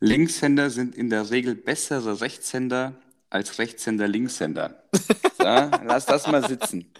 Linkshänder 0.00 0.70
sind 0.70 0.94
in 0.94 1.10
der 1.10 1.30
Regel 1.30 1.54
bessere 1.54 2.20
Rechtshänder 2.20 2.94
als 3.30 3.58
Rechtshänder 3.58 4.08
Linkshänder. 4.08 4.82
So, 5.38 5.44
lass 5.44 6.06
das 6.06 6.26
mal 6.26 6.44
sitzen. 6.48 6.90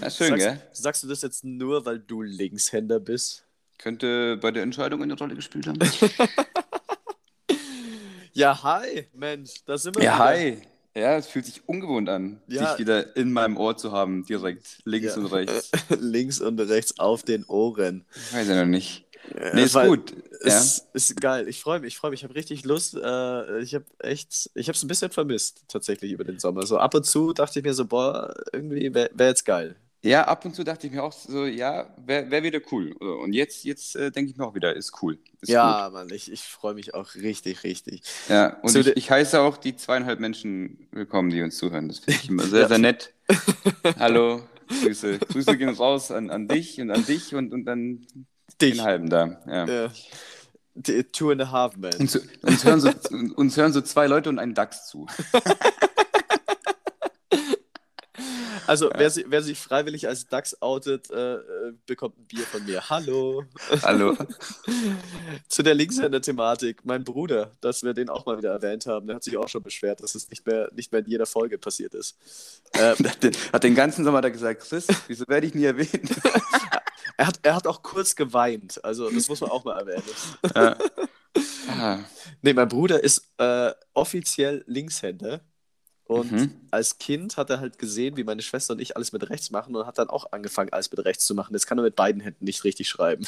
Ja, 0.00 0.08
schön, 0.08 0.28
sagst, 0.28 0.46
gell? 0.46 0.62
sagst 0.72 1.02
du 1.02 1.08
das 1.08 1.22
jetzt 1.22 1.42
nur, 1.44 1.84
weil 1.84 1.98
du 1.98 2.22
Linkshänder 2.22 3.00
bist? 3.00 3.44
Könnte 3.78 4.36
bei 4.36 4.52
der 4.52 4.62
Entscheidung 4.62 5.02
eine 5.02 5.14
Rolle 5.14 5.34
gespielt 5.34 5.66
haben. 5.66 5.78
Ja, 8.34 8.62
hi, 8.62 9.06
Mensch, 9.14 9.64
da 9.66 9.76
sind 9.76 9.96
wir 9.96 10.04
ja, 10.04 10.14
wieder. 10.14 10.24
hi. 10.26 10.58
Ja, 10.94 11.16
es 11.16 11.26
fühlt 11.26 11.46
sich 11.46 11.68
ungewohnt 11.68 12.08
an, 12.08 12.40
Ja. 12.46 12.70
dich 12.70 12.78
wieder 12.78 13.16
in 13.16 13.32
meinem 13.32 13.56
Ohr 13.56 13.76
zu 13.76 13.90
haben, 13.90 14.24
direkt 14.26 14.78
links 14.84 15.16
Ja. 15.16 15.22
und 15.22 15.26
rechts. 15.26 15.70
Links 15.98 16.40
und 16.40 16.60
rechts 16.60 17.00
auf 17.00 17.24
den 17.24 17.44
Ohren. 17.46 18.04
Weiß 18.32 18.48
ich 18.48 18.54
noch 18.54 18.64
nicht. 18.64 19.06
Äh, 19.34 19.54
Nee, 19.54 19.64
ist 19.64 19.74
weil 19.74 19.88
gut. 19.88 20.12
Ja. 20.44 20.46
Es 20.58 20.86
ist 20.92 21.20
geil. 21.20 21.48
Ich 21.48 21.60
freue 21.60 21.80
mich, 21.80 21.94
ich 21.94 21.98
freue 21.98 22.10
mich. 22.12 22.20
Ich 22.20 22.24
habe 22.24 22.34
richtig 22.34 22.64
Lust. 22.64 22.94
Äh, 22.94 23.60
ich 23.60 23.74
habe 23.74 23.84
echt, 23.98 24.50
ich 24.54 24.68
habe 24.68 24.76
es 24.76 24.82
ein 24.82 24.88
bisschen 24.88 25.10
vermisst, 25.10 25.64
tatsächlich 25.68 26.12
über 26.12 26.24
den 26.24 26.38
Sommer. 26.38 26.64
So 26.66 26.78
ab 26.78 26.94
und 26.94 27.04
zu 27.04 27.32
dachte 27.32 27.58
ich 27.58 27.64
mir 27.64 27.74
so, 27.74 27.86
boah, 27.86 28.34
irgendwie 28.52 28.94
wäre 28.94 29.10
wär 29.14 29.28
jetzt 29.28 29.44
geil. 29.44 29.74
ja, 30.02 30.22
ab 30.28 30.44
und 30.44 30.54
zu 30.54 30.62
dachte 30.62 30.86
ich 30.86 30.92
mir 30.92 31.02
auch 31.02 31.12
so, 31.12 31.44
ja, 31.44 31.92
wäre 32.06 32.30
wär 32.30 32.42
wieder 32.44 32.60
cool. 32.70 32.92
Und 32.92 33.32
jetzt, 33.32 33.64
jetzt 33.64 33.96
äh, 33.96 34.12
denke 34.12 34.30
ich 34.30 34.36
mir 34.36 34.46
auch 34.46 34.54
wieder, 34.54 34.76
ist 34.76 35.02
cool. 35.02 35.18
Ist 35.40 35.48
ja, 35.50 35.90
Mann, 35.92 36.08
ich, 36.10 36.30
ich 36.30 36.42
freue 36.42 36.74
mich 36.74 36.94
auch 36.94 37.14
richtig, 37.16 37.64
richtig. 37.64 38.02
gut. 38.02 38.10
Ja, 38.28 38.56
und 38.62 38.76
ich, 38.76 38.86
ich 38.96 39.10
heiße 39.10 39.40
auch 39.40 39.56
die 39.56 39.74
zweieinhalb 39.74 40.20
Menschen 40.20 40.86
willkommen, 40.92 41.30
die 41.30 41.42
uns 41.42 41.58
zuhören. 41.58 41.88
Das 41.88 41.98
finde 41.98 42.20
ich 42.22 42.28
immer 42.28 42.44
sehr, 42.46 42.60
Ja. 42.62 42.68
sehr 42.68 42.78
nett. 42.78 43.12
Hallo, 43.98 44.42
Grüße. 44.68 45.18
Grüße 45.18 45.56
gehen 45.58 45.70
raus 45.70 46.12
an, 46.12 46.30
an 46.30 46.46
dich 46.46 46.80
und 46.80 46.90
an 46.92 47.04
dich 47.04 47.34
und, 47.34 47.52
und 47.52 47.64
dann 47.64 48.06
Dich. 48.60 48.74
den 48.74 48.82
halben 48.82 49.08
da. 49.10 49.40
Ja. 49.46 49.66
Ja. 49.66 51.02
Two 51.12 51.30
and 51.30 51.42
a 51.42 51.50
Half 51.50 51.76
Man. 51.76 51.92
Uns, 51.94 52.16
uns, 52.42 52.64
hören 52.64 52.80
so, 52.80 52.90
uns 53.36 53.56
hören 53.56 53.72
so 53.72 53.80
zwei 53.80 54.06
Leute 54.06 54.28
und 54.28 54.38
ein 54.38 54.54
Dachs 54.54 54.86
zu. 54.88 55.06
Also, 58.66 58.90
wer, 58.94 59.08
si- 59.08 59.24
wer 59.28 59.40
sich 59.42 59.58
freiwillig 59.58 60.06
als 60.08 60.26
Dachs 60.26 60.60
outet, 60.60 61.10
äh, 61.10 61.36
äh, 61.36 61.72
bekommt 61.86 62.18
ein 62.18 62.26
Bier 62.26 62.42
von 62.44 62.62
mir. 62.66 62.90
Hallo. 62.90 63.44
Hallo. 63.82 64.14
Zu 65.48 65.62
der 65.62 65.74
Linkshänder-Thematik. 65.74 66.84
Mein 66.84 67.02
Bruder, 67.02 67.52
dass 67.62 67.82
wir 67.82 67.94
den 67.94 68.10
auch 68.10 68.26
mal 68.26 68.36
wieder 68.36 68.50
erwähnt 68.52 68.84
haben, 68.84 69.06
der 69.06 69.16
hat 69.16 69.24
sich 69.24 69.38
auch 69.38 69.48
schon 69.48 69.62
beschwert, 69.62 70.02
dass 70.02 70.14
es 70.14 70.28
nicht 70.28 70.46
mehr, 70.46 70.68
nicht 70.74 70.92
mehr 70.92 71.00
in 71.00 71.06
jeder 71.06 71.24
Folge 71.24 71.56
passiert 71.56 71.94
ist. 71.94 72.18
Äh, 72.74 72.94
Hat 73.02 73.22
den, 73.22 73.32
hat 73.54 73.64
den 73.64 73.74
ganzen 73.74 74.04
Sommer 74.04 74.20
da 74.20 74.28
gesagt, 74.28 74.60
Chris, 74.68 74.86
wieso 75.06 75.24
werde 75.28 75.46
ich 75.46 75.54
nie 75.54 75.64
erwähnt? 75.64 76.10
Er, 77.18 77.26
hat, 77.26 77.40
er 77.42 77.54
hat 77.56 77.66
auch 77.66 77.82
kurz 77.82 78.16
geweint. 78.16 78.82
Also, 78.84 79.10
das 79.10 79.28
muss 79.28 79.40
man 79.42 79.50
auch 79.50 79.64
mal 79.64 79.78
erwähnen. 79.78 80.04
Ja. 80.54 80.76
Ah, 81.68 82.00
Nee, 82.42 82.54
mein 82.54 82.68
Bruder 82.68 83.04
ist 83.04 83.30
äh, 83.38 83.72
offiziell 83.94 84.64
Linkshänder. 84.66 85.40
Und 86.04 86.32
Mhm. 86.32 86.60
als 86.70 86.98
Kind 86.98 87.36
hat 87.36 87.50
er 87.50 87.60
halt 87.60 87.78
gesehen, 87.78 88.16
wie 88.16 88.24
meine 88.24 88.42
Schwester 88.42 88.72
und 88.72 88.80
ich 88.80 88.96
alles 88.96 89.12
mit 89.12 89.28
rechts 89.28 89.50
machen 89.50 89.76
und 89.76 89.86
hat 89.86 89.98
dann 89.98 90.08
auch 90.08 90.32
angefangen, 90.32 90.72
alles 90.72 90.90
mit 90.90 91.04
rechts 91.04 91.26
zu 91.26 91.34
machen. 91.34 91.52
Jetzt 91.54 91.66
kann 91.66 91.78
er 91.78 91.84
mit 91.84 91.96
beiden 91.96 92.22
Händen 92.22 92.44
nicht 92.46 92.64
richtig 92.64 92.88
schreiben. 92.88 93.26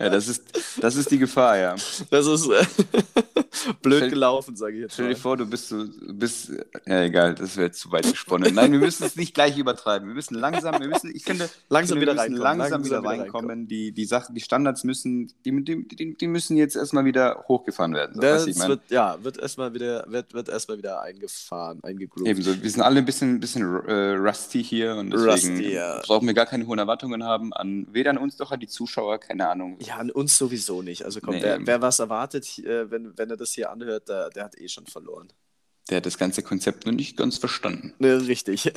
Ja, 0.00 0.10
das 0.10 0.28
ist, 0.28 0.42
das 0.80 0.96
ist 0.96 1.10
die 1.10 1.18
Gefahr, 1.18 1.58
ja. 1.58 1.76
Das 2.10 2.26
ist 2.26 2.48
äh, 2.48 2.64
blöd 3.82 3.98
Stell- 3.98 4.10
gelaufen, 4.10 4.56
sage 4.56 4.76
ich 4.76 4.80
jetzt 4.82 4.94
Stell 4.94 5.06
mal. 5.06 5.14
dir 5.14 5.20
vor, 5.20 5.36
du 5.36 5.46
bist 5.46 5.68
so, 5.68 5.84
du 5.84 6.14
bist, 6.14 6.52
ja 6.86 7.02
egal, 7.02 7.34
das 7.34 7.56
wäre 7.56 7.70
zu 7.70 7.90
weit 7.92 8.08
gesponnen. 8.08 8.54
Nein, 8.54 8.72
wir 8.72 8.78
müssen 8.78 9.04
es 9.04 9.16
nicht 9.16 9.34
gleich 9.34 9.58
übertreiben. 9.58 10.08
Wir 10.08 10.14
müssen 10.14 10.34
langsam, 10.34 10.80
wir 10.80 10.88
müssen, 10.88 11.14
ich 11.14 11.24
finde, 11.24 11.48
Langsam 11.68 12.00
wieder 12.00 12.12
finde, 12.12 12.30
müssen 12.30 12.42
reinkommen, 12.42 12.58
langsam, 12.58 12.82
langsam 12.82 12.84
wieder 12.84 13.02
wieder 13.02 13.24
reinkommen. 13.24 13.68
Die, 13.68 13.92
die 13.92 14.04
Sachen, 14.04 14.34
die 14.34 14.40
Standards 14.40 14.84
müssen, 14.84 15.32
die, 15.44 15.64
die, 15.64 16.16
die, 16.16 16.26
müssen 16.26 16.56
jetzt 16.56 16.76
erstmal 16.76 17.04
wieder 17.04 17.44
hochgefahren 17.48 17.94
werden. 17.94 18.14
So, 18.14 18.20
Das 18.20 18.46
wird, 18.68 18.80
ja, 18.90 19.22
wird 19.22 19.38
erstmal 19.38 19.74
wieder, 19.74 20.04
wird, 20.08 20.34
wird 20.34 20.48
erstmal 20.48 20.78
wieder 20.78 21.02
eingefahren, 21.02 21.80
eingegroovt. 21.82 22.28
Ebenso, 22.28 22.62
wir 22.62 22.70
sind 22.70 22.82
alle 22.82 22.98
ein 22.98 23.04
bisschen, 23.04 23.40
bisschen 23.40 23.62
äh, 23.86 24.14
rusty 24.14 24.62
hier 24.62 24.96
und 24.96 25.10
deswegen 25.10 25.28
Rusty, 25.30 25.72
ja. 25.72 26.00
brauchen 26.04 26.26
wir 26.26 26.34
gar 26.34 26.46
keine 26.46 26.66
hohen 26.66 26.78
Erwartungen 26.78 27.24
haben 27.24 27.52
an 27.52 27.86
weder 27.92 28.10
an 28.10 28.18
uns 28.18 28.38
noch 28.38 28.52
an 28.52 28.60
die 28.60 28.66
Zuschauer, 28.66 28.97
keine 29.18 29.48
Ahnung. 29.48 29.78
Ja, 29.80 29.96
an 29.96 30.10
uns 30.10 30.36
sowieso 30.36 30.82
nicht. 30.82 31.04
Also 31.04 31.20
komm, 31.20 31.36
Nee, 31.36 31.42
wer, 31.42 31.66
wer 31.66 31.82
was 31.82 31.98
erwartet, 31.98 32.58
äh, 32.58 32.90
wenn, 32.90 33.16
wenn 33.16 33.30
er 33.30 33.36
das 33.36 33.52
hier 33.52 33.70
anhört, 33.70 34.08
der, 34.08 34.30
der 34.30 34.44
hat 34.44 34.58
eh 34.58 34.68
schon 34.68 34.86
verloren. 34.86 35.28
Der 35.88 35.98
hat 35.98 36.06
das 36.06 36.18
ganze 36.18 36.42
Konzept 36.42 36.84
noch 36.84 36.92
nicht 36.92 37.16
ganz 37.16 37.38
verstanden. 37.38 37.94
Ne, 37.98 38.26
richtig. 38.26 38.70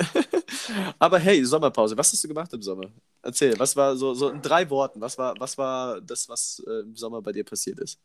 Aber 0.98 1.18
hey, 1.18 1.44
Sommerpause, 1.44 1.96
was 1.96 2.12
hast 2.12 2.24
du 2.24 2.28
gemacht 2.28 2.52
im 2.54 2.62
Sommer? 2.62 2.90
Erzähl, 3.22 3.58
was 3.58 3.76
war 3.76 3.96
so, 3.96 4.14
so 4.14 4.30
in 4.30 4.40
drei 4.40 4.68
Worten, 4.70 5.00
was 5.00 5.18
war, 5.18 5.34
was 5.38 5.58
war 5.58 6.00
das, 6.00 6.28
was 6.28 6.62
äh, 6.66 6.80
im 6.80 6.96
Sommer 6.96 7.20
bei 7.20 7.32
dir 7.32 7.44
passiert 7.44 7.78
ist? 7.80 7.98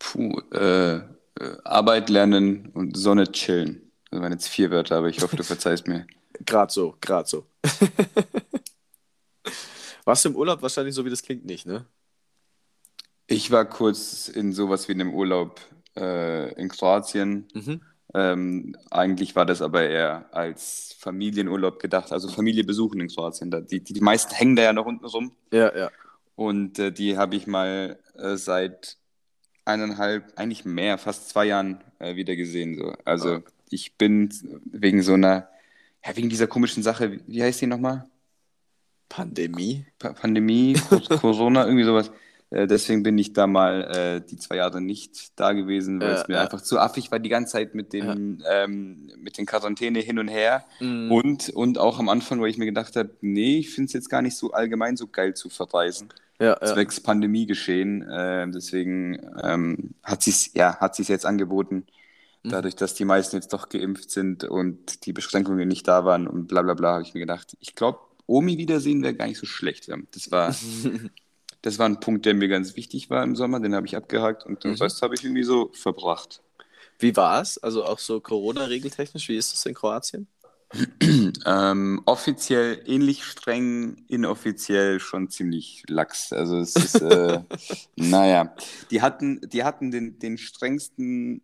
Puh, 0.00 0.40
äh, 0.52 0.96
äh, 0.96 1.00
Arbeit, 1.64 2.10
Lernen 2.10 2.70
und 2.74 2.96
Sonne 2.96 3.30
chillen. 3.30 3.92
Das 4.10 4.20
waren 4.20 4.32
jetzt 4.32 4.48
vier 4.48 4.70
Wörter, 4.70 4.96
aber 4.96 5.08
ich 5.08 5.22
hoffe, 5.22 5.36
du 5.36 5.44
verzeihst 5.44 5.86
mir. 5.86 6.06
Gerade 6.44 6.72
so, 6.72 6.96
gerade 7.00 7.28
so. 7.28 7.46
Warst 10.04 10.24
du 10.24 10.30
im 10.30 10.36
Urlaub? 10.36 10.62
Wahrscheinlich 10.62 10.94
so, 10.94 11.04
wie 11.04 11.10
das 11.10 11.22
klingt, 11.22 11.44
nicht, 11.44 11.66
ne? 11.66 11.86
Ich 13.26 13.50
war 13.50 13.64
kurz 13.64 14.28
in 14.28 14.52
sowas 14.52 14.88
wie 14.88 14.92
einem 14.92 15.14
Urlaub 15.14 15.60
äh, 15.96 16.52
in 16.54 16.68
Kroatien. 16.68 17.46
Mhm. 17.54 17.80
Ähm, 18.14 18.76
eigentlich 18.90 19.34
war 19.36 19.46
das 19.46 19.62
aber 19.62 19.84
eher 19.84 20.26
als 20.34 20.94
Familienurlaub 20.98 21.78
gedacht, 21.78 22.12
also 22.12 22.28
Familie 22.28 22.64
besuchen 22.64 23.00
in 23.00 23.08
Kroatien. 23.08 23.50
Da, 23.50 23.60
die, 23.60 23.82
die, 23.82 23.94
die 23.94 24.00
meisten 24.00 24.34
hängen 24.34 24.56
da 24.56 24.62
ja 24.62 24.72
noch 24.72 24.84
unten 24.86 25.06
rum. 25.06 25.32
Ja, 25.52 25.74
ja. 25.74 25.90
Und 26.34 26.78
äh, 26.78 26.92
die 26.92 27.16
habe 27.16 27.36
ich 27.36 27.46
mal 27.46 27.98
äh, 28.16 28.36
seit 28.36 28.98
eineinhalb, 29.64 30.32
eigentlich 30.36 30.64
mehr, 30.64 30.98
fast 30.98 31.28
zwei 31.30 31.46
Jahren 31.46 31.82
äh, 32.00 32.16
wieder 32.16 32.36
gesehen. 32.36 32.76
So. 32.76 32.94
Also 33.04 33.36
Ah. 33.36 33.42
ich 33.70 33.96
bin 33.96 34.28
wegen 34.66 35.02
so 35.02 35.14
einer, 35.14 35.48
ja, 36.04 36.16
wegen 36.16 36.28
dieser 36.28 36.48
komischen 36.48 36.82
Sache, 36.82 37.12
wie, 37.12 37.20
wie 37.26 37.42
heißt 37.42 37.60
die 37.62 37.66
nochmal? 37.66 38.10
Pandemie. 39.12 39.86
Pa 39.98 40.12
Pandemie, 40.12 40.74
Co- 40.88 41.00
Corona, 41.20 41.64
irgendwie 41.66 41.84
sowas. 41.84 42.10
Äh, 42.50 42.66
deswegen 42.66 43.02
bin 43.02 43.16
ich 43.18 43.32
da 43.32 43.46
mal 43.46 43.82
äh, 43.94 44.26
die 44.26 44.36
zwei 44.38 44.56
Jahre 44.56 44.80
nicht 44.80 45.38
da 45.38 45.52
gewesen, 45.52 46.00
weil 46.02 46.12
Ja, 46.12 46.14
es 46.14 46.28
mir 46.28 46.34
ja. 46.34 46.42
einfach 46.42 46.60
zu 46.62 46.78
affig 46.78 47.10
war, 47.10 47.18
die 47.18 47.28
ganze 47.28 47.52
Zeit 47.52 47.74
mit 47.74 47.92
den, 47.92 48.42
ähm, 48.50 49.10
mit 49.18 49.38
den 49.38 49.46
Quarantäne 49.46 50.00
hin 50.00 50.18
und 50.18 50.28
her. 50.28 50.64
Mhm. 50.80 51.12
Und, 51.12 51.50
und 51.50 51.78
auch 51.78 51.98
am 51.98 52.08
Anfang, 52.08 52.40
wo 52.40 52.46
ich 52.46 52.58
mir 52.58 52.66
gedacht 52.66 52.96
habe, 52.96 53.10
nee, 53.20 53.58
ich 53.58 53.70
finde 53.70 53.86
es 53.86 53.92
jetzt 53.94 54.08
gar 54.10 54.22
nicht 54.22 54.36
so 54.36 54.52
allgemein 54.52 54.96
so 54.96 55.06
geil 55.06 55.34
zu 55.34 55.48
verreisen. 55.50 56.08
Ja, 56.40 56.58
ja. 56.60 56.66
zwecks 56.66 57.00
Pandemie 57.00 57.46
geschehen. 57.46 58.02
Äh, 58.08 58.48
deswegen 58.50 59.18
ähm, 59.42 59.94
hat 60.02 60.22
sie 60.22 60.34
ja, 60.54 60.76
hat 60.80 60.94
sie's 60.96 61.08
jetzt 61.08 61.26
angeboten. 61.26 61.86
Mhm. 62.42 62.50
Dadurch, 62.50 62.74
dass 62.76 62.94
die 62.94 63.04
meisten 63.04 63.36
jetzt 63.36 63.52
doch 63.52 63.68
geimpft 63.68 64.10
sind 64.10 64.44
und 64.44 65.06
die 65.06 65.12
Beschränkungen 65.12 65.68
nicht 65.68 65.86
da 65.88 66.04
waren 66.04 66.26
und 66.26 66.48
bla 66.48 66.62
bla 66.62 66.74
bla, 66.74 66.94
habe 66.94 67.02
ich 67.02 67.14
mir 67.14 67.20
gedacht, 67.20 67.56
ich 67.60 67.74
glaube, 67.74 68.00
Omi 68.26 68.58
wiedersehen 68.58 69.02
wäre 69.02 69.14
gar 69.14 69.26
nicht 69.26 69.38
so 69.38 69.46
schlecht. 69.46 69.88
Das 70.12 70.30
war, 70.30 70.54
das 71.62 71.78
war 71.78 71.88
ein 71.88 72.00
Punkt, 72.00 72.26
der 72.26 72.34
mir 72.34 72.48
ganz 72.48 72.76
wichtig 72.76 73.10
war 73.10 73.22
im 73.22 73.36
Sommer, 73.36 73.60
den 73.60 73.74
habe 73.74 73.86
ich 73.86 73.96
abgehakt 73.96 74.44
und 74.46 74.64
den 74.64 74.72
Mhm. 74.72 74.76
Rest 74.78 75.02
habe 75.02 75.14
ich 75.14 75.24
irgendwie 75.24 75.44
so 75.44 75.70
verbracht. 75.74 76.40
Wie 76.98 77.16
war 77.16 77.40
es? 77.42 77.58
Also 77.58 77.84
auch 77.84 77.98
so 77.98 78.20
Corona-regeltechnisch, 78.20 79.28
wie 79.28 79.36
ist 79.36 79.52
das 79.52 79.66
in 79.66 79.74
Kroatien? 79.74 80.26
Ähm, 81.44 82.00
offiziell 82.06 82.82
ähnlich 82.86 83.24
streng, 83.24 84.04
inoffiziell 84.08 85.00
schon 85.00 85.28
ziemlich 85.28 85.82
lax. 85.88 86.32
Also 86.32 86.58
es 86.58 86.76
ist, 86.76 86.94
äh, 87.00 87.40
naja, 87.96 88.54
die 88.90 89.02
hatten, 89.02 89.40
die 89.42 89.64
hatten 89.64 89.90
den, 89.90 90.18
den 90.18 90.38
strengsten, 90.38 91.42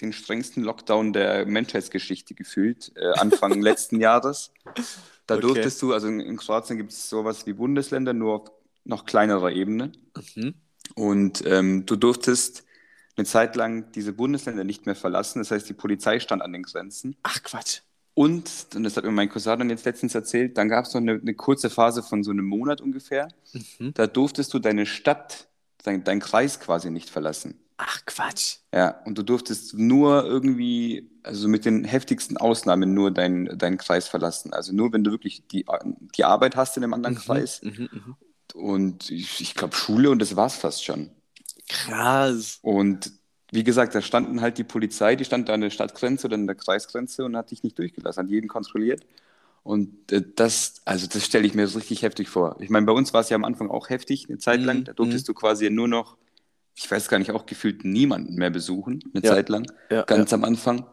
den 0.00 0.12
strengsten 0.12 0.64
Lockdown 0.64 1.12
der 1.12 1.46
Menschheitsgeschichte 1.46 2.34
gefühlt, 2.34 2.92
äh, 2.96 3.12
Anfang 3.18 3.60
letzten 3.62 4.00
Jahres. 4.00 4.50
Da 5.30 5.36
Okay. 5.36 5.46
durftest 5.46 5.80
du, 5.82 5.92
also 5.92 6.08
in, 6.08 6.36
Kroatien 6.36 6.76
gibt 6.76 6.90
es 6.90 7.08
sowas 7.08 7.46
wie 7.46 7.52
Bundesländer, 7.52 8.12
nur 8.12 8.34
auf 8.34 8.50
noch 8.84 9.04
kleinerer 9.06 9.52
Ebene. 9.52 9.92
Mhm. 10.34 10.54
Und 10.96 11.44
ähm, 11.46 11.86
du 11.86 11.94
durftest 11.94 12.64
eine 13.16 13.24
Zeit 13.26 13.54
lang 13.54 13.92
diese 13.92 14.12
Bundesländer 14.12 14.64
nicht 14.64 14.86
mehr 14.86 14.96
verlassen. 14.96 15.38
Das 15.38 15.50
heißt, 15.52 15.68
die 15.68 15.74
Polizei 15.74 16.18
stand 16.18 16.42
an 16.42 16.52
den 16.52 16.64
Grenzen. 16.64 17.16
Ach 17.22 17.40
Quatsch. 17.44 17.82
Und, 18.14 18.50
und 18.74 18.82
das 18.82 18.96
hat 18.96 19.04
mir 19.04 19.12
mein 19.12 19.28
Cousin 19.28 19.58
dann 19.60 19.70
jetzt 19.70 19.84
letztens 19.84 20.14
erzählt, 20.16 20.58
dann 20.58 20.68
gab 20.68 20.84
es 20.84 20.94
noch 20.94 21.00
eine, 21.00 21.12
eine 21.12 21.34
kurze 21.34 21.70
Phase 21.70 22.02
von 22.02 22.24
so 22.24 22.32
einem 22.32 22.44
Monat 22.46 22.80
ungefähr. 22.80 23.28
Mhm. 23.78 23.94
Da 23.94 24.08
durftest 24.08 24.52
du 24.52 24.58
deine 24.58 24.84
Stadt, 24.84 25.48
dein, 25.84 26.02
dein 26.02 26.18
Kreis 26.18 26.58
quasi 26.58 26.90
nicht 26.90 27.08
verlassen. 27.08 27.60
Ach 27.80 28.04
Quatsch. 28.06 28.58
Ja, 28.72 29.02
und 29.04 29.18
du 29.18 29.22
durftest 29.24 29.74
nur 29.74 30.24
irgendwie, 30.24 31.10
also 31.24 31.48
mit 31.48 31.64
den 31.64 31.84
heftigsten 31.84 32.36
Ausnahmen, 32.36 32.94
nur 32.94 33.10
deinen 33.10 33.58
deinen 33.58 33.78
Kreis 33.78 34.06
verlassen. 34.08 34.52
Also 34.52 34.72
nur, 34.72 34.92
wenn 34.92 35.02
du 35.02 35.10
wirklich 35.10 35.46
die, 35.48 35.66
die 36.16 36.24
Arbeit 36.24 36.54
hast 36.56 36.76
in 36.76 36.84
einem 36.84 36.94
anderen 36.94 37.16
Kreis 37.16 37.62
Mhm, 37.62 37.88
mhm. 37.92 38.16
und 38.54 39.10
ich, 39.10 39.40
ich 39.40 39.54
glaube 39.54 39.76
Schule 39.76 40.10
und 40.10 40.20
das 40.20 40.36
war's 40.36 40.56
fast 40.56 40.84
schon. 40.84 41.10
Krass. 41.68 42.60
Und 42.62 43.12
wie 43.52 43.64
gesagt, 43.64 43.94
da 43.94 44.02
standen 44.02 44.40
halt 44.40 44.58
die 44.58 44.64
Polizei, 44.64 45.16
die 45.16 45.24
stand 45.24 45.48
da 45.48 45.54
an 45.54 45.60
der 45.62 45.70
Stadtgrenze 45.70 46.26
oder 46.26 46.34
an 46.36 46.46
der 46.46 46.56
Kreisgrenze 46.56 47.24
und 47.24 47.36
hat 47.36 47.50
dich 47.50 47.62
nicht 47.62 47.78
durchgelassen, 47.78 48.24
hat 48.24 48.30
jeden 48.30 48.48
kontrolliert. 48.48 49.04
Und 49.64 50.12
äh, 50.12 50.22
das, 50.36 50.82
also 50.86 51.06
das 51.08 51.24
stelle 51.26 51.46
ich 51.46 51.54
mir 51.54 51.66
so 51.68 51.78
richtig 51.78 52.02
heftig 52.02 52.28
vor. 52.28 52.56
Ich 52.60 52.70
meine, 52.70 52.86
bei 52.86 52.92
uns 52.92 53.14
war 53.14 53.22
es 53.22 53.30
ja 53.30 53.36
am 53.36 53.44
Anfang 53.44 53.70
auch 53.70 53.90
heftig, 53.90 54.28
eine 54.28 54.38
Zeit 54.38 54.64
lang. 54.64 54.80
Mhm, 54.80 54.84
Da 54.84 54.92
durftest 54.94 55.28
du 55.28 55.34
quasi 55.34 55.70
nur 55.70 55.88
noch 55.88 56.16
ich 56.82 56.90
weiß 56.90 57.08
gar 57.08 57.18
nicht, 57.18 57.30
auch 57.30 57.44
gefühlt 57.44 57.84
niemanden 57.84 58.34
mehr 58.36 58.48
besuchen, 58.50 59.02
eine 59.12 59.22
Ja. 59.22 59.32
Zeit 59.34 59.48
lang, 59.50 59.70
Ja, 59.90 60.02
ganz 60.02 60.32
am 60.32 60.44
Anfang. 60.44 60.86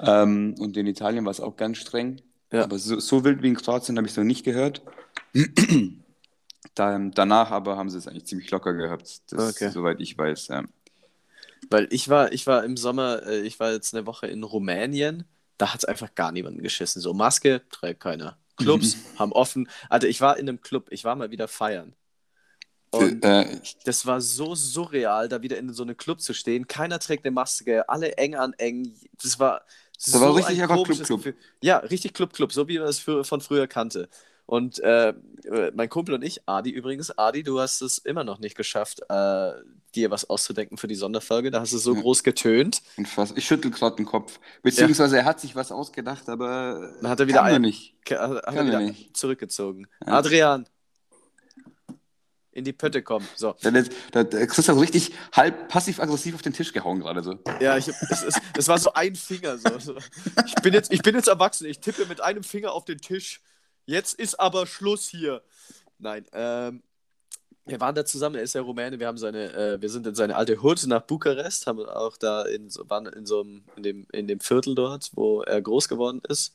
Ähm, 0.00 0.54
und 0.58 0.76
in 0.76 0.86
Italien 0.86 1.24
war 1.24 1.30
es 1.30 1.40
auch 1.40 1.56
ganz 1.56 1.78
streng. 1.78 2.20
Ja. 2.52 2.64
Aber 2.64 2.78
so, 2.78 2.98
so 2.98 3.24
wild 3.24 3.42
wie 3.42 3.48
in 3.48 3.56
Kroatien 3.56 3.96
habe 3.96 4.06
ich 4.06 4.12
es 4.12 4.16
noch 4.16 4.24
nicht 4.24 4.44
gehört. 4.44 4.82
Da, 6.74 6.96
danach 6.98 7.50
aber 7.50 7.76
haben 7.76 7.90
sie 7.90 7.98
es 7.98 8.06
eigentlich 8.06 8.26
ziemlich 8.26 8.50
locker 8.50 8.72
gehabt, 8.72 9.20
das, 9.32 9.56
Okay. 9.56 9.70
soweit 9.70 10.00
ich 10.00 10.16
weiß. 10.16 10.48
Ja. 10.48 10.64
Weil 11.70 11.88
ich 11.90 12.08
war, 12.08 12.32
ich 12.32 12.46
war 12.46 12.62
im 12.64 12.76
Sommer, 12.76 13.22
äh, 13.26 13.40
ich 13.40 13.58
war 13.58 13.72
jetzt 13.72 13.94
eine 13.94 14.06
Woche 14.06 14.26
in 14.28 14.44
Rumänien, 14.44 15.24
da 15.56 15.72
hat 15.72 15.80
es 15.80 15.84
einfach 15.84 16.14
gar 16.14 16.30
niemanden 16.30 16.62
geschissen. 16.62 17.00
So 17.02 17.14
Maske 17.14 17.62
trägt 17.70 18.00
keiner. 18.00 18.38
Clubs 18.56 18.96
haben 19.18 19.32
offen. 19.32 19.68
Also 19.88 20.06
ich 20.06 20.20
war 20.20 20.36
in 20.38 20.48
einem 20.48 20.60
Club, 20.60 20.86
ich 20.90 21.04
war 21.04 21.16
mal 21.16 21.30
wieder 21.32 21.48
feiern. 21.48 21.94
Und 22.90 23.24
Äh, 23.24 23.58
ich, 23.62 23.76
das 23.84 24.06
war 24.06 24.20
so 24.20 24.54
surreal, 24.54 25.28
da 25.28 25.42
wieder 25.42 25.58
in 25.58 25.72
so 25.72 25.82
einem 25.82 25.96
Club 25.96 26.20
zu 26.20 26.32
stehen. 26.34 26.66
Keiner 26.66 26.98
trägt 26.98 27.24
eine 27.24 27.32
Maske, 27.32 27.88
alle 27.88 28.16
eng 28.16 28.34
an 28.34 28.52
eng. 28.58 28.92
Das 29.22 29.38
war 29.38 29.62
so 29.98 30.20
war 30.20 30.34
richtig 30.36 30.56
ein 30.62 30.62
einfach 30.70 30.84
Club, 30.84 30.96
Club. 31.04 31.18
Gefühl. 31.18 31.34
Ja, 31.60 31.78
richtig 31.78 32.14
Club, 32.14 32.32
Club, 32.32 32.52
so 32.52 32.68
wie 32.68 32.78
man 32.78 32.88
es 32.88 32.98
für, 33.00 33.24
von 33.24 33.40
früher 33.40 33.66
kannte. 33.66 34.08
Und 34.46 34.78
äh, 34.78 35.12
mein 35.74 35.90
Kumpel 35.90 36.14
und 36.14 36.22
ich, 36.22 36.40
Adi 36.48 36.70
übrigens, 36.70 37.10
Adi, 37.18 37.42
du 37.42 37.60
hast 37.60 37.82
es 37.82 37.98
immer 37.98 38.24
noch 38.24 38.38
nicht 38.38 38.56
geschafft, 38.56 39.00
äh, 39.10 39.52
dir 39.94 40.10
was 40.10 40.30
auszudenken 40.30 40.78
für 40.78 40.86
die 40.88 40.94
Sonderfolge. 40.94 41.50
Da 41.50 41.60
hast 41.60 41.74
du 41.74 41.78
so 41.78 41.94
Ja. 41.94 42.00
groß 42.00 42.22
getönt. 42.22 42.80
ich 42.96 43.44
schüttel 43.46 43.70
gerade 43.70 43.96
den 43.96 44.06
Kopf. 44.06 44.40
Beziehungsweise 44.62 45.18
er 45.18 45.24
hat 45.26 45.40
sich 45.40 45.54
was 45.54 45.70
ausgedacht, 45.70 46.28
aber 46.30 46.94
Dann 47.02 47.10
hat 47.10 47.20
er 47.20 47.26
wieder 47.26 47.40
kann 47.40 47.48
er 47.50 47.54
ein- 47.56 47.62
nicht. 47.62 47.94
Hat 48.00 48.06
Kann 48.06 48.36
er 48.36 48.44
er 48.56 48.66
wieder 48.66 48.80
nicht. 48.80 49.14
zurückgezogen. 49.16 49.86
Ja. 50.06 50.12
Adrian, 50.14 50.66
in 52.58 52.64
die 52.64 52.72
Pötte 52.72 53.02
kommen. 53.02 53.26
So. 53.36 53.54
Da 53.62 53.70
da 53.70 54.20
hat 54.20 54.30
Christoph 54.30 54.76
so 54.76 54.80
richtig 54.80 55.12
halb 55.32 55.68
passiv-aggressiv 55.68 56.34
auf 56.34 56.42
den 56.42 56.52
Tisch 56.52 56.72
gehauen 56.72 57.00
gerade 57.00 57.22
so. 57.22 57.38
Ja, 57.60 57.76
ich, 57.76 57.88
es, 57.88 58.22
es, 58.22 58.40
es 58.56 58.68
war 58.68 58.78
so 58.78 58.92
ein 58.92 59.14
Finger. 59.14 59.56
So, 59.58 59.78
so. 59.78 59.96
Ich, 60.46 60.54
bin 60.56 60.74
jetzt, 60.74 60.92
ich 60.92 61.02
bin 61.02 61.14
jetzt 61.14 61.28
erwachsen. 61.28 61.66
Ich 61.66 61.80
tippe 61.80 62.06
mit 62.06 62.20
einem 62.20 62.42
Finger 62.42 62.72
auf 62.72 62.84
den 62.84 62.98
Tisch. 62.98 63.40
Jetzt 63.86 64.18
ist 64.18 64.38
aber 64.38 64.66
Schluss 64.66 65.08
hier. 65.08 65.42
Nein, 65.98 66.26
ähm, 66.32 66.82
wir 67.64 67.80
waren 67.80 67.94
da 67.94 68.04
zusammen. 68.04 68.36
Er 68.36 68.42
ist 68.42 68.54
ja 68.54 68.62
Rumäne. 68.62 68.98
Wir, 68.98 69.06
haben 69.06 69.18
seine, 69.18 69.52
äh, 69.52 69.80
wir 69.80 69.88
sind 69.88 70.06
in 70.06 70.14
seine 70.14 70.36
alte 70.36 70.62
Hut 70.62 70.84
nach 70.86 71.02
Bukarest, 71.02 71.66
haben 71.66 71.80
auch 71.80 72.16
da 72.16 72.42
in 72.42 72.70
so, 72.70 72.88
waren 72.88 73.06
in 73.06 73.26
so 73.26 73.40
einem, 73.40 73.64
in 73.76 73.82
dem, 73.82 74.06
in 74.12 74.26
dem 74.26 74.40
Viertel 74.40 74.74
dort, 74.74 75.10
wo 75.14 75.42
er 75.42 75.60
groß 75.60 75.88
geworden 75.88 76.22
ist. 76.28 76.54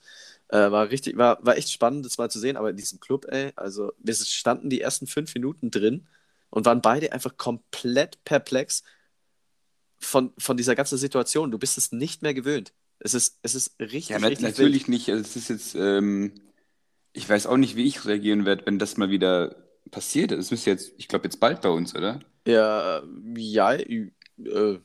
Äh, 0.50 0.72
war 0.72 0.90
richtig, 0.90 1.18
war, 1.18 1.44
war 1.46 1.58
echt 1.58 1.72
spannend, 1.72 2.06
das 2.06 2.18
mal 2.18 2.30
zu 2.30 2.40
sehen, 2.40 2.58
aber 2.58 2.70
in 2.70 2.78
diesem 2.78 3.00
Club, 3.00 3.26
ey, 3.30 3.52
also 3.56 3.92
wir 3.98 4.14
standen 4.14 4.70
die 4.70 4.82
ersten 4.82 5.08
fünf 5.08 5.34
Minuten 5.34 5.72
drin 5.72 6.08
und 6.50 6.66
waren 6.66 6.82
beide 6.82 7.12
einfach 7.12 7.38
komplett 7.38 8.24
perplex 8.24 8.84
von, 9.98 10.34
von 10.38 10.58
dieser 10.58 10.76
ganzen 10.76 10.98
Situation. 10.98 11.52
Du 11.52 11.58
bist 11.58 11.78
es 11.78 11.92
nicht 11.92 12.22
mehr 12.22 12.34
gewöhnt. 12.34 12.74
Es 13.00 13.14
ist, 13.14 13.40
es 13.42 13.56
ist 13.56 13.80
richtig, 13.80 14.10
Ja, 14.10 14.18
richtig 14.18 14.42
natürlich 14.42 14.88
nicht. 14.88 15.10
Also 15.10 15.22
es 15.22 15.36
ist 15.36 15.50
jetzt, 15.50 15.76
ähm, 15.76 16.34
ich 17.14 17.28
weiß 17.28 17.48
auch 17.48 17.58
nicht, 17.58 17.76
wie 17.76 17.86
ich 17.86 18.06
reagieren 18.06 18.46
werde, 18.46 18.66
wenn 18.66 18.80
das 18.80 18.98
mal 18.98 19.10
wieder 19.10 19.56
passiert. 19.92 20.32
Es 20.32 20.52
müsste 20.52 20.70
jetzt, 20.70 20.94
ich 20.98 21.08
glaube, 21.08 21.26
jetzt 21.26 21.40
bald 21.40 21.62
bei 21.62 21.70
uns, 21.70 21.96
oder? 21.96 22.20
wild. 22.46 22.56
Ja, 22.56 23.04
ja, 23.36 23.74
äh, 23.74 24.80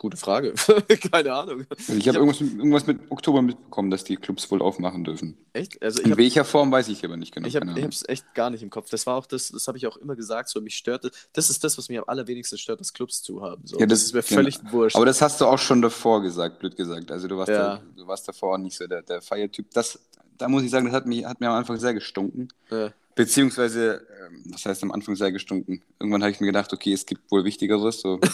gute 0.00 0.16
Frage. 0.16 0.54
Keine 1.12 1.32
Ahnung. 1.34 1.66
Also 1.70 1.92
ich 1.92 2.08
habe 2.08 2.16
irgendwas, 2.18 2.40
mit- 2.40 2.54
irgendwas 2.56 2.86
mit 2.86 2.98
Oktober 3.10 3.42
mitbekommen, 3.42 3.90
dass 3.90 4.02
die 4.02 4.16
Clubs 4.16 4.50
wohl 4.50 4.62
aufmachen 4.62 5.04
dürfen. 5.04 5.36
Echt? 5.52 5.80
Also 5.82 5.98
ich 6.00 6.06
In 6.06 6.12
habe 6.12 6.22
welcher 6.22 6.44
Form 6.46 6.72
weiß 6.72 6.88
ich 6.88 7.04
aber 7.04 7.18
nicht 7.18 7.34
genau. 7.34 7.46
Ich 7.46 7.54
habe 7.54 7.70
es 7.88 8.08
echt 8.08 8.34
gar 8.34 8.48
nicht 8.50 8.62
im 8.62 8.70
Kopf. 8.70 8.88
Das 8.90 9.06
war 9.06 9.14
auch 9.16 9.26
das, 9.26 9.48
das 9.50 9.68
habe 9.68 9.76
ich 9.76 9.86
auch 9.86 9.98
immer 9.98 10.16
gesagt, 10.16 10.48
so 10.48 10.60
mich 10.62 10.74
stört. 10.76 11.10
das- 11.34 11.50
ist 11.50 11.62
das, 11.62 11.76
was 11.76 11.88
mich 11.90 11.98
am 11.98 12.04
allerwenigsten 12.06 12.56
stört, 12.58 12.80
dass 12.80 12.92
Clubs 12.94 13.22
zu 13.22 13.42
haben. 13.42 13.66
So. 13.66 13.78
Ja, 13.78 13.84
das, 13.86 13.98
das- 14.00 14.06
ist 14.08 14.14
mir 14.14 14.22
genau. 14.22 14.36
völlig 14.40 14.72
wurscht. 14.72 14.96
Aber 14.96 15.04
das 15.06 15.20
hast 15.20 15.40
du 15.40 15.46
auch 15.46 15.58
schon 15.58 15.82
davor 15.82 16.22
gesagt, 16.22 16.58
blöd 16.60 16.76
gesagt. 16.76 17.10
Also 17.12 17.28
du 17.28 17.36
warst, 17.36 17.50
Ja. 17.50 17.76
da, 17.76 17.82
du 17.96 18.06
warst 18.06 18.26
davor 18.26 18.54
auch 18.54 18.58
nicht 18.58 18.76
so 18.76 18.86
der, 18.86 19.02
der 19.02 19.20
Feiertyp. 19.20 19.70
Das, 19.72 19.98
da 20.38 20.48
muss 20.48 20.62
ich 20.62 20.70
sagen, 20.70 20.86
das 20.86 20.94
hat, 20.94 21.04
mich, 21.06 21.24
hat 21.26 21.40
mir 21.40 21.48
am 21.50 21.56
Anfang 21.56 21.76
sehr 21.78 21.92
gestunken. 21.92 22.48
Ja. 22.70 22.90
Beziehungsweise, 23.14 24.06
ähm, 24.26 24.44
was 24.46 24.64
heißt 24.64 24.82
am 24.82 24.92
Anfang 24.92 25.16
sehr 25.16 25.32
gestunken? 25.32 25.82
Irgendwann 25.98 26.22
habe 26.22 26.30
ich 26.30 26.40
mir 26.40 26.46
gedacht, 26.46 26.72
okay, 26.72 26.92
es 26.92 27.04
gibt 27.06 27.30
wohl 27.30 27.44
Wichtigeres. 27.44 28.00
So. 28.00 28.20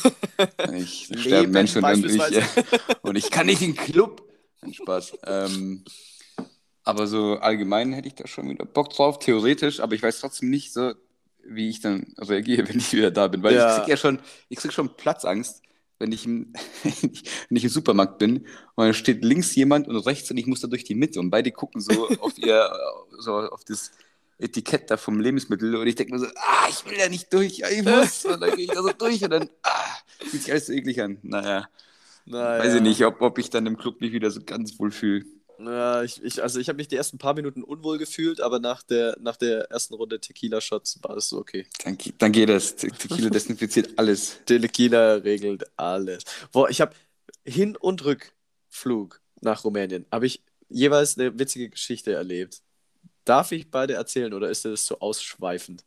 Ich 0.75 1.09
Leben 1.09 1.21
sterben 1.23 1.51
Menschen 1.53 1.83
und 1.85 2.05
ich, 2.05 2.43
und 3.03 3.17
ich 3.17 3.31
kann 3.31 3.47
nicht 3.47 3.63
in 3.63 3.75
den 3.75 3.77
Club. 3.77 4.23
Ein 4.61 4.75
Spaß. 4.75 5.17
Ähm, 5.25 5.85
aber 6.85 7.07
so 7.07 7.39
allgemein 7.39 7.93
hätte 7.93 8.09
ich 8.09 8.15
da 8.15 8.27
schon 8.27 8.49
wieder 8.51 8.65
Bock 8.67 8.91
drauf, 8.91 9.19
theoretisch, 9.19 9.81
aber 9.81 9.95
ich 9.95 10.03
weiß 10.03 10.21
trotzdem 10.21 10.51
nicht 10.51 10.73
so, 10.73 10.93
wie 11.45 11.71
ich 11.71 11.81
dann 11.81 12.15
reagiere, 12.19 12.69
wenn 12.69 12.79
ich 12.79 12.93
wieder 12.93 13.11
da 13.11 13.29
bin. 13.29 13.43
Weil 13.43 13.55
Ja. 13.55 13.71
ich 13.71 13.79
krieg 13.83 13.89
ja 13.89 13.97
schon, 13.97 14.19
ich 14.49 14.59
krieg 14.59 14.73
schon 14.73 14.95
Platzangst, 14.97 15.63
wenn 15.99 16.13
ich, 16.13 16.27
im, 16.27 16.53
wenn 16.85 17.57
ich 17.57 17.65
im 17.65 17.71
Supermarkt 17.71 18.19
bin 18.19 18.39
und 18.75 18.85
dann 18.85 18.95
steht 18.95 19.25
links 19.25 19.55
jemand 19.55 19.89
und 19.89 19.97
rechts 19.97 20.31
und 20.31 20.37
ich 20.37 20.47
muss 20.47 20.61
da 20.61 20.69
durch 20.69 20.85
die 20.85 20.95
Mitte 20.95 21.19
und 21.21 21.31
beide 21.31 21.51
gucken 21.53 21.81
so 21.81 22.09
auf 22.21 22.37
ihr, 22.39 22.71
so 23.19 23.33
auf 23.35 23.65
das 23.65 23.91
Etikett 24.39 24.91
da 24.91 24.97
vom 24.97 25.19
Lebensmittel 25.21 25.75
und 25.77 25.87
ich 25.87 25.95
denke 25.95 26.13
mir 26.15 26.19
so, 26.21 26.27
ah, 26.37 26.67
ich 26.69 26.85
will 26.91 26.99
da 26.99 27.09
nicht 27.09 27.33
durch, 27.33 27.59
ja, 27.59 27.69
ich 27.71 27.83
muss. 27.85 28.25
Und 28.25 28.41
dann 28.41 28.55
gehe 28.55 28.65
ich 28.67 28.71
da 28.71 28.83
so 28.83 28.93
durch 28.93 29.23
und 29.25 29.31
dann, 29.31 29.49
ah, 29.63 29.97
fühlt 30.19 30.43
sich 30.43 30.53
alles 30.53 30.67
so 30.67 30.73
eklig 30.73 31.01
an. 31.03 31.19
Naja, 31.23 31.69
Naja. 32.27 32.63
weiß 32.65 32.75
ich 32.75 32.83
nicht, 32.83 33.05
ob, 33.05 33.21
ob 33.23 33.39
ich 33.39 33.51
dann 33.51 33.67
im 33.67 33.77
Club 33.77 34.01
mich 34.01 34.13
wieder 34.13 34.31
so 34.31 34.41
ganz 34.43 34.79
wohl 34.79 34.91
fühle. 34.91 35.25
Ja, 35.59 36.03
ich, 36.03 36.23
ich, 36.23 36.43
also 36.43 36.61
ich 36.61 36.69
habe 36.69 36.77
mich 36.77 36.89
die 36.89 36.97
ersten 36.97 37.17
paar 37.17 37.33
Minuten 37.33 37.63
unwohl 37.65 37.97
gefühlt, 37.97 38.43
aber 38.43 38.59
nach 38.59 38.83
der, 38.83 39.17
nach 39.21 39.37
der 39.37 39.71
ersten 39.71 39.95
Runde 39.95 40.21
Tequila-Shots 40.21 40.99
war 41.03 41.17
es 41.17 41.31
so 41.31 41.39
okay. 41.39 41.67
Dann, 41.83 41.97
dann 42.19 42.33
geht 42.33 42.51
das. 42.51 42.77
Te- 42.77 42.89
Tequila 42.89 43.31
desinfiziert 43.31 43.91
alles. 43.99 44.39
Tequila 44.45 45.15
regelt 45.15 45.65
alles. 45.79 46.25
Boah, 46.53 46.69
ich 46.69 46.83
habe 46.83 46.95
Hin- 47.47 47.77
und 47.77 48.05
Rückflug 48.05 49.23
nach 49.41 49.65
Rumänien, 49.65 50.05
habe 50.13 50.27
ich 50.27 50.43
jeweils 50.69 51.17
eine 51.17 51.39
witzige 51.39 51.71
Geschichte 51.71 52.13
erlebt. 52.13 52.61
Darf 53.27 53.53
ich 53.53 53.71
beide 53.71 53.93
erzählen 53.95 54.33
oder 54.33 54.49
ist 54.49 54.65
das 54.65 54.87
zu 54.87 55.01
ausschweifend? 55.03 55.85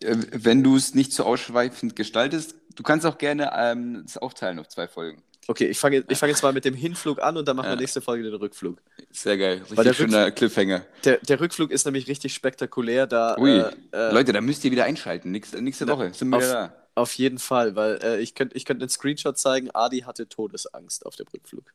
Äh, 0.00 0.16
Wenn 0.30 0.62
du 0.62 0.76
es 0.76 0.94
nicht 0.94 1.12
so 1.12 1.24
ausschweifend 1.24 1.96
gestaltest, 1.96 2.54
du 2.76 2.82
kannst 2.84 3.04
auch 3.06 3.18
gerne 3.18 3.50
ähm, 3.56 4.04
es 4.06 4.16
aufteilen 4.18 4.58
auf 4.60 4.68
zwei 4.68 4.86
Folgen. 4.86 5.22
Okay, 5.46 5.66
ich 5.66 5.78
fange 5.78 6.04
ich 6.08 6.18
fang 6.18 6.28
jetzt 6.28 6.42
mal 6.42 6.52
mit 6.52 6.64
dem 6.64 6.74
Hinflug 6.74 7.20
an 7.22 7.36
und 7.36 7.46
dann 7.48 7.56
machen 7.56 7.66
Ja. 7.66 7.72
wir 7.72 7.80
nächste 7.80 8.00
Folge 8.00 8.22
den 8.24 8.34
Rückflug. 8.34 8.80
Sehr 9.10 9.36
geil. 9.38 9.58
Richtig 9.58 9.76
Weil 9.76 9.84
der 9.84 9.94
schöner 9.94 10.30
Cliffhanger. 10.30 10.84
Der, 11.04 11.18
der 11.18 11.40
Rückflug 11.40 11.70
ist 11.70 11.84
nämlich 11.86 12.08
richtig 12.08 12.34
spektakulär, 12.34 13.06
da 13.06 13.36
Ui, 13.38 13.50
äh, 13.50 13.70
äh, 13.92 14.12
Leute, 14.12 14.32
da 14.32 14.40
müsst 14.40 14.64
ihr 14.64 14.70
wieder 14.70 14.84
einschalten. 14.84 15.30
Nächste, 15.30 15.60
nächste 15.62 15.86
Woche 15.88 16.12
sind 16.14 16.28
wir 16.30 16.36
auf- 16.38 16.44
da. 16.50 16.74
auf 16.94 17.12
jeden 17.14 17.38
Fall, 17.38 17.74
weil 17.76 18.02
äh, 18.02 18.20
ich 18.20 18.34
könnte 18.34 18.56
ich 18.56 18.64
könnt 18.66 18.82
einen 18.82 18.88
Screenshot 18.90 19.38
zeigen, 19.38 19.70
Adi 19.72 20.00
hatte 20.00 20.28
Todesangst 20.28 21.04
auf 21.06 21.16
dem 21.16 21.26
Rückflug. 21.32 21.72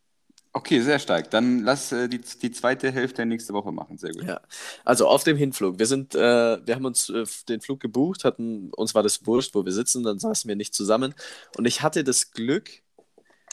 Okay, 0.54 0.82
sehr 0.82 1.00
stark. 1.00 1.32
Dann 1.32 1.64
lass 1.64 1.92
äh, 1.92 2.10
die, 2.10 2.20
die 2.20 2.52
zweite 2.52 2.92
Hälfte 2.92 3.26
nächste 3.26 3.54
Woche 3.54 3.72
machen. 3.72 3.98
Sehr 3.98 4.14
gut. 4.14 4.28
Ja, 4.28 4.42
also 4.86 5.08
auf 5.08 5.24
dem 5.24 5.38
Hinflug. 5.38 5.80
Wir 5.80 5.86
sind, 5.88 6.16
äh, 6.16 6.66
wir 6.66 6.76
haben 6.76 6.86
uns 6.86 7.10
äh, 7.10 7.26
den 7.48 7.62
Flug 7.62 7.80
gebucht, 7.80 8.26
hatten, 8.26 8.70
uns 8.74 8.96
war 8.96 9.04
das 9.04 9.26
wurscht, 9.26 9.56
wo 9.56 9.64
wir 9.66 9.72
sitzen, 9.72 10.04
dann 10.04 10.20
saßen 10.20 10.48
wir 10.50 10.56
nicht 10.56 10.74
zusammen. 10.76 11.16
Und 11.58 11.66
ich 11.66 11.82
hatte 11.82 12.04
das 12.04 12.32
Glück, 12.32 12.70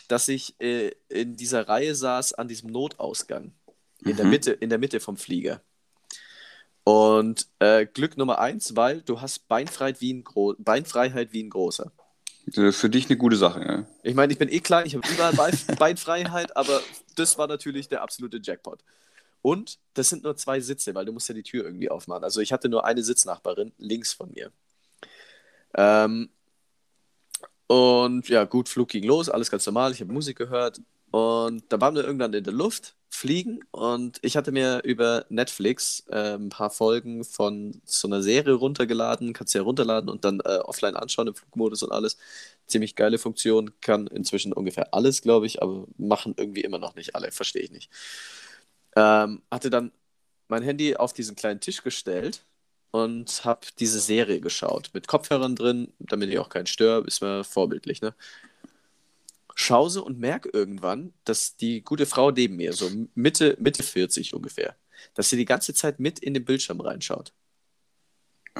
dass 0.08 0.28
ich 0.28 0.60
äh, 0.60 0.92
in 1.08 1.36
dieser 1.36 1.68
Reihe 1.68 1.94
saß 1.94 2.34
an 2.34 2.48
diesem 2.48 2.70
Notausgang. 2.72 3.54
In 4.06 4.16
der 4.16 4.26
Mhm. 4.26 4.30
Mitte, 4.30 4.52
in 4.52 4.70
der 4.70 4.78
Mitte 4.78 5.00
vom 5.00 5.16
Flieger. 5.16 5.62
Und 6.84 7.48
äh, 7.58 7.86
Glück 7.86 8.16
Nummer 8.16 8.38
eins, 8.38 8.76
weil 8.76 9.02
du 9.02 9.20
hast 9.20 9.48
Beinfreiheit 9.48 10.00
wie 10.00 10.14
ein, 10.14 10.24
Gro 10.24 10.54
Beinfreiheit 10.58 11.32
wie 11.32 11.42
ein 11.42 11.50
großer. 11.50 11.92
Äh, 12.54 12.72
Für 12.72 12.88
dich 12.88 13.06
eine 13.06 13.16
gute 13.16 13.36
Sache. 13.36 13.60
Ja. 13.60 13.86
Ich 14.02 14.14
meine, 14.14 14.32
ich 14.32 14.38
bin 14.38 14.48
eh 14.48 14.60
klein, 14.60 14.86
ich 14.86 14.94
habe 14.94 15.06
überall 15.08 15.32
Bein 15.34 15.58
Beinfreiheit, 15.78 16.56
aber 16.56 16.80
das 17.16 17.38
war 17.38 17.46
natürlich 17.46 17.88
der 17.88 18.02
absolute 18.02 18.40
Jackpot. 18.42 18.82
Und 19.42 19.78
das 19.94 20.08
sind 20.08 20.24
nur 20.24 20.36
zwei 20.36 20.60
Sitze, 20.60 20.94
weil 20.94 21.04
du 21.04 21.12
musst 21.12 21.28
ja 21.28 21.34
die 21.34 21.44
Tür 21.44 21.64
irgendwie 21.64 21.88
aufmachen. 21.88 22.24
Also 22.24 22.40
ich 22.40 22.52
hatte 22.52 22.68
nur 22.68 22.84
eine 22.84 23.02
Sitznachbarin 23.02 23.72
links 23.78 24.12
von 24.12 24.32
mir. 24.32 24.50
Ähm, 25.76 26.30
und 27.68 28.28
ja, 28.28 28.44
gut, 28.44 28.68
Flug 28.68 28.88
ging 28.88 29.04
los, 29.04 29.28
alles 29.28 29.50
ganz 29.50 29.64
normal. 29.66 29.92
Ich 29.92 30.00
habe 30.00 30.12
Musik 30.12 30.38
gehört 30.38 30.80
und 31.10 31.62
da 31.68 31.80
waren 31.80 31.94
wir 31.94 32.04
irgendwann 32.04 32.32
in 32.32 32.42
der 32.42 32.52
Luft, 32.52 32.95
fliegen 33.08 33.60
und 33.70 34.18
ich 34.22 34.36
hatte 34.36 34.52
mir 34.52 34.82
über 34.84 35.24
Netflix 35.28 36.04
äh, 36.10 36.34
ein 36.34 36.48
paar 36.50 36.70
Folgen 36.70 37.24
von 37.24 37.80
so 37.84 38.08
einer 38.08 38.22
Serie 38.22 38.54
runtergeladen, 38.54 39.32
kannst 39.32 39.54
du 39.54 39.58
ja 39.58 39.64
runterladen 39.64 40.10
und 40.10 40.24
dann 40.24 40.40
äh, 40.40 40.58
offline 40.58 40.96
anschauen 40.96 41.28
im 41.28 41.34
Flugmodus 41.34 41.82
und 41.82 41.92
alles. 41.92 42.18
Ziemlich 42.66 42.96
geile 42.96 43.18
Funktion, 43.18 43.72
kann 43.80 44.06
inzwischen 44.08 44.52
ungefähr 44.52 44.92
alles, 44.94 45.22
glaube 45.22 45.46
ich, 45.46 45.62
aber 45.62 45.86
machen 45.98 46.34
irgendwie 46.36 46.62
immer 46.62 46.78
noch 46.78 46.96
nicht 46.96 47.14
alle, 47.14 47.32
verstehe 47.32 47.62
ich 47.62 47.70
nicht. 47.70 47.90
Ähm, 48.96 49.42
hatte 49.50 49.70
dann 49.70 49.92
mein 50.48 50.62
Handy 50.62 50.96
auf 50.96 51.12
diesen 51.12 51.36
kleinen 51.36 51.60
Tisch 51.60 51.82
gestellt 51.82 52.44
und 52.90 53.44
habe 53.44 53.66
diese 53.78 54.00
Serie 54.00 54.40
geschaut. 54.40 54.90
Mit 54.94 55.08
Kopfhörern 55.08 55.56
drin, 55.56 55.92
damit 55.98 56.30
ich 56.30 56.38
auch 56.38 56.48
keinen 56.48 56.66
störe, 56.66 57.04
ist 57.06 57.22
mir 57.22 57.44
vorbildlich, 57.44 58.00
ne? 58.02 58.14
Schau 59.58 59.88
so 59.88 60.04
und 60.04 60.18
merke 60.18 60.50
irgendwann, 60.52 61.14
dass 61.24 61.56
die 61.56 61.82
gute 61.82 62.04
Frau 62.04 62.30
neben 62.30 62.56
mir, 62.56 62.74
so 62.74 62.90
Mitte, 63.14 63.56
Mitte 63.58 63.82
40 63.82 64.34
ungefähr, 64.34 64.76
dass 65.14 65.30
sie 65.30 65.38
die 65.38 65.46
ganze 65.46 65.72
Zeit 65.72 65.98
mit 65.98 66.18
in 66.18 66.34
den 66.34 66.44
Bildschirm 66.44 66.78
reinschaut. 66.80 67.32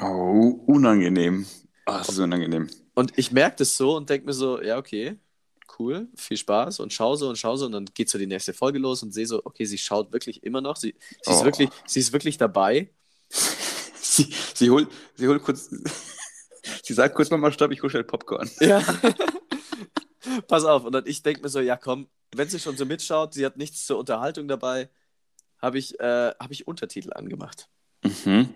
Oh, 0.01 0.59
unangenehm. 0.67 1.47
Oh, 1.87 1.93
das 1.93 2.09
ist 2.09 2.17
so 2.17 2.23
unangenehm. 2.23 2.69
Und 2.95 3.13
ich 3.19 3.31
merke 3.31 3.57
das 3.59 3.77
so 3.77 3.95
und 3.97 4.09
denke 4.09 4.25
mir 4.27 4.33
so, 4.33 4.61
ja, 4.63 4.79
okay, 4.79 5.19
cool, 5.79 6.09
viel 6.17 6.39
Spaß 6.39 6.81
und 6.81 6.95
schau 6.95 7.15
so 7.15 7.29
und 7.29 7.37
schau 7.37 7.57
so 7.57 7.67
und 7.67 7.73
dann 7.73 7.85
geht 7.93 8.09
so 8.09 8.17
die 8.19 8.27
nächste 8.27 8.55
Folge 8.55 8.79
los 8.79 9.03
und 9.03 9.13
sehe 9.13 9.27
so, 9.27 9.43
okay, 9.45 9.67
sie 9.67 9.77
schaut 9.77 10.13
wirklich 10.13 10.43
immer 10.45 10.63
noch, 10.63 10.77
sie, 10.77 10.95
sie, 11.23 11.31
ist, 11.31 11.41
Oh. 11.43 11.45
wirklich, 11.45 11.69
sie 11.87 12.01
ist 12.01 12.13
wirklich 12.15 12.39
dabei. 12.39 12.91
Sie, 14.01 14.33
sie, 14.55 14.71
holt, 14.71 14.89
sie 15.17 15.29
holt 15.29 15.43
kurz. 15.43 15.69
sie 16.83 16.95
sagt 16.95 17.15
kurz 17.15 17.29
Mama, 17.29 17.51
stopp, 17.53 17.71
ich 17.73 17.83
hole 17.83 17.91
schnell 17.91 18.05
Popcorn. 18.05 18.49
Ja. 18.61 18.83
Pass 20.49 20.65
auf, 20.65 20.85
und 20.85 20.93
dann 20.93 21.05
ich 21.07 21.23
denke 21.23 21.43
mir 21.43 21.49
so, 21.49 21.61
ja 21.61 21.77
komm, 21.77 22.09
wenn 22.35 22.49
sie 22.49 22.59
schon 22.61 22.77
so 22.77 22.85
mitschaut, 22.85 23.35
sie 23.35 23.45
hat 23.47 23.57
nichts 23.57 23.87
zur 23.87 23.99
Unterhaltung 23.99 24.49
dabei, 24.49 24.89
habe 25.61 25.79
ich, 25.79 25.99
äh, 26.01 26.33
hab 26.39 26.51
ich 26.51 26.67
Untertitel 26.67 27.13
angemacht. 27.13 27.69
Mhm. 28.05 28.49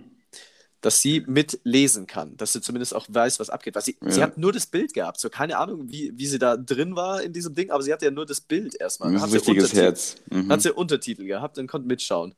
Dass 0.83 1.03
sie 1.03 1.21
mitlesen 1.27 2.07
kann, 2.07 2.37
dass 2.39 2.53
sie 2.55 2.63
zumindest 2.63 2.95
auch 2.95 3.07
weiß, 3.09 3.39
was 3.39 3.51
abgeht. 3.51 3.75
Weil 3.75 3.83
sie, 3.83 3.97
Ja. 4.03 4.11
sie 4.11 4.23
hat 4.23 4.39
nur 4.39 4.53
das 4.53 4.67
Bild 4.67 4.95
gehabt, 4.95 5.21
so 5.21 5.29
keine 5.29 5.59
Ahnung, 5.59 5.91
wie, 5.91 6.13
wie 6.17 6.27
sie 6.27 6.39
da 6.39 6.57
drin 6.57 6.97
war 6.97 7.23
in 7.23 7.33
diesem 7.33 7.55
Ding, 7.55 7.71
aber 7.71 7.83
sie 7.83 7.93
hatte 7.93 8.07
ja 8.07 8.11
nur 8.11 8.25
das 8.27 8.41
Bild 8.41 8.75
erstmal. 8.81 9.11
Ein 9.15 9.19
sie 9.29 9.37
richtiges 9.37 9.65
Untertitel- 9.65 9.83
Herz. 9.83 10.17
Mhm. 10.31 10.51
Hat 10.51 10.63
sie 10.63 10.73
Untertitel 10.73 11.25
gehabt 11.27 11.59
und 11.59 11.67
konnte 11.67 11.87
mitschauen. 11.87 12.35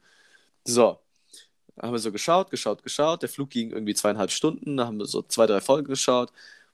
So. 0.65 0.99
Haben 1.81 1.93
wir 1.93 1.99
so 2.01 2.13
geschaut, 2.13 2.51
geschaut, 2.51 2.83
geschaut. 2.83 3.23
Der 3.23 3.29
Flug 3.31 3.49
ging 3.51 3.71
irgendwie 3.71 3.95
zweieinhalb 3.95 4.31
Stunden. 4.31 4.77
Da 4.77 4.87
haben 4.87 4.99
wir 4.99 5.07
so 5.07 5.23
zwei, 5.23 5.47
drei 5.47 5.61
Folgen 5.61 5.89
geschaut. 5.89 6.31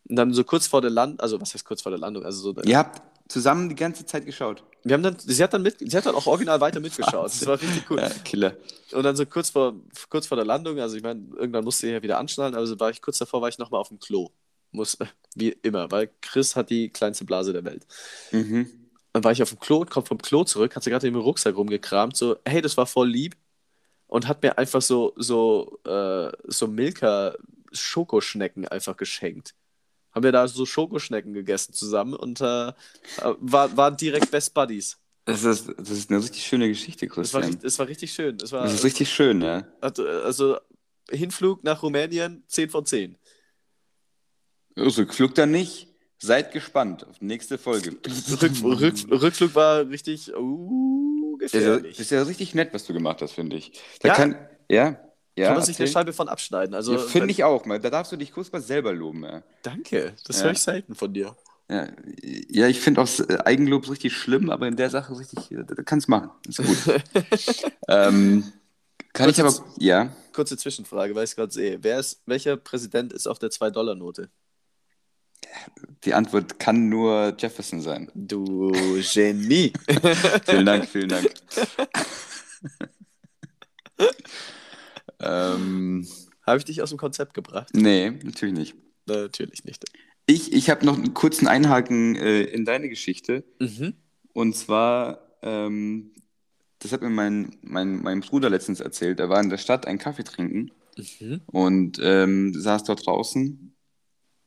Und 0.08 0.16
dann 0.16 0.32
so 0.32 0.44
kurz 0.44 0.66
vor 0.66 0.80
der 0.80 0.90
Landung, 0.90 1.20
also 1.20 1.40
was 1.40 1.54
heißt 1.54 1.64
kurz 1.64 1.82
vor 1.82 1.90
der 1.90 1.98
Landung? 1.98 2.24
Also 2.24 2.52
so, 2.52 2.62
Ihr 2.62 2.78
habt 2.78 3.02
zusammen 3.28 3.68
die 3.68 3.74
ganze 3.74 4.06
Zeit 4.06 4.24
geschaut. 4.24 4.64
wir 4.84 4.94
haben 4.94 5.02
dann, 5.02 5.18
sie 5.18 5.42
hat 5.42 5.52
dann 5.52 5.62
mit, 5.62 5.76
sie 5.78 5.96
hat 5.96 6.06
dann 6.06 6.14
auch 6.14 6.26
original 6.26 6.60
weiter 6.60 6.80
mitgeschaut. 6.80 7.26
Das 7.26 7.46
war 7.46 7.60
richtig 7.60 7.90
cool. 7.90 7.98
Ja, 7.98 8.08
Killer. 8.24 8.56
Und 8.92 9.02
dann 9.02 9.16
so 9.16 9.26
kurz 9.26 9.50
vor, 9.50 9.74
kurz 10.08 10.26
vor 10.26 10.36
der 10.36 10.46
Landung, 10.46 10.80
also 10.80 10.96
ich 10.96 11.02
meine, 11.02 11.26
irgendwann 11.36 11.64
musste 11.64 11.86
ich 11.86 11.92
ja 11.92 12.02
wieder 12.02 12.18
anschnallen, 12.18 12.54
aber 12.54 12.66
so 12.66 12.80
war 12.80 12.90
ich 12.90 13.02
kurz 13.02 13.18
davor, 13.18 13.42
war 13.42 13.48
ich 13.48 13.58
nochmal 13.58 13.80
auf 13.80 13.88
dem 13.88 13.98
Klo. 13.98 14.30
Muss, 14.70 14.98
wie 15.34 15.50
immer, 15.62 15.90
weil 15.90 16.10
Chris 16.20 16.56
hat 16.56 16.70
die 16.70 16.90
kleinste 16.90 17.24
Blase 17.24 17.52
der 17.52 17.64
Welt. 17.64 17.86
Mhm. 18.32 18.70
Dann 19.12 19.24
war 19.24 19.32
ich 19.32 19.42
auf 19.42 19.50
dem 19.50 19.60
Klo, 19.60 19.84
komm 19.88 20.04
vom 20.04 20.18
Klo 20.18 20.44
zurück, 20.44 20.76
hat 20.76 20.82
sie 20.82 20.90
gerade 20.90 21.06
im 21.06 21.16
Rucksack 21.16 21.56
rumgekramt, 21.56 22.16
so, 22.16 22.36
hey, 22.46 22.60
das 22.60 22.76
war 22.76 22.86
voll 22.86 23.08
lieb. 23.08 23.36
Und 24.06 24.26
hat 24.26 24.42
mir 24.42 24.56
einfach 24.56 24.80
so, 24.80 25.12
so, 25.16 25.80
äh, 25.84 26.30
so 26.46 26.66
Milka 26.66 27.34
Schokoschnecken 27.72 28.66
einfach 28.66 28.96
geschenkt. 28.96 29.54
Haben 30.18 30.24
wir 30.24 30.32
da 30.32 30.48
so 30.48 30.66
Schokoschnecken 30.66 31.32
gegessen 31.32 31.72
zusammen 31.74 32.14
und 32.14 32.40
äh, 32.40 32.68
äh, 32.70 32.72
war, 33.38 33.76
waren 33.76 33.96
direkt 33.96 34.32
Best 34.32 34.52
Buddies. 34.52 34.98
Das 35.26 35.44
ist, 35.44 35.68
das 35.78 35.90
ist 35.90 36.10
eine 36.10 36.18
richtig 36.20 36.44
schöne 36.44 36.66
Geschichte, 36.68 37.06
war, 37.06 37.14
Christian. 37.14 37.42
richtig- 37.44 37.60
das 37.62 37.78
war 37.78 37.86
richtig 37.86 38.12
schön. 38.12 38.36
Das 38.36 38.50
war, 38.50 38.64
Das 38.64 38.74
ist 38.74 38.84
richtig 38.84 39.08
schön, 39.12 39.40
ja. 39.42 39.58
äh, 39.80 39.92
also 40.24 40.58
Hinflug 41.08 41.62
nach 41.62 41.84
Rumänien, 41.84 42.42
10 42.48 42.68
von 42.70 42.84
10. 42.84 43.16
Rückflug 44.76 45.34
dann 45.36 45.52
nicht. 45.52 45.86
Seid 46.20 46.50
gespannt 46.50 47.06
auf 47.06 47.20
die 47.20 47.26
nächste 47.26 47.58
Folge. 47.58 47.92
Rück, 48.42 48.52
Rück, 48.80 48.94
Rückflug 49.22 49.54
war 49.54 49.88
richtig 49.88 50.34
uh, 50.34 51.38
Das 51.38 51.52
ist, 51.54 51.60
ja, 51.62 51.74
gefährlich. 51.76 51.96
das 51.96 52.06
ist 52.06 52.10
ja 52.10 52.22
richtig 52.24 52.54
nett, 52.56 52.74
was 52.74 52.84
du 52.86 52.92
gemacht 52.92 53.22
hast, 53.22 53.32
finde 53.34 53.56
ich. 53.56 53.80
Da 54.00 54.08
Ja. 54.08 54.14
kann, 54.14 54.48
ja, 54.68 54.98
ja, 55.38 55.46
Kann 55.46 55.56
man 55.56 55.64
sich 55.64 55.78
eine. 55.78 55.88
Scheibe 55.88 56.12
von 56.12 56.28
abschneiden. 56.28 56.74
Also, 56.74 56.94
ja, 56.94 56.98
finde 56.98 57.30
ich 57.30 57.44
auch. 57.44 57.64
mal. 57.64 57.78
Da 57.78 57.90
darfst 57.90 58.12
du 58.12 58.16
dich 58.16 58.32
kurz 58.32 58.50
mal 58.52 58.60
selber 58.60 58.92
loben. 58.92 59.24
Ja, 59.24 59.42
Danke, 59.62 60.14
das 60.26 60.38
Ja. 60.38 60.44
höre 60.44 60.52
ich 60.52 60.58
selten 60.58 60.94
von 60.94 61.12
dir. 61.14 61.36
ja, 61.70 61.88
ja 62.48 62.68
ich 62.68 62.80
finde 62.80 63.02
auch 63.02 63.08
äh, 63.28 63.38
Eigenlob 63.44 63.88
richtig 63.90 64.16
schlimm, 64.16 64.50
aber 64.50 64.66
in 64.68 64.76
der 64.76 64.90
Sache 64.90 65.18
richtig, 65.18 65.50
äh, 65.52 65.64
da 65.64 65.82
kannst 65.82 66.08
machen. 66.08 66.30
Ist 66.46 66.58
gut. 66.58 67.02
ähm, 67.88 68.52
kann 69.12 69.30
ich 69.30 69.40
aber, 69.40 69.54
ja, 69.78 70.12
Kurze 70.32 70.56
Zwischenfrage, 70.56 71.14
weil 71.14 71.24
ich 71.24 71.30
es 71.30 71.36
gerade 71.36 71.52
sehe. 71.52 71.78
Wer 71.82 71.98
ist, 71.98 72.22
welcher 72.26 72.56
Präsident 72.56 73.12
ist 73.12 73.26
auf 73.26 73.38
der 73.38 73.50
2-Dollar-Note? 73.50 74.28
die 76.04 76.14
Antwort 76.14 76.58
kann 76.58 76.88
nur 76.88 77.34
Jefferson 77.38 77.80
sein. 77.80 78.10
Du 78.14 78.72
Genie. 79.12 79.72
Vielen 80.46 80.66
Dank, 80.66 80.88
vielen 80.88 81.08
Dank. 81.08 81.32
ähm, 85.20 86.06
Habe 86.46 86.58
ich 86.58 86.64
dich 86.64 86.82
aus 86.82 86.90
dem 86.90 86.98
Konzept 86.98 87.34
gebracht? 87.34 87.70
nee, 87.74 88.10
natürlich 88.10 88.54
nicht. 88.54 88.74
Natürlich 89.06 89.64
nicht. 89.64 89.84
Ich, 90.26 90.52
ich 90.52 90.68
habe 90.70 90.84
noch 90.84 90.96
einen 90.96 91.14
kurzen 91.14 91.48
Einhaken 91.48 92.16
äh, 92.16 92.42
in 92.42 92.64
deine 92.64 92.88
Geschichte. 92.88 93.44
Mhm. 93.58 93.94
Und 94.34 94.54
zwar, 94.54 95.38
ähm, 95.42 96.12
das 96.80 96.92
hat 96.92 97.00
mir 97.02 97.08
mein, 97.10 97.56
mein, 97.62 98.02
mein 98.02 98.20
Bruder 98.20 98.50
letztens 98.50 98.80
erzählt. 98.80 99.18
Er 99.20 99.28
war 99.30 99.40
in 99.42 99.48
der 99.50 99.56
Stadt 99.58 99.86
einen 99.86 99.98
Kaffee 99.98 100.24
trinken 100.24 100.70
Mhm. 101.20 101.40
und 101.46 102.00
ähm, 102.02 102.52
saß 102.54 102.82
dort 102.84 103.06
draußen 103.06 103.72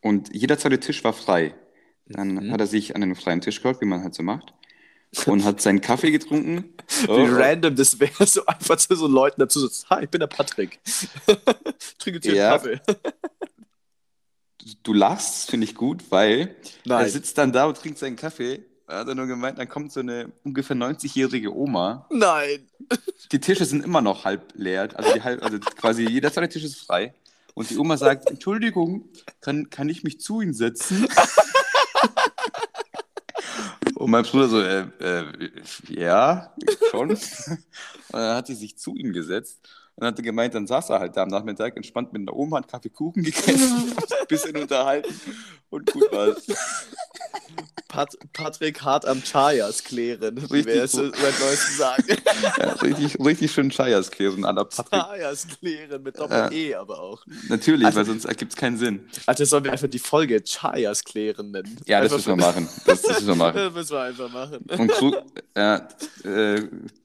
und 0.01 0.35
jeder 0.35 0.57
zweite 0.59 0.79
Tisch 0.81 1.01
war 1.03 1.13
frei. 1.13 1.55
Dann 2.05 2.35
Mhm. 2.35 2.51
hat 2.51 2.59
er 2.59 2.67
sich 2.67 2.93
an 2.93 2.99
den 3.01 3.15
freien 3.15 3.39
Tisch 3.39 3.61
geholt, 3.61 3.79
wie 3.81 3.85
man 3.85 4.03
halt 4.03 4.13
so 4.13 4.21
macht, 4.21 4.53
und 5.25 5.43
hat 5.43 5.61
seinen 5.61 5.81
Kaffee 5.81 6.11
getrunken. 6.11 6.73
Oh, 7.07 7.17
Wie 7.17 7.29
random 7.29 7.75
das 7.75 7.99
wäre, 7.99 8.25
so 8.27 8.45
einfach 8.45 8.77
zu 8.77 8.95
so 8.95 9.07
Leuten 9.07 9.41
dazu 9.41 9.59
sitzen. 9.59 9.85
Hi, 9.89 10.03
ich 10.03 10.09
bin 10.09 10.19
der 10.19 10.27
Patrick. 10.27 10.79
Trinke 11.99 12.17
jetzt 12.17 12.25
hier 12.25 12.35
Ja. 12.35 12.51
Kaffee. 12.57 12.79
Du 14.83 14.93
lachst, 14.93 15.49
finde 15.49 15.65
ich 15.65 15.75
gut, 15.75 16.03
weil 16.11 16.55
Nein. 16.85 17.05
er 17.05 17.09
sitzt 17.09 17.37
dann 17.37 17.51
da 17.51 17.65
und 17.65 17.77
trinkt 17.77 17.97
seinen 17.97 18.15
Kaffee. 18.15 18.63
Er 18.87 18.99
hat 18.99 19.07
er 19.07 19.15
nur 19.15 19.25
gemeint, 19.25 19.57
dann 19.57 19.69
kommt 19.69 19.91
so 19.91 20.01
eine 20.01 20.31
ungefähr 20.43 20.75
90-jährige 20.75 21.55
Oma. 21.55 22.05
Nein. 22.11 22.67
Die 23.31 23.39
Tische 23.39 23.65
sind 23.65 23.83
immer 23.83 24.01
noch 24.01 24.25
halb 24.25 24.53
leer, 24.55 24.89
also, 24.93 25.13
die 25.13 25.21
halb, 25.21 25.41
also 25.43 25.59
quasi 25.59 26.07
jeder 26.07 26.31
zweite 26.31 26.49
Tisch 26.49 26.63
ist 26.63 26.75
frei. 26.75 27.13
Und 27.53 27.69
die 27.69 27.77
Oma 27.77 27.97
sagt, 27.97 28.29
Entschuldigung, 28.29 29.09
kann, 29.41 29.69
kann 29.69 29.89
ich 29.89 30.03
mich 30.03 30.19
zu 30.19 30.41
Ihnen 30.41 30.53
setzen? 30.53 31.07
Und 34.01 34.09
mein 34.09 34.23
Bruder 34.23 34.47
so, 34.47 34.59
äh, 34.59 34.85
äh, 34.99 35.51
ja, 35.87 36.53
schon. 36.89 37.09
Und 37.11 37.19
dann 38.11 38.35
hat 38.35 38.47
sie 38.47 38.55
sich 38.55 38.77
zu 38.77 38.95
ihm 38.95 39.13
gesetzt 39.13 39.69
und 39.95 40.07
hatte 40.07 40.21
gemeint, 40.21 40.55
dann 40.55 40.67
saß 40.67 40.89
er 40.89 40.99
halt 40.99 41.15
da 41.15 41.23
am 41.23 41.29
Nachmittag 41.29 41.77
entspannt 41.77 42.11
mit 42.11 42.21
einer 42.21 42.35
Oma, 42.35 42.57
hat 42.57 42.67
Kaffee 42.67 42.89
Kuchen 42.89 43.23
gegessen, 43.23 43.93
ein 43.95 43.95
bisschen 44.27 44.57
unterhalten 44.57 45.13
und 45.69 45.91
gut 45.91 46.11
war's. 46.11 46.47
Pat 47.87 48.15
Patrick 48.31 48.81
hart 48.83 49.05
am 49.05 49.21
Chayas 49.21 49.83
klären, 49.83 50.37
wie 50.37 50.55
Richtig 50.55 50.65
wir 50.67 50.83
es 50.83 50.91
seit 50.93 51.11
neuestem 51.13 51.75
sagen. 51.77 52.03
Ja, 52.57 52.73
richtig, 52.73 53.19
richtig 53.19 53.51
schön 53.51 53.69
Chayas 53.69 54.09
klären 54.11 54.45
an 54.45 54.55
der 54.55 54.63
Patrick. 54.65 54.99
Chayas 55.01 55.47
klären 55.59 56.01
mit 56.03 56.17
Doppel-E 56.17 56.75
aber 56.75 56.99
auch. 56.99 57.23
Natürlich, 57.49 57.85
Also- 57.85 57.97
weil 57.99 58.05
sonst 58.05 58.25
ergibt 58.25 58.53
es 58.53 58.57
keinen 58.57 58.77
Sinn. 58.77 59.07
Alter, 59.25 59.45
sollen 59.45 59.63
wir 59.65 59.71
einfach 59.73 59.89
die 59.89 59.99
Folge 59.99 60.41
Chayas 60.43 61.03
klären 61.03 61.51
nennen? 61.51 61.77
Ja, 61.85 62.01
das 62.01 62.11
müssen 62.13 62.27
wir 62.27 62.35
machen. 62.37 62.69
Das, 62.85 63.01
das 63.01 63.13
müssen 63.15 63.27
wir 63.27 63.35
machen. 63.35 63.57
Das 63.57 63.73
müssen 63.73 63.91
wir 63.91 64.01
einfach 64.01 64.29
machen. 64.31 64.65
Und 64.77 64.91
ja, 65.57 65.87
äh, 66.23 66.61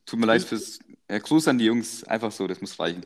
tut 0.06 0.18
mir 0.20 0.26
leid 0.26 0.42
fürs 0.44 0.78
ja, 1.10 1.18
Gruß 1.18 1.48
an 1.48 1.58
die 1.58 1.66
Jungs. 1.66 2.04
Einfach 2.04 2.32
so, 2.32 2.46
das 2.46 2.60
muss 2.60 2.78
reichen. 2.78 3.04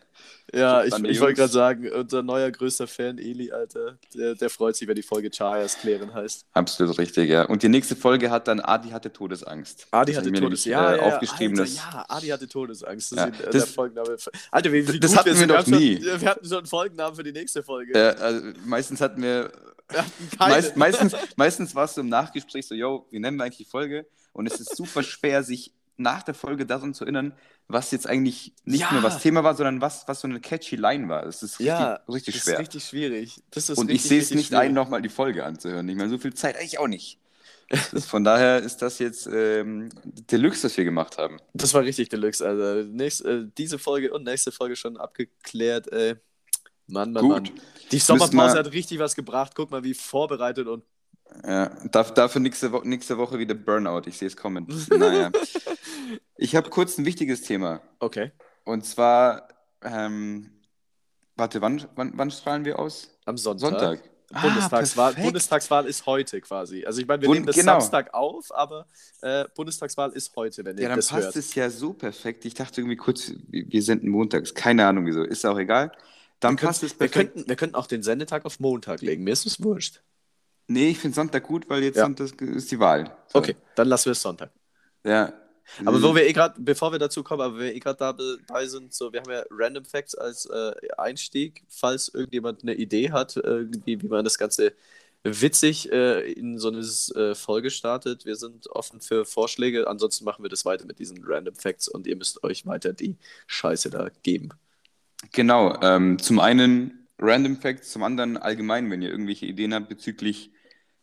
Ja, 0.52 0.82
ich, 0.84 0.92
ich 1.04 1.20
wollte 1.20 1.34
gerade 1.34 1.52
sagen, 1.52 1.88
unser 1.92 2.22
neuer 2.24 2.50
größter 2.50 2.88
Fan, 2.88 3.18
Eli, 3.18 3.52
Alter, 3.52 3.98
der, 4.14 4.34
der 4.34 4.50
freut 4.50 4.74
sich, 4.74 4.88
wenn 4.88 4.96
die 4.96 5.02
Folge 5.02 5.30
Chayas 5.30 5.78
klären 5.78 6.12
heißt. 6.12 6.44
Absolut 6.52 6.98
richtig, 6.98 7.30
ja. 7.30 7.44
Und 7.44 7.62
die 7.62 7.68
nächste 7.68 7.94
Folge 7.94 8.30
hat 8.30 8.48
dann 8.48 8.58
Adi 8.58 8.88
hatte 8.90 9.12
Todesangst. 9.12 9.86
Adi 9.92 10.10
Das 10.12 10.18
hatte 10.18 10.28
ich 10.28 10.32
mir 10.32 10.40
Todes... 10.40 10.64
nämlich, 10.66 10.72
Ja, 10.80 10.94
äh, 10.94 10.96
ja, 10.96 11.02
aufgeschrieben. 11.14 11.60
Alter, 11.60 11.70
ja, 11.72 12.04
Adi 12.08 12.26
hatte 12.28 12.48
Todesangst. 12.48 13.12
Das 13.12 13.18
Ja, 13.18 13.24
ist 13.26 13.40
äh, 13.40 13.44
das- 13.44 13.52
der 13.52 13.66
Folgenname. 13.66 14.16
Alter, 14.50 14.72
wie, 14.72 14.88
wie 14.92 14.98
Das 15.00 15.16
hatten 15.16 15.38
wir 15.38 15.46
doch 15.46 15.56
haben 15.58 15.70
schon- 15.70 15.78
nie. 15.78 16.02
Wir 16.02 16.28
hatten 16.28 16.44
schon 16.48 16.58
einen 16.58 16.66
Folgennamen 16.66 17.14
für 17.14 17.22
die 17.22 17.32
nächste 17.32 17.62
Folge. 17.62 17.92
äh, 17.94 18.16
also 18.20 18.46
meistens 18.64 19.00
hatten 19.00 19.22
wir, 19.22 19.52
meist, 20.38 20.76
meistens, 20.76 21.14
meistens 21.36 21.74
war 21.76 21.84
es 21.84 21.94
so 21.94 22.00
im 22.00 22.08
Nachgespräch 22.08 22.66
so, 22.66 22.74
yo, 22.74 23.06
wie 23.10 23.20
nennen 23.20 23.36
wir 23.36 23.44
eigentlich 23.44 23.58
die 23.58 23.64
Folge? 23.70 24.06
Und 24.32 24.46
es 24.46 24.58
ist 24.60 24.76
super 24.76 25.02
schwer, 25.04 25.42
sich 25.44 25.72
nach 26.00 26.22
der 26.22 26.34
Folge 26.34 26.66
daran 26.66 26.94
zu 26.94 27.04
erinnern, 27.04 27.32
was 27.68 27.90
jetzt 27.92 28.06
eigentlich 28.06 28.54
nicht 28.64 28.80
Ja. 28.80 28.92
nur 28.92 29.02
was 29.02 29.20
Thema 29.20 29.44
war, 29.44 29.54
sondern 29.54 29.80
was, 29.80 30.08
was 30.08 30.20
so 30.20 30.28
eine 30.28 30.40
catchy 30.40 30.76
Line 30.76 31.08
war. 31.08 31.24
Das 31.24 31.42
ist 31.42 31.60
richtig, 31.60 31.66
ja, 31.66 32.00
richtig 32.08 32.34
das 32.34 32.44
schwer. 32.44 32.54
ist 32.54 32.60
richtig 32.60 32.84
schwierig. 32.84 33.42
Das 33.50 33.68
ist 33.70 33.78
Und 33.78 33.90
ich 33.90 33.94
richtig, 33.96 34.08
sehe 34.08 34.20
es 34.20 34.30
nicht 34.32 34.48
schwierig. 34.48 34.68
ein, 34.68 34.74
nochmal 34.74 35.02
die 35.02 35.08
Folge 35.08 35.44
anzuhören. 35.44 35.88
Ich 35.88 35.96
meine, 35.96 36.10
so 36.10 36.18
viel 36.18 36.34
Zeit 36.34 36.56
eigentlich 36.56 36.78
auch 36.78 36.88
nicht. 36.88 37.18
Das, 37.92 38.04
von 38.06 38.24
daher 38.24 38.58
ist 38.58 38.78
das 38.82 38.98
jetzt 38.98 39.28
ähm, 39.32 39.90
Deluxe, 40.04 40.64
was 40.64 40.76
wir 40.76 40.82
gemacht 40.84 41.18
haben. 41.18 41.38
Das 41.54 41.72
war 41.72 41.82
richtig 41.82 42.08
Deluxe, 42.08 42.44
Alter. 42.44 42.82
Nächst, 42.82 43.24
äh, 43.24 43.44
diese 43.56 43.78
Folge 43.78 44.12
und 44.12 44.24
nächste 44.24 44.50
Folge 44.50 44.74
schon 44.74 44.96
abgeklärt. 44.96 45.86
Ey. 45.92 46.16
Mann, 46.88 47.12
Mann, 47.12 47.22
Gut. 47.22 47.32
Mann. 47.32 47.60
Die 47.92 48.00
Sommerpause 48.00 48.58
hat 48.58 48.72
richtig 48.72 48.98
was 48.98 49.14
gebracht. 49.14 49.52
Guck 49.54 49.70
mal, 49.70 49.84
wie 49.84 49.94
vorbereitet 49.94 50.66
und. 50.66 50.82
Ja, 51.46 51.68
dafür 51.90 52.40
nächste, 52.40 52.72
Wo 52.72 52.78
nächste 52.82 53.16
Woche 53.18 53.38
wieder 53.38 53.54
Burnout. 53.54 54.02
Ich 54.06 54.18
sehe 54.18 54.28
es 54.28 54.36
kommen. 54.36 54.66
naja. 54.90 55.30
Ich 56.36 56.56
habe 56.56 56.70
kurz 56.70 56.96
ein 56.96 57.04
wichtiges 57.04 57.42
Thema. 57.42 57.82
Okay. 57.98 58.32
Und 58.64 58.86
zwar, 58.86 59.48
ähm, 59.82 60.50
warte, 61.36 61.60
wann, 61.60 61.86
wann, 61.96 62.12
wann 62.14 62.30
strahlen 62.30 62.64
wir 62.64 62.78
aus? 62.78 63.10
Am 63.26 63.36
Sonntag. 63.36 63.68
Sonntag. 63.70 64.00
Ah, 64.32 64.42
Bundestagswahl, 64.42 65.08
perfekt. 65.10 65.24
Bundestagswahl 65.26 65.86
ist 65.86 66.06
heute 66.06 66.40
quasi. 66.40 66.86
Also 66.86 67.00
ich 67.02 67.06
meine, 67.06 67.20
wir 67.20 67.26
Bund- 67.28 67.36
nehmen 67.40 67.46
das 67.46 67.56
genau. 67.56 67.72
Samstag 67.78 68.14
auf, 68.14 68.46
aber 68.54 68.86
äh, 69.20 69.44
Bundestagswahl 69.54 70.12
ist 70.12 70.34
heute, 70.34 70.64
wenn 70.64 70.76
ihr 70.78 70.84
Ja, 70.84 70.88
dann 70.88 70.98
das 70.98 71.08
passt 71.08 71.24
hört. 71.26 71.36
es 71.36 71.54
ja 71.54 71.68
so 71.68 71.92
perfekt. 71.92 72.44
Ich 72.46 72.54
dachte 72.54 72.80
irgendwie 72.80 72.96
kurz, 72.96 73.32
wir 73.48 73.66
wir 73.68 73.82
senden 73.82 74.08
montags. 74.08 74.54
Keine 74.54 74.86
Ahnung 74.86 75.04
wieso. 75.06 75.22
Ist 75.22 75.44
auch 75.44 75.58
egal. 75.58 75.92
Dann 76.38 76.58
wir 76.58 76.66
passt 76.68 76.82
es 76.84 76.92
wir, 76.92 77.06
perfekt. 77.08 77.34
könnten, 77.34 77.48
wir 77.50 77.56
könnten 77.56 77.74
auch 77.74 77.86
den 77.86 78.02
Sendetag 78.02 78.46
auf 78.46 78.60
Montag 78.60 79.02
legen. 79.02 79.24
Mir 79.24 79.32
ist 79.32 79.44
es 79.46 79.62
wurscht. 79.62 80.00
Nee, 80.70 80.90
ich 80.90 81.00
finde 81.00 81.16
Sonntag 81.16 81.42
gut, 81.42 81.68
weil 81.68 81.82
jetzt 81.82 81.96
Ja. 81.96 82.04
Sonntag 82.04 82.40
ist 82.40 82.70
die 82.70 82.78
Wahl. 82.78 83.16
So. 83.26 83.40
Okay, 83.40 83.56
dann 83.74 83.88
lassen 83.88 84.04
wir 84.06 84.12
es 84.12 84.22
Sonntag. 84.22 84.52
Ja. 85.04 85.32
Aber 85.84 86.00
wo 86.00 86.14
wir 86.14 86.28
eh 86.28 86.32
gerade, 86.32 86.60
bevor 86.60 86.92
wir 86.92 87.00
dazu 87.00 87.24
kommen, 87.24 87.42
aber 87.42 87.58
wir 87.58 87.74
eh 87.74 87.80
gerade 87.80 87.98
dabei 88.46 88.66
sind, 88.66 88.94
so, 88.94 89.12
wir 89.12 89.20
haben 89.20 89.32
ja 89.32 89.42
Random 89.50 89.84
Facts 89.84 90.14
als 90.14 90.46
äh, 90.46 90.72
Einstieg, 90.96 91.64
falls 91.68 92.08
irgendjemand 92.08 92.62
eine 92.62 92.74
Idee 92.74 93.10
hat, 93.10 93.36
irgendwie, 93.36 94.00
wie 94.00 94.06
man 94.06 94.24
das 94.24 94.38
Ganze 94.38 94.72
witzig 95.24 95.90
äh, 95.90 96.30
in 96.32 96.58
so 96.60 96.68
eine 96.68 96.78
äh, 96.78 97.34
Folge 97.34 97.70
startet. 97.70 98.24
Wir 98.24 98.36
sind 98.36 98.68
offen 98.70 99.00
für 99.00 99.24
Vorschläge. 99.24 99.88
Ansonsten 99.88 100.24
machen 100.24 100.44
wir 100.44 100.50
das 100.50 100.64
weiter 100.64 100.86
mit 100.86 101.00
diesen 101.00 101.24
Random 101.24 101.54
Facts 101.56 101.88
und 101.88 102.06
ihr 102.06 102.14
müsst 102.14 102.44
euch 102.44 102.64
weiter 102.64 102.92
die 102.92 103.16
Scheiße 103.48 103.90
da 103.90 104.08
geben. 104.22 104.50
Genau, 105.32 105.76
ähm, 105.82 106.20
zum 106.20 106.38
einen 106.38 107.08
Random 107.18 107.56
Facts, 107.56 107.90
zum 107.90 108.04
anderen 108.04 108.36
allgemein, 108.36 108.88
wenn 108.88 109.02
ihr 109.02 109.10
irgendwelche 109.10 109.46
Ideen 109.46 109.74
habt 109.74 109.88
bezüglich 109.88 110.52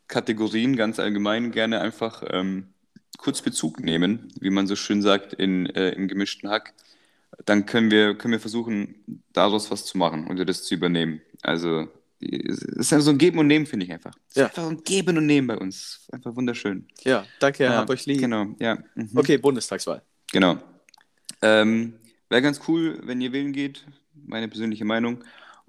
Kategorien, 0.08 0.76
ganz 0.76 0.98
allgemein, 0.98 1.52
gerne 1.52 1.80
einfach 1.80 2.22
ähm, 2.30 2.68
kurz 3.18 3.42
Bezug 3.42 3.80
nehmen, 3.80 4.32
wie 4.40 4.50
man 4.50 4.66
so 4.66 4.74
schön 4.76 5.02
sagt, 5.02 5.32
in, 5.34 5.66
äh, 5.66 5.90
im 5.90 6.08
gemischten 6.08 6.48
Hack. 6.50 6.72
Dann 7.44 7.66
können 7.66 7.90
wir, 7.90 8.16
können 8.16 8.32
wir 8.32 8.40
versuchen, 8.40 9.22
daraus 9.32 9.70
was 9.70 9.84
zu 9.84 9.98
machen 9.98 10.26
und 10.26 10.38
das 10.48 10.64
zu 10.64 10.74
übernehmen. 10.74 11.20
Also, 11.42 11.88
es 12.20 12.62
ist 12.62 12.90
ja 12.90 13.00
so 13.00 13.10
ein 13.10 13.18
Geben 13.18 13.38
und 13.38 13.46
Nehmen, 13.46 13.66
finde 13.66 13.86
ich 13.86 13.92
einfach. 13.92 14.12
Es 14.28 14.36
ist 14.36 14.36
Ja. 14.38 14.46
einfach 14.46 14.64
so 14.64 14.70
ein 14.70 14.82
Geben 14.82 15.16
und 15.18 15.26
Nehmen 15.26 15.46
bei 15.46 15.56
uns. 15.58 16.08
Einfach 16.10 16.34
wunderschön. 16.34 16.88
Ja, 17.04 17.24
danke, 17.38 17.64
Ja, 17.64 17.76
hab 17.76 17.90
euch 17.90 18.06
lieb. 18.06 18.18
Genau, 18.20 18.46
ja. 18.58 18.78
Mhm. 18.94 19.10
Okay, 19.14 19.36
Bundestagswahl. 19.38 20.02
Genau. 20.32 20.58
Ähm, 21.42 21.94
Wäre 22.28 22.42
ganz 22.42 22.60
cool, 22.66 22.98
wenn 23.04 23.20
ihr 23.20 23.32
wählen 23.32 23.52
geht, 23.52 23.84
meine 24.26 24.48
persönliche 24.48 24.84
Meinung. 24.84 25.22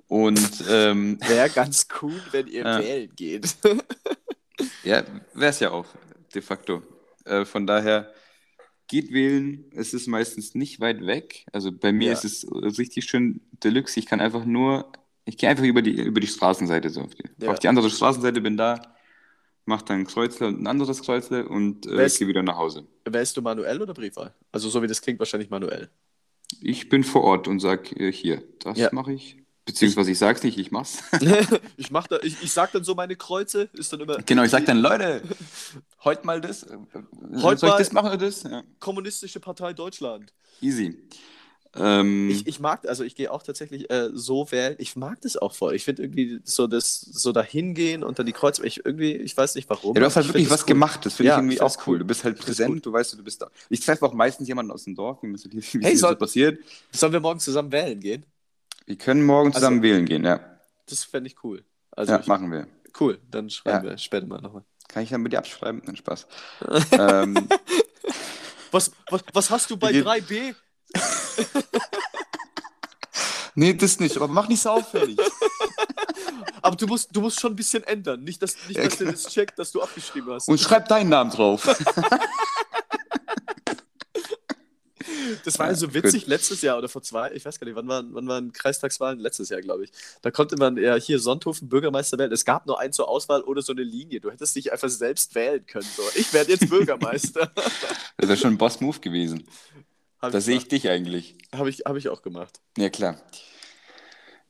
Und 0.07 0.63
ähm, 0.69 1.19
Wäre 1.27 1.49
ganz 1.51 1.87
cool, 2.01 2.19
wenn 2.31 2.47
ihr 2.47 2.63
Ja. 2.65 2.79
wählen 2.79 3.11
geht. 3.15 3.55
ja, 4.83 5.03
wäre 5.33 5.49
es 5.51 5.59
ja 5.59 5.71
auch, 5.71 5.85
de 6.33 6.41
facto. 6.41 6.81
Äh, 7.25 7.45
von 7.45 7.65
daher, 7.67 8.11
geht 8.87 9.11
wählen. 9.13 9.65
Es 9.75 9.93
ist 9.93 10.07
meistens 10.07 10.55
nicht 10.55 10.79
weit 10.79 11.05
weg. 11.05 11.45
Also 11.51 11.71
bei 11.71 11.91
mir 11.93 12.07
Ja. 12.07 12.13
ist 12.13 12.23
es 12.25 12.47
richtig 12.79 13.05
schön 13.05 13.39
Deluxe. 13.63 13.99
Ich 13.99 14.07
kann 14.07 14.19
einfach 14.19 14.45
nur, 14.45 14.91
ich 15.25 15.37
gehe 15.37 15.47
einfach 15.47 15.63
über 15.63 15.83
die, 15.83 15.91
über 16.01 16.19
die 16.19 16.25
Straßenseite 16.27 16.89
so 16.89 17.01
auf 17.01 17.13
die, 17.13 17.23
Ja. 17.39 17.51
auf 17.51 17.59
die 17.59 17.67
andere 17.67 17.89
Straßenseite, 17.91 18.41
bin 18.41 18.57
da, 18.57 18.81
mach 19.65 19.83
dann 19.83 19.99
ein 19.99 20.07
Kreuzle 20.07 20.47
und 20.47 20.59
ein 20.63 20.65
anderes 20.65 21.03
Kreuzle 21.03 21.47
und 21.47 21.85
äh, 21.85 22.09
gehe 22.17 22.27
wieder 22.27 22.41
nach 22.41 22.57
Hause. 22.57 22.87
Wählst 23.05 23.37
du 23.37 23.43
manuell 23.43 23.79
oder 23.79 23.93
Briefwahl? 23.93 24.33
Also 24.51 24.69
so 24.69 24.81
wie 24.81 24.87
das 24.87 25.01
klingt, 25.03 25.19
wahrscheinlich 25.19 25.51
manuell. 25.51 25.91
Ich 26.59 26.89
bin 26.89 27.03
vor 27.03 27.23
Ort 27.25 27.47
und 27.47 27.59
sag 27.59 27.91
äh, 27.99 28.11
hier, 28.11 28.41
das 28.59 28.79
Ja. 28.79 28.89
mache 28.91 29.13
ich. 29.13 29.37
Beziehungsweise 29.69 30.09
ich 30.11 30.17
sag's 30.17 30.41
nicht, 30.41 30.57
ich 30.57 30.71
mach's. 30.71 30.97
ich 31.77 31.91
mach 31.91 32.07
da, 32.07 32.17
ich, 32.23 32.41
ich 32.41 32.51
sag 32.51 32.71
dann 32.71 32.83
so 32.83 32.95
meine 32.95 33.15
Kreuze, 33.15 33.69
ist 33.73 33.93
dann 33.93 33.99
immer 34.01 34.17
Genau, 34.25 34.41
ich 34.43 34.49
sag 34.49 34.65
dann, 34.65 34.79
Leute, 34.81 35.21
heute 36.03 36.25
mal 36.25 36.41
das. 36.41 36.63
äh, 36.63 36.75
Heute 37.41 37.59
soll 37.59 37.69
ich 37.69 37.73
mal- 37.73 37.77
das 37.77 37.91
machen 37.91 38.07
oder 38.07 38.17
das? 38.17 38.41
Ja. 38.43 38.63
Kommunistische 38.79 39.39
Partei 39.39 39.73
Deutschland. 39.73 40.33
Easy. 40.59 40.97
Ähm, 41.75 42.31
Ich, 42.31 42.47
ich 42.47 42.59
mag, 42.59 42.87
also 42.89 43.03
ich 43.03 43.13
gehe 43.13 43.31
auch 43.31 43.43
tatsächlich 43.43 43.91
äh, 43.91 44.09
so 44.11 44.51
wählen. 44.51 44.73
Ich 44.79 44.95
mag 44.95 45.21
das 45.21 45.37
auch 45.37 45.53
voll. 45.53 45.75
Ich 45.75 45.83
finde 45.85 46.01
irgendwie 46.01 46.39
so 46.43 46.65
das, 46.65 46.99
so 46.99 47.31
dahingehen 47.31 48.03
und 48.03 48.17
dann 48.17 48.25
die 48.25 48.31
Kreuze. 48.33 48.65
Ich 48.65 48.83
irgendwie, 48.83 49.11
ich 49.11 49.37
weiß 49.37 49.53
nicht 49.53 49.69
warum. 49.69 49.93
ja, 49.95 49.99
du 49.99 50.05
hast 50.07 50.15
halt 50.15 50.25
Ich 50.25 50.33
wirklich 50.33 50.49
was 50.49 50.61
cool. 50.63 50.67
gemacht, 50.69 51.05
das 51.05 51.13
finde 51.13 51.27
Ja, 51.29 51.35
ich 51.35 51.41
irgendwie 51.43 51.61
auch 51.61 51.77
cool. 51.85 51.93
cool. 51.93 51.99
Du 51.99 52.05
bist 52.05 52.23
halt 52.23 52.39
präsent, 52.39 52.83
du 52.87 52.91
weißt, 52.91 53.13
du 53.19 53.23
bist 53.23 53.43
da. 53.43 53.51
Ich 53.69 53.81
treffe 53.81 54.03
auch 54.03 54.13
meistens 54.13 54.47
jemanden 54.47 54.71
aus 54.71 54.85
dem 54.85 54.95
Dorf, 54.95 55.19
wie 55.21 55.31
es 55.31 55.47
Hey, 55.83 55.95
soll- 55.95 56.13
so 56.13 56.17
passiert. 56.17 56.57
Sollen 56.91 57.13
wir 57.13 57.19
morgen 57.19 57.39
zusammen 57.39 57.71
wählen 57.71 57.99
gehen? 57.99 58.25
Wir 58.89 58.97
können 58.97 59.23
morgen 59.23 59.53
zusammen 59.53 59.77
Also- 59.77 59.83
wählen 59.83 60.05
gehen, 60.07 60.25
ja. 60.25 60.39
Das 60.87 61.03
fände 61.03 61.27
ich 61.29 61.43
cool. 61.43 61.63
Also 61.91 62.13
ja, 62.13 62.19
ich, 62.21 62.25
machen 62.25 62.51
wir. 62.51 62.67
cool, 62.99 63.19
dann 63.29 63.47
schreiben 63.51 63.85
Ja. 63.85 63.91
wir 63.91 63.97
später 63.99 64.25
mal 64.25 64.41
nochmal. 64.41 64.63
Kann 64.87 65.03
ich 65.03 65.09
dann 65.11 65.21
mit 65.21 65.31
dir 65.31 65.37
abschreiben? 65.37 65.83
Nein, 65.85 65.95
Spaß. 65.95 66.25
ähm, 66.93 67.47
Was, 68.71 68.89
was, 69.11 69.21
was 69.31 69.49
hast 69.51 69.69
du 69.69 69.77
bei 69.77 69.93
Wir- 69.93 70.03
3b? 70.03 70.55
nee, 73.53 73.75
das 73.75 73.99
nicht, 73.99 74.15
aber 74.15 74.27
mach 74.27 74.47
nicht 74.47 74.61
so 74.61 74.71
auffällig. 74.71 75.19
Aber 76.61 76.75
du 76.75 76.87
musst, 76.87 77.15
du 77.15 77.21
musst 77.21 77.39
schon 77.39 77.53
ein 77.53 77.55
bisschen 77.55 77.83
ändern. 77.85 78.21
Nicht, 78.21 78.41
dass, 78.41 78.53
nicht, 78.67 78.77
Ja, 78.77 78.83
dass 78.83 78.97
der 78.97 79.11
das 79.13 79.27
checkt, 79.29 79.57
dass 79.57 79.71
du 79.71 79.81
abgeschrieben 79.81 80.33
hast. 80.33 80.49
Und 80.49 80.59
schreib 80.59 80.89
deinen 80.89 81.09
Namen 81.09 81.31
drauf. 81.31 81.65
Das 85.49 85.57
war 85.57 85.65
Ja, 85.65 85.71
also 85.71 85.93
witzig 85.95 86.27
letztes 86.27 86.61
Jahr 86.61 86.77
oder 86.77 86.87
vor 86.87 87.01
zwei, 87.01 87.31
ich 87.31 87.43
weiß 87.43 87.59
gar 87.59 87.65
nicht, 87.65 87.75
wann 87.75 87.87
waren, 87.87 88.13
wann 88.13 88.27
waren 88.27 88.53
Kreistagswahlen? 88.53 89.19
Letztes 89.19 89.49
Jahr, 89.49 89.61
glaube 89.61 89.85
ich. 89.85 89.91
Da 90.21 90.29
konnte 90.29 90.57
man 90.57 90.77
ja 90.77 90.95
hier 90.95 91.17
Sonthofen 91.17 91.69
Bürgermeister 91.69 92.19
wählen. 92.19 92.31
Es 92.31 92.45
gab 92.45 92.67
nur 92.67 92.79
einen 92.79 92.93
zur 92.93 93.09
Auswahl 93.09 93.41
oder 93.41 93.63
so 93.63 93.73
eine 93.73 93.81
Linie. 93.81 94.19
Du 94.19 94.29
hättest 94.29 94.55
dich 94.55 94.71
einfach 94.71 94.89
selbst 94.89 95.33
wählen 95.33 95.65
können. 95.65 95.87
So. 95.95 96.03
Ich 96.15 96.31
werde 96.33 96.51
jetzt 96.51 96.69
Bürgermeister. 96.69 97.51
Das 98.17 98.27
wäre 98.27 98.37
schon 98.37 98.51
ein 98.51 98.57
Boss-Move 98.57 98.99
gewesen. 98.99 99.47
Habe 100.21 100.33
Da 100.33 100.41
sehe 100.41 100.57
ich 100.57 100.67
dich 100.67 100.89
eigentlich. 100.89 101.37
Hab 101.55 101.67
ich, 101.67 101.83
hab 101.85 101.95
ich 101.95 102.09
auch 102.09 102.21
gemacht. 102.21 102.59
Ja, 102.77 102.89
klar. 102.89 103.15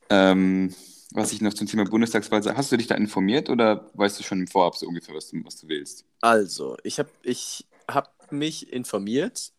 Ähm, 0.08 0.74
was 1.12 1.32
ich 1.32 1.40
noch 1.40 1.54
zum 1.54 1.68
Thema 1.68 1.84
Bundestagswahl 1.84 2.42
sage, 2.42 2.56
hast 2.56 2.72
du 2.72 2.76
dich 2.76 2.88
da 2.88 2.96
informiert 2.96 3.48
oder 3.48 3.88
weißt 3.94 4.18
du 4.18 4.24
schon 4.24 4.40
im 4.40 4.48
Vorab 4.48 4.76
so 4.76 4.88
ungefähr, 4.88 5.14
was 5.14 5.28
du, 5.28 5.36
was 5.44 5.56
du 5.56 5.68
willst? 5.68 6.04
Also, 6.20 6.76
ich 6.82 6.98
habe 6.98 7.10
ich 7.22 7.64
hab 7.86 8.32
mich 8.32 8.72
informiert, 8.72 9.52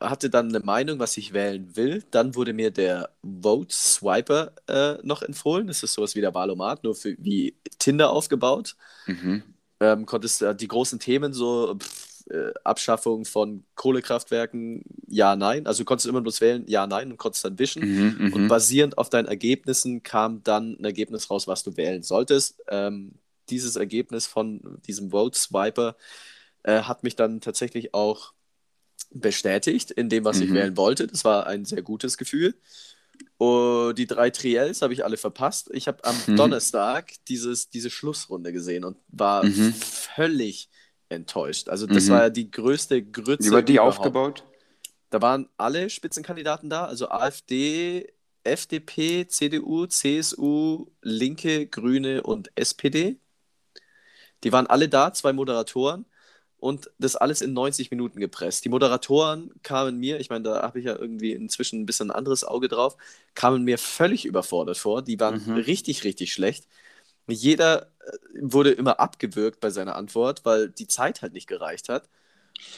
hatte 0.00 0.30
dann 0.30 0.48
eine 0.48 0.60
Meinung, 0.60 0.98
was 0.98 1.16
ich 1.16 1.32
wählen 1.32 1.76
will. 1.76 2.04
Dann 2.10 2.34
wurde 2.34 2.52
mir 2.52 2.70
der 2.70 3.10
Vote 3.22 3.74
Swiper 3.74 4.52
äh, 4.68 4.98
noch 5.02 5.22
empfohlen. 5.22 5.66
Das 5.68 5.82
ist 5.82 5.94
sowas 5.94 6.14
wie 6.14 6.20
der 6.20 6.34
Wahlomat, 6.34 6.84
nur 6.84 6.94
für, 6.94 7.16
wie 7.18 7.56
Tinder 7.78 8.10
aufgebaut. 8.10 8.76
Mhm. 9.06 9.42
ähm, 9.80 10.06
konntest 10.06 10.42
äh, 10.42 10.54
die 10.56 10.68
großen 10.68 10.98
Themen 10.98 11.32
so 11.32 11.76
pff, 11.78 12.24
äh, 12.30 12.52
Abschaffung 12.64 13.24
von 13.24 13.64
Kohlekraftwerken, 13.74 14.82
ja, 15.08 15.36
nein. 15.36 15.66
Also 15.66 15.82
du 15.82 15.84
konntest 15.86 16.06
immer 16.08 16.20
bloß 16.22 16.40
wählen, 16.40 16.64
ja, 16.66 16.86
nein 16.86 17.10
und 17.12 17.18
konntest 17.18 17.44
dann 17.44 17.58
wischen. 17.58 17.82
Mhm, 17.84 18.32
Und 18.32 18.44
mhm. 18.44 18.48
basierend 18.48 18.98
auf 18.98 19.10
deinen 19.10 19.26
Ergebnissen 19.26 20.02
kam 20.02 20.42
dann 20.42 20.76
ein 20.80 20.84
Ergebnis 20.84 21.30
raus, 21.30 21.46
was 21.46 21.62
du 21.62 21.76
wählen 21.76 22.02
solltest. 22.02 22.62
Ähm, 22.68 23.14
dieses 23.48 23.76
Ergebnis 23.76 24.26
von 24.26 24.80
diesem 24.86 25.10
Vote 25.12 25.38
Swiper 25.38 25.96
äh, 26.64 26.82
hat 26.82 27.02
mich 27.04 27.16
dann 27.16 27.40
tatsächlich 27.40 27.94
auch 27.94 28.32
bestätigt 29.10 29.90
in 29.90 30.08
dem, 30.08 30.24
was 30.24 30.40
ich 30.40 30.50
Mhm. 30.50 30.54
wählen 30.54 30.76
wollte. 30.76 31.06
Das 31.06 31.24
war 31.24 31.46
ein 31.46 31.64
sehr 31.64 31.82
gutes 31.82 32.16
Gefühl. 32.18 32.54
Und 33.38 33.96
die 33.98 34.06
drei 34.06 34.30
Triels 34.30 34.82
habe 34.82 34.92
ich 34.92 35.04
alle 35.04 35.16
verpasst. 35.16 35.70
Ich 35.72 35.88
habe 35.88 36.04
am 36.04 36.16
Mhm. 36.26 36.36
Donnerstag 36.36 37.12
dieses, 37.28 37.68
diese 37.70 37.90
Schlussrunde 37.90 38.52
gesehen 38.52 38.84
und 38.84 38.96
war 39.08 39.44
Mhm. 39.44 39.74
völlig 39.74 40.68
enttäuscht. 41.08 41.68
Also 41.68 41.86
das 41.86 42.06
Mhm. 42.06 42.10
war 42.10 42.22
ja 42.22 42.30
die 42.30 42.50
größte 42.50 43.02
Grütze 43.02 43.48
Wie 43.48 43.52
war 43.52 43.62
die 43.62 43.74
überhaupt. 43.74 43.98
aufgebaut? 43.98 44.44
Da 45.10 45.22
waren 45.22 45.48
alle 45.56 45.88
Spitzenkandidaten 45.88 46.68
da, 46.68 46.84
also 46.86 47.08
AfD, 47.08 48.12
FDP, 48.42 49.26
CDU, 49.28 49.86
CSU, 49.86 50.86
Linke, 51.02 51.66
Grüne 51.66 52.22
und 52.22 52.50
SPD. 52.56 53.18
Die 54.44 54.52
waren 54.52 54.66
alle 54.66 54.88
da, 54.88 55.12
zwei 55.12 55.32
Moderatoren 55.32 56.06
und 56.58 56.90
das 56.98 57.16
alles 57.16 57.42
in 57.42 57.52
90 57.52 57.90
Minuten 57.90 58.20
gepresst. 58.20 58.64
Die 58.64 58.68
Moderatoren 58.68 59.52
kamen 59.62 59.98
mir, 59.98 60.20
ich 60.20 60.30
meine, 60.30 60.44
da 60.44 60.62
habe 60.62 60.78
ich 60.78 60.86
ja 60.86 60.96
irgendwie 60.96 61.32
inzwischen 61.32 61.82
ein 61.82 61.86
bisschen 61.86 62.10
ein 62.10 62.16
anderes 62.16 62.44
Auge 62.44 62.68
drauf, 62.68 62.96
kamen 63.34 63.64
mir 63.64 63.78
völlig 63.78 64.24
überfordert 64.24 64.78
vor. 64.78 65.02
Die 65.02 65.20
waren 65.20 65.36
Mhm. 65.36 65.54
richtig, 65.54 66.04
richtig 66.04 66.32
schlecht. 66.32 66.66
Jeder 67.28 67.90
äh, 68.00 68.12
wurde 68.42 68.70
immer 68.72 69.00
abgewürgt 69.00 69.60
bei 69.60 69.70
seiner 69.70 69.96
Antwort, 69.96 70.44
weil 70.44 70.70
die 70.70 70.88
Zeit 70.88 71.22
halt 71.22 71.32
nicht 71.34 71.48
gereicht 71.48 71.88
hat. 71.88 72.08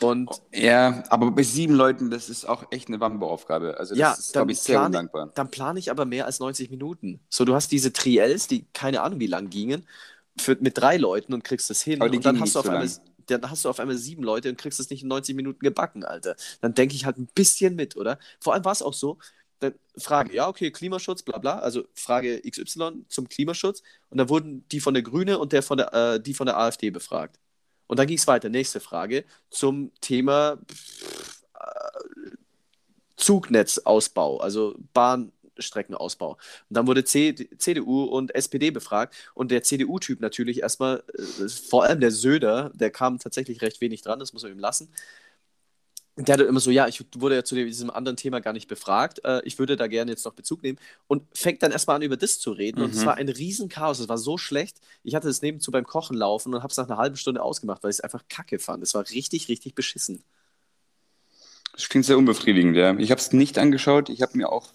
Und 0.01 0.43
Ja, 0.53 1.05
aber 1.11 1.31
bei 1.31 1.43
sieben 1.43 1.75
Leuten, 1.75 2.11
das 2.11 2.29
ist 2.29 2.45
auch 2.45 2.71
echt 2.73 2.88
eine 2.88 3.01
Wammbauaufgabe. 3.01 3.79
Also 3.79 3.95
das 3.95 4.01
Ja, 4.01 4.14
ist, 4.19 4.33
dann 4.33 4.33
glaube 4.33 4.53
ich, 4.53 4.59
sehr 4.61 4.81
undankbar. 4.81 5.33
dann 5.35 5.51
plane 5.51 5.79
ich 5.79 5.91
aber 5.91 6.05
mehr 6.05 6.27
als 6.27 6.41
90 6.41 6.71
Minuten. 6.71 7.21
So, 7.29 7.45
du 7.45 7.55
hast 7.55 7.71
diese 7.73 7.93
Triels, 7.93 8.47
die 8.49 8.67
keine 8.73 9.03
Ahnung 9.03 9.21
wie 9.21 9.27
lang 9.27 9.51
gingen, 9.51 9.87
für, 10.38 10.57
mit 10.61 10.79
drei 10.79 10.97
Leuten 10.97 11.35
und 11.35 11.45
kriegst 11.45 11.71
es 11.71 11.83
hin. 11.83 12.01
Aber 12.01 12.11
die 12.11 12.19
und 12.19 12.25
dann 12.25 12.41
hast, 12.41 12.55
du 12.55 12.61
auf 12.61 12.67
so 12.67 12.73
einmal. 12.73 12.91
Dann 13.31 13.51
hast 13.51 13.64
du 13.64 13.69
auf 13.69 13.81
einmal 13.81 13.97
sieben 13.97 14.23
Leute 14.23 14.49
und 14.49 14.59
kriegst 14.59 14.81
es 14.81 14.91
nicht 14.91 15.03
in 15.03 15.09
90 15.09 15.37
Minuten 15.37 15.61
gebacken, 15.61 16.05
Alter. 16.05 16.37
Dann 16.61 16.75
denke 16.75 16.95
ich 16.95 17.05
halt 17.05 17.19
ein 17.19 17.29
bisschen 17.35 17.77
mit, 17.77 17.97
oder? 17.97 18.19
Vor 18.41 18.55
allem 18.55 18.64
war 18.64 18.73
es 18.73 18.83
auch 18.83 18.95
so, 18.95 19.19
dann 19.61 19.75
Frage, 19.97 20.35
ja, 20.35 20.49
okay, 20.49 20.71
Klimaschutz, 20.71 21.23
bla 21.23 21.38
bla, 21.38 21.59
also 21.59 21.85
Frage 21.95 22.41
XY 22.43 23.05
zum 23.09 23.29
Klimaschutz. 23.29 23.83
Und 24.11 24.19
dann 24.19 24.29
wurden 24.29 24.67
die 24.69 24.81
von 24.81 24.95
der 24.95 25.03
Grüne 25.03 25.38
und 25.38 25.53
der 25.53 25.62
von 25.62 25.79
der, 25.79 25.93
äh, 25.93 26.21
die 26.21 26.35
von 26.35 26.47
der 26.47 26.59
AfD 26.59 26.91
befragt. 26.91 27.38
Und 27.87 27.99
dann 27.99 28.07
ging 28.07 28.19
es 28.19 28.27
weiter. 28.27 28.49
Nächste 28.49 28.81
Frage 28.81 29.25
zum 29.51 29.93
Thema 30.01 30.59
äh, 31.55 32.31
Zugnetzausbau, 33.17 34.38
also 34.38 34.77
Bahnstreckenausbau. 35.59 36.31
Und 36.33 36.38
dann 36.68 36.87
wurde 36.87 37.05
C 37.05 37.35
CDU 37.59 38.05
und 38.05 38.35
SPD 38.35 38.71
befragt 38.71 39.14
und 39.35 39.51
der 39.51 39.62
CDU-Typ 39.62 40.21
natürlich 40.21 40.61
erstmal, 40.62 41.03
äh, 41.14 41.49
vor 41.49 41.85
allem 41.85 42.01
der 42.01 42.11
Söder, 42.11 42.71
der 42.75 42.90
kam 42.90 43.18
tatsächlich 43.18 43.62
recht 43.62 43.81
wenig 43.81 44.03
dran, 44.03 44.18
das 44.18 44.33
muss 44.33 44.42
man 44.42 44.53
ihm 44.53 44.59
lassen. 44.59 44.92
der 46.16 46.35
hat 46.35 46.40
immer 46.40 46.59
so, 46.59 46.73
ja, 46.73 46.88
ich 46.88 47.05
wurde 47.16 47.37
ja 47.37 47.44
zu 47.44 47.55
diesem 47.55 47.90
anderen 47.90 48.16
Thema 48.16 48.40
gar 48.40 48.53
nicht 48.53 48.66
befragt. 48.66 49.21
Äh, 49.25 49.40
ich 49.44 49.59
würde 49.61 49.77
da 49.77 49.87
gerne 49.87 50.11
jetzt 50.11 50.25
noch 50.25 50.35
Bezug 50.35 50.64
nehmen. 50.64 50.79
Und 51.07 51.23
fängt 51.33 51.62
dann 51.62 51.71
erstmal 51.71 51.97
an, 51.97 52.03
über 52.03 52.16
das 52.16 52.40
zu 52.40 52.51
reden. 52.51 52.81
Mhm. 52.81 52.87
Und 52.87 52.94
es 52.94 53.07
war 53.07 53.14
ein 53.14 53.29
Riesenchaos. 53.29 54.01
Es 54.01 54.09
war 54.09 54.18
so 54.18 54.37
schlecht. 54.37 54.81
Ich 55.05 55.14
hatte 55.14 55.29
es 55.29 55.42
nebenzu 55.42 55.71
beim 55.71 55.87
Kochen 55.87 56.16
laufen 56.16 56.53
und 56.55 56.62
habe 56.64 56.73
es 56.73 56.77
nach 56.77 56.88
einer 56.88 56.99
halben 56.99 57.16
Stunde 57.16 57.40
ausgemacht, 57.40 57.85
weil 57.85 57.90
ich 57.90 57.99
es 57.99 58.01
einfach 58.01 58.25
kacke 58.29 58.59
fand. 58.59 58.83
Es 58.83 58.94
war 58.94 59.09
richtig, 59.11 59.49
richtig 59.49 59.77
beschissen. 59.77 60.25
Das 61.79 61.88
klingt 61.88 62.07
sehr 62.07 62.18
unbefriedigend, 62.18 62.77
ja. 62.77 62.99
Ich 62.99 63.12
habe 63.12 63.21
es 63.21 63.33
nicht 63.33 63.57
angeschaut. 63.57 64.09
Ich 64.09 64.21
habe 64.21 64.37
mir 64.37 64.51
auch, 64.51 64.66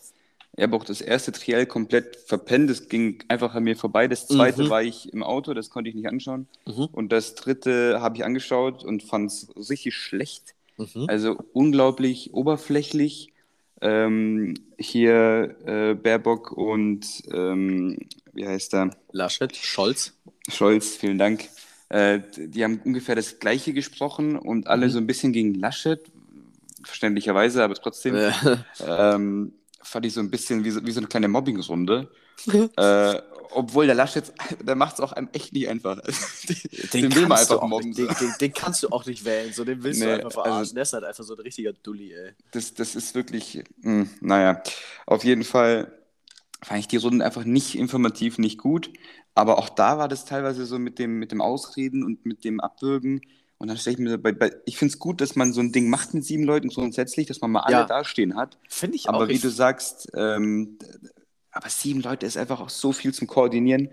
ich 0.56 0.64
habe 0.64 0.76
auch 0.76 0.84
das 0.84 1.02
erste 1.02 1.32
Triell 1.32 1.66
komplett 1.66 2.16
verpennt. 2.16 2.70
Es 2.70 2.88
ging 2.88 3.24
einfach 3.28 3.56
an 3.56 3.64
mir 3.64 3.76
vorbei. 3.76 4.08
Das 4.08 4.28
zweite 4.28 4.66
mhm. 4.66 4.70
war 4.70 4.84
ich 4.84 5.12
im 5.12 5.24
Auto, 5.24 5.54
das 5.56 5.72
konnte 5.72 5.90
ich 5.90 5.96
nicht 5.96 6.08
anschauen. 6.08 6.48
Mhm. 6.68 6.90
Und 6.92 7.12
das 7.12 7.34
dritte 7.34 8.02
habe 8.02 8.18
ich 8.18 8.24
angeschaut 8.24 8.84
und 8.84 9.02
fand 9.02 9.32
es 9.32 9.48
richtig 9.70 9.96
schlecht. 9.96 10.54
Mhm. 10.78 11.06
Also 11.08 11.38
unglaublich 11.54 12.34
oberflächlich. 12.34 13.32
Ähm, 13.82 14.54
hier 14.78 15.58
äh, 15.66 15.94
Baerbock 15.96 16.52
und 16.54 17.06
ähm, 17.34 17.98
wie 18.32 18.48
heißt 18.48 18.76
er? 18.76 18.92
Laschet, 19.12 19.54
Scholz. 19.58 20.14
Scholz, 20.48 20.96
vielen 20.96 21.18
Dank. 21.18 21.50
Äh, 21.90 22.22
die 22.38 22.64
haben 22.64 22.80
ungefähr 22.86 23.16
das 23.16 23.40
Gleiche 23.40 23.74
gesprochen 23.74 24.38
und 24.38 24.68
alle 24.68 24.86
mhm. 24.86 24.92
so 24.92 24.98
ein 25.00 25.08
bisschen 25.08 25.34
gegen 25.34 25.56
Laschet, 25.56 26.00
verständlicherweise, 26.84 27.64
aber 27.64 27.74
trotzdem 27.74 28.16
ähm, 28.88 29.54
fand 29.84 30.06
ich 30.06 30.14
so 30.14 30.20
ein 30.20 30.32
bisschen 30.32 30.64
wie 30.64 30.72
so, 30.72 30.86
wie 30.86 30.92
so 30.92 31.00
eine 31.00 31.08
kleine 31.08 31.28
Mobbingrunde. 31.28 32.10
äh, 32.78 33.22
obwohl 33.56 33.86
der 33.86 33.96
Laschet, 33.96 34.34
der 34.62 34.76
macht 34.76 34.96
es 34.96 35.00
auch 35.00 35.12
einem 35.12 35.30
echt 35.34 35.54
nicht 35.54 35.70
einfach. 35.70 36.00
den, 36.94 37.02
den 37.02 37.16
will 37.16 37.28
man 37.28 37.40
einfach 37.40 37.62
mobben. 37.64 37.94
Den, 37.94 38.08
den, 38.08 38.34
den, 38.40 38.54
kannst 38.54 38.84
du 38.84 38.90
auch 38.90 39.06
nicht 39.06 39.26
wählen, 39.26 39.54
so 39.54 39.64
den 39.64 39.84
willst 39.84 40.00
nee, 40.00 40.08
du 40.08 40.14
einfach 40.16 40.32
verarschen. 40.32 40.58
Also, 40.58 40.74
der 40.74 40.84
ist 40.84 40.94
halt 40.94 41.04
einfach 41.04 41.24
so 41.24 41.36
ein 41.36 41.40
richtiger 41.40 41.74
Dulli, 41.74 42.14
ey. 42.14 42.32
Das, 42.52 42.74
das 42.74 42.96
ist 42.96 43.16
wirklich, 43.16 43.64
mh, 43.82 44.02
hm, 44.02 44.10
naja, 44.22 44.62
auf 45.06 45.24
jeden 45.24 45.44
Fall 45.44 45.92
fand 46.62 46.80
ich 46.80 46.88
die 46.88 46.98
Runden 46.98 47.22
einfach 47.22 47.44
nicht 47.44 47.78
informativ, 47.78 48.38
nicht 48.38 48.58
gut. 48.58 48.92
Aber 49.36 49.58
auch 49.58 49.70
da 49.70 49.98
war 49.98 50.08
das 50.08 50.26
teilweise 50.26 50.66
so 50.66 50.78
mit 50.80 51.00
dem, 51.00 51.18
mit 51.18 51.32
dem 51.32 51.42
Ausreden 51.42 52.04
und 52.04 52.26
mit 52.26 52.44
dem 52.44 52.60
Abwürgen. 52.60 53.22
Und 53.64 53.70
dann 53.70 53.78
stelle 53.78 53.94
ich 53.94 54.00
mir 54.00 54.18
bei, 54.18 54.34
bei 54.34 54.52
ich 54.66 54.78
finde 54.78 54.92
es 54.92 55.00
gut, 55.00 55.22
dass 55.22 55.38
man 55.38 55.54
so 55.54 55.62
ein 55.62 55.72
Ding 55.72 55.90
macht 55.90 56.14
mit 56.14 56.26
sieben 56.26 56.44
Leuten 56.44 56.68
grundsätzlich, 56.68 57.28
dass 57.28 57.40
man 57.40 57.50
mal 57.50 57.62
alle 57.62 57.78
ja. 57.78 57.86
dastehen 57.86 58.36
hat. 58.36 58.58
Finde 58.68 58.98
ich 58.98 59.08
Aber 59.08 59.20
auch. 59.20 59.22
Aber 59.22 59.30
wie 59.30 59.40
du 59.40 59.50
sagst, 59.50 60.12
ähm, 60.16 60.78
aber 61.50 61.70
sieben 61.70 62.02
Leute 62.02 62.26
ist 62.26 62.36
einfach 62.36 62.60
auch 62.60 62.68
so 62.68 62.92
viel 62.92 63.14
zum 63.14 63.26
Koordinieren. 63.26 63.88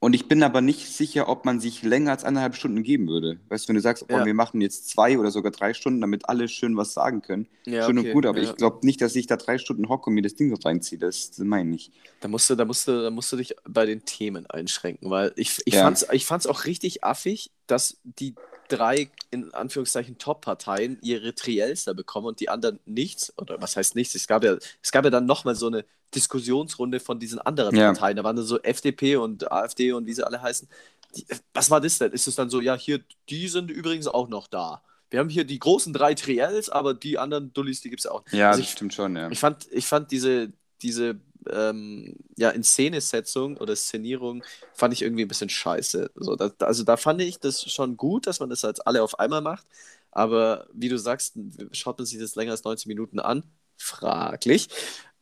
Und 0.00 0.14
ich 0.14 0.26
bin 0.26 0.42
aber 0.42 0.60
nicht 0.60 0.88
sicher, 0.88 1.28
ob 1.28 1.44
man 1.44 1.60
sich 1.60 1.84
länger 1.84 2.10
als 2.10 2.24
eineinhalb 2.24 2.56
Stunden 2.56 2.82
geben 2.82 3.06
würde. 3.06 3.38
Weißt 3.48 3.66
du, 3.66 3.68
wenn 3.68 3.76
du 3.76 3.80
sagst, 3.80 4.06
oh, 4.08 4.12
ja. 4.12 4.26
wir 4.26 4.34
machen 4.34 4.60
jetzt 4.60 4.88
zwei 4.88 5.16
oder 5.20 5.30
sogar 5.30 5.52
drei 5.52 5.72
Stunden, 5.72 6.00
damit 6.00 6.28
alle 6.28 6.48
schön 6.48 6.76
was 6.76 6.92
sagen 6.92 7.22
können. 7.22 7.46
Ja, 7.66 7.86
schön 7.86 7.96
okay. 7.96 8.08
und 8.08 8.14
gut, 8.14 8.26
aber 8.26 8.38
ja. 8.42 8.50
ich 8.50 8.56
glaube 8.56 8.84
nicht, 8.84 9.00
dass 9.02 9.14
ich 9.14 9.28
da 9.28 9.36
drei 9.36 9.58
Stunden 9.58 9.88
hocke 9.88 10.10
und 10.10 10.14
mir 10.14 10.22
das 10.22 10.34
Ding 10.34 10.52
reinziehe. 10.52 10.98
Das, 10.98 11.30
das 11.30 11.38
meine 11.38 11.76
ich. 11.76 11.92
Da 12.18 12.26
musst, 12.26 12.50
du, 12.50 12.56
da, 12.56 12.64
musst 12.64 12.88
du, 12.88 13.02
da 13.04 13.10
musst 13.10 13.30
du 13.30 13.36
dich 13.36 13.54
bei 13.68 13.86
den 13.86 14.04
Themen 14.04 14.50
einschränken, 14.50 15.10
weil 15.10 15.32
ich, 15.36 15.60
ich 15.64 15.74
ja. 15.74 15.84
fand 15.84 15.98
es 15.98 16.08
ich 16.10 16.26
fand's 16.26 16.48
auch 16.48 16.64
richtig 16.64 17.04
affig, 17.04 17.52
dass 17.68 18.00
die 18.02 18.34
drei, 18.70 19.10
in 19.30 19.52
Anführungszeichen, 19.52 20.18
Top-Parteien 20.18 20.98
ihre 21.02 21.34
Triels 21.34 21.84
da 21.84 21.92
bekommen 21.92 22.26
und 22.26 22.40
die 22.40 22.48
anderen 22.48 22.80
nichts. 22.86 23.32
Oder 23.36 23.60
was 23.60 23.76
heißt 23.76 23.96
nichts? 23.96 24.14
Es 24.14 24.26
gab 24.26 24.44
ja, 24.44 24.56
es 24.82 24.92
gab 24.92 25.04
ja 25.04 25.10
dann 25.10 25.26
nochmal 25.26 25.54
so 25.54 25.66
eine 25.66 25.84
Diskussionsrunde 26.14 27.00
von 27.00 27.18
diesen 27.18 27.38
anderen 27.38 27.74
ja. 27.76 27.92
Parteien. 27.92 28.16
Da 28.16 28.24
waren 28.24 28.36
dann 28.36 28.44
so 28.44 28.60
FDP 28.60 29.16
und 29.16 29.50
AfD 29.50 29.92
und 29.92 30.06
wie 30.06 30.12
sie 30.12 30.26
alle 30.26 30.40
heißen. 30.40 30.68
Die, 31.16 31.26
was 31.52 31.70
war 31.70 31.80
das 31.80 31.98
denn? 31.98 32.12
Ist 32.12 32.28
es 32.28 32.34
dann 32.34 32.50
so, 32.50 32.60
ja, 32.60 32.76
hier, 32.76 33.00
die 33.28 33.48
sind 33.48 33.70
übrigens 33.70 34.06
auch 34.06 34.28
noch 34.28 34.46
da. 34.46 34.82
Wir 35.10 35.18
haben 35.18 35.28
hier 35.28 35.44
die 35.44 35.58
großen 35.58 35.92
drei 35.92 36.14
Triels, 36.14 36.68
aber 36.68 36.94
die 36.94 37.18
anderen 37.18 37.52
Dullis, 37.52 37.80
die 37.80 37.90
gibt 37.90 38.00
es 38.00 38.06
auch. 38.06 38.22
Ja, 38.30 38.50
also 38.50 38.60
das 38.60 38.68
ich, 38.68 38.72
stimmt 38.72 38.94
schon, 38.94 39.16
ja. 39.16 39.28
Ich 39.30 39.40
fand, 39.40 39.66
ich 39.72 39.86
fand 39.86 40.12
diese, 40.12 40.52
diese 40.82 41.20
ähm, 41.50 42.16
ja, 42.36 42.50
Inszenesetzung 42.50 43.56
oder 43.56 43.74
Szenierung 43.76 44.42
fand 44.74 44.92
ich 44.94 45.02
irgendwie 45.02 45.24
ein 45.24 45.28
bisschen 45.28 45.48
scheiße. 45.48 46.10
So, 46.14 46.36
da, 46.36 46.52
also 46.60 46.84
da 46.84 46.96
fand 46.96 47.20
ich 47.22 47.38
das 47.38 47.70
schon 47.70 47.96
gut, 47.96 48.26
dass 48.26 48.40
man 48.40 48.50
das 48.50 48.64
als 48.64 48.80
alle 48.80 49.02
auf 49.02 49.18
einmal 49.18 49.40
macht. 49.40 49.66
Aber 50.10 50.66
wie 50.72 50.88
du 50.88 50.98
sagst, 50.98 51.34
schaut 51.72 51.98
man 51.98 52.06
sich 52.06 52.18
das 52.18 52.34
länger 52.34 52.52
als 52.52 52.64
90 52.64 52.86
Minuten 52.86 53.20
an? 53.20 53.44
Fraglich. 53.76 54.68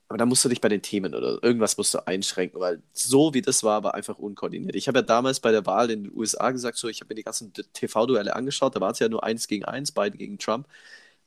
Aber 0.09 0.17
da 0.17 0.25
musst 0.25 0.43
du 0.45 0.49
dich 0.49 0.63
bei 0.63 0.71
den 0.71 0.81
Themen 0.81 1.15
oder 1.15 1.43
irgendwas 1.43 1.77
musst 1.77 1.93
du 1.93 2.07
einschränken, 2.07 2.59
weil 2.61 2.83
so 2.95 3.35
wie 3.35 3.43
das 3.43 3.63
war, 3.63 3.85
war 3.85 3.95
einfach 3.95 4.19
unkoordiniert. 4.19 4.75
Ich 4.75 4.89
habe 4.89 5.01
ja 5.01 5.03
damals 5.03 5.39
bei 5.41 5.53
der 5.53 5.67
Wahl 5.67 5.91
in 5.91 6.05
den 6.05 6.17
USA 6.17 6.51
gesagt, 6.51 6.79
so 6.79 6.89
ich 6.89 7.01
habe 7.01 7.11
mir 7.11 7.17
die 7.17 7.25
ganzen 7.25 7.53
TV-Duelle 7.53 8.35
angeschaut, 8.35 8.75
da 8.75 8.81
war 8.81 8.93
es 8.93 8.99
ja 9.01 9.09
nur 9.11 9.23
eins 9.23 9.49
gegen 9.49 9.67
eins, 9.67 9.93
beide 9.93 10.17
gegen 10.17 10.39
Trump. 10.39 10.67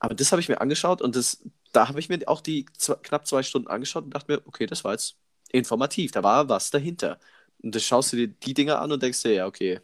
Aber 0.01 0.15
das 0.15 0.31
habe 0.31 0.41
ich 0.41 0.49
mir 0.49 0.59
angeschaut 0.61 1.01
und 1.01 1.15
das, 1.15 1.43
da 1.73 1.87
habe 1.87 1.99
ich 1.99 2.09
mir 2.09 2.19
auch 2.27 2.41
die 2.41 2.65
zwei, 2.77 2.95
knapp 2.95 3.27
zwei 3.27 3.43
Stunden 3.43 3.67
angeschaut 3.69 4.03
und 4.05 4.15
dachte 4.15 4.31
mir, 4.33 4.41
okay, 4.47 4.65
das 4.65 4.83
war 4.83 4.93
jetzt 4.93 5.15
informativ, 5.51 6.11
da 6.11 6.23
war 6.23 6.49
was 6.49 6.71
dahinter. 6.71 7.19
Und 7.61 7.75
dann 7.75 7.81
schaust 7.81 8.11
du 8.13 8.17
dir 8.17 8.27
die 8.29 8.55
Dinger 8.55 8.81
an 8.81 8.91
und 8.91 9.03
denkst 9.03 9.21
dir, 9.21 9.33
ja, 9.33 9.45
okay, 9.45 9.79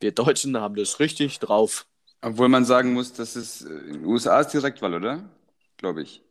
wir 0.00 0.12
Deutschen 0.12 0.56
haben 0.58 0.74
das 0.74 0.98
richtig 1.00 1.38
drauf. 1.38 1.86
Obwohl 2.20 2.48
man 2.48 2.64
sagen 2.64 2.94
muss, 2.94 3.12
dass 3.12 3.36
es 3.36 3.60
in 3.62 3.94
den 3.94 4.04
USA 4.06 4.40
ist 4.40 4.48
Direktwahl, 4.48 4.94
oder? 4.94 5.30
Glaube 5.76 6.02
ich. 6.02 6.22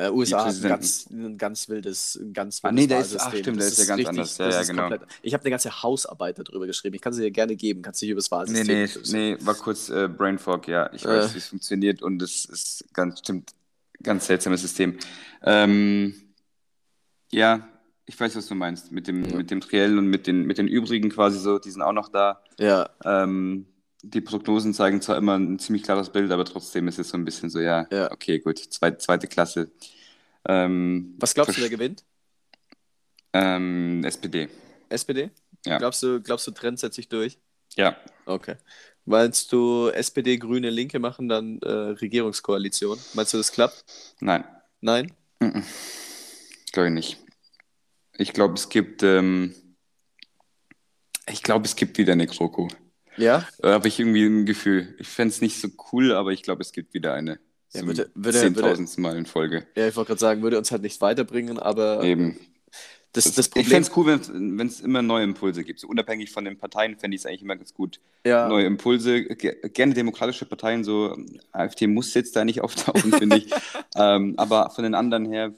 Äh, 0.00 0.10
USA 0.10 0.46
hat 0.46 0.54
ein 0.54 0.62
ganz, 0.62 1.10
ein 1.10 1.36
ganz 1.36 1.68
wildes, 1.68 2.18
ein 2.18 2.32
ganz 2.32 2.62
wildes 2.62 2.70
ah, 2.70 2.72
nee, 2.72 2.86
der 2.86 3.00
ist, 3.00 3.20
ach, 3.20 3.34
stimmt, 3.34 3.60
der 3.60 3.66
ist 3.66 3.78
ja 3.78 3.84
ganz 3.84 3.98
richtig, 3.98 4.08
anders. 4.08 4.38
Ja, 4.38 4.48
ja, 4.48 4.62
genau. 4.62 4.88
Komplett, 4.88 5.02
ich 5.20 5.34
habe 5.34 5.42
eine 5.42 5.50
ganze 5.50 5.82
Hausarbeit 5.82 6.38
darüber 6.38 6.66
geschrieben. 6.66 6.94
Ich 6.94 7.02
kann 7.02 7.12
sie 7.12 7.22
dir 7.22 7.30
gerne 7.30 7.54
geben. 7.54 7.82
Kannst 7.82 8.00
du 8.00 8.06
dich 8.06 8.12
über 8.12 8.20
das 8.20 8.30
Wahlsystem 8.30 8.66
Nee, 8.66 8.86
nee, 8.86 9.34
nee, 9.34 9.36
war 9.44 9.54
kurz 9.54 9.90
äh, 9.90 10.08
Brain 10.08 10.38
Fog, 10.38 10.66
ja. 10.68 10.90
Ich 10.94 11.04
weiß, 11.04 11.32
äh. 11.32 11.34
wie 11.34 11.38
es 11.38 11.48
funktioniert 11.48 12.02
und 12.02 12.22
es 12.22 12.46
ist 12.46 12.84
ganz, 12.94 13.18
stimmt, 13.18 13.50
ganz 14.02 14.26
seltsames 14.26 14.62
System. 14.62 14.96
Ähm, 15.42 16.14
ja, 17.30 17.68
ich 18.06 18.18
weiß, 18.18 18.36
was 18.36 18.46
du 18.46 18.54
meinst. 18.54 18.92
Mit 18.92 19.06
dem, 19.06 19.22
ja. 19.26 19.36
mit 19.36 19.50
dem 19.50 19.60
Triell 19.60 19.98
und 19.98 20.06
mit 20.06 20.26
den, 20.26 20.46
mit 20.46 20.56
den 20.56 20.66
übrigen 20.66 21.10
quasi 21.10 21.38
so, 21.38 21.58
die 21.58 21.70
sind 21.70 21.82
auch 21.82 21.92
noch 21.92 22.08
da. 22.08 22.42
Ja. 22.58 22.88
Ähm, 23.04 23.66
die 24.02 24.20
Prognosen 24.20 24.74
zeigen 24.74 25.00
zwar 25.02 25.16
immer 25.16 25.38
ein 25.38 25.58
ziemlich 25.58 25.82
klares 25.82 26.10
Bild, 26.10 26.30
aber 26.30 26.44
trotzdem 26.44 26.88
ist 26.88 26.98
es 26.98 27.10
so 27.10 27.16
ein 27.16 27.24
bisschen 27.24 27.50
so, 27.50 27.60
ja, 27.60 27.86
ja. 27.90 28.10
okay, 28.10 28.38
gut, 28.38 28.58
zweite, 28.58 28.98
zweite 28.98 29.26
Klasse. 29.26 29.70
Ähm, 30.48 31.16
Was 31.18 31.34
glaubst 31.34 31.56
du, 31.56 31.62
wer 31.62 31.68
gewinnt? 31.68 32.04
Ähm, 33.32 34.02
SPD. 34.04 34.48
SPD? 34.88 35.30
Ja. 35.66 35.78
Glaubst 35.78 36.02
du, 36.02 36.20
glaubst 36.20 36.46
du, 36.46 36.50
Trend 36.52 36.78
setzt 36.78 36.96
sich 36.96 37.08
durch? 37.08 37.38
Ja. 37.76 37.96
Okay. 38.26 38.56
Meinst 39.04 39.52
du, 39.52 39.88
SPD, 39.88 40.38
Grüne, 40.38 40.70
Linke 40.70 40.98
machen 40.98 41.28
dann 41.28 41.58
äh, 41.62 41.68
Regierungskoalition? 41.68 42.98
Meinst 43.14 43.34
du, 43.34 43.38
das 43.38 43.52
klappt? 43.52 43.84
Nein. 44.20 44.44
Nein? 44.80 45.12
-mm. 45.40 45.62
Glaube 46.72 46.88
ich 46.88 46.94
nicht. 46.94 47.18
Ich 48.16 48.32
glaube, 48.32 48.54
es 48.54 48.68
gibt, 48.68 49.02
ähm, 49.02 49.54
ich 51.28 51.42
glaube, 51.42 51.66
es 51.66 51.76
gibt 51.76 51.98
wieder 51.98 52.12
eine 52.12 52.26
GroKo. 52.26 52.68
Ja? 53.20 53.46
Da 53.58 53.72
habe 53.72 53.88
ich 53.88 53.98
irgendwie 53.98 54.24
ein 54.24 54.46
Gefühl. 54.46 54.94
Ich 54.98 55.08
fände 55.08 55.32
es 55.32 55.40
nicht 55.40 55.60
so 55.60 55.68
cool, 55.92 56.12
aber 56.12 56.32
ich 56.32 56.42
glaube, 56.42 56.62
es 56.62 56.72
gibt 56.72 56.94
wieder 56.94 57.14
eine. 57.14 57.38
Ja, 57.72 57.86
würde, 57.86 58.10
würde, 58.14 58.38
10.000 58.38 59.00
Mal 59.00 59.16
in 59.16 59.26
Folge. 59.26 59.64
Ja, 59.76 59.86
ich 59.86 59.94
wollte 59.94 60.08
gerade 60.08 60.20
sagen, 60.20 60.42
würde 60.42 60.58
uns 60.58 60.72
halt 60.72 60.82
nicht 60.82 61.00
weiterbringen, 61.00 61.58
aber. 61.58 62.02
Eben. 62.02 62.38
Das, 63.12 63.24
das, 63.24 63.34
das 63.34 63.48
Problem, 63.48 63.62
ich 63.62 63.68
fände 63.68 63.88
es 63.88 63.96
cool, 63.96 64.06
wenn 64.06 64.66
es 64.66 64.80
immer 64.80 65.02
neue 65.02 65.24
Impulse 65.24 65.64
gibt. 65.64 65.80
So 65.80 65.88
unabhängig 65.88 66.30
von 66.30 66.44
den 66.44 66.58
Parteien 66.58 66.96
fände 66.96 67.16
ich 67.16 67.22
es 67.22 67.26
eigentlich 67.26 67.42
immer 67.42 67.56
ganz 67.56 67.74
gut. 67.74 67.98
Ja. 68.24 68.48
Neue 68.48 68.66
Impulse, 68.66 69.24
gerne 69.24 69.94
demokratische 69.94 70.46
Parteien, 70.46 70.84
so 70.84 71.16
AfD 71.50 71.88
muss 71.88 72.14
jetzt 72.14 72.36
da 72.36 72.44
nicht 72.44 72.60
auftauchen, 72.60 73.12
finde 73.12 73.38
ich. 73.38 73.50
ähm, 73.96 74.34
aber 74.36 74.70
von 74.70 74.84
den 74.84 74.94
anderen 74.94 75.26
her 75.26 75.52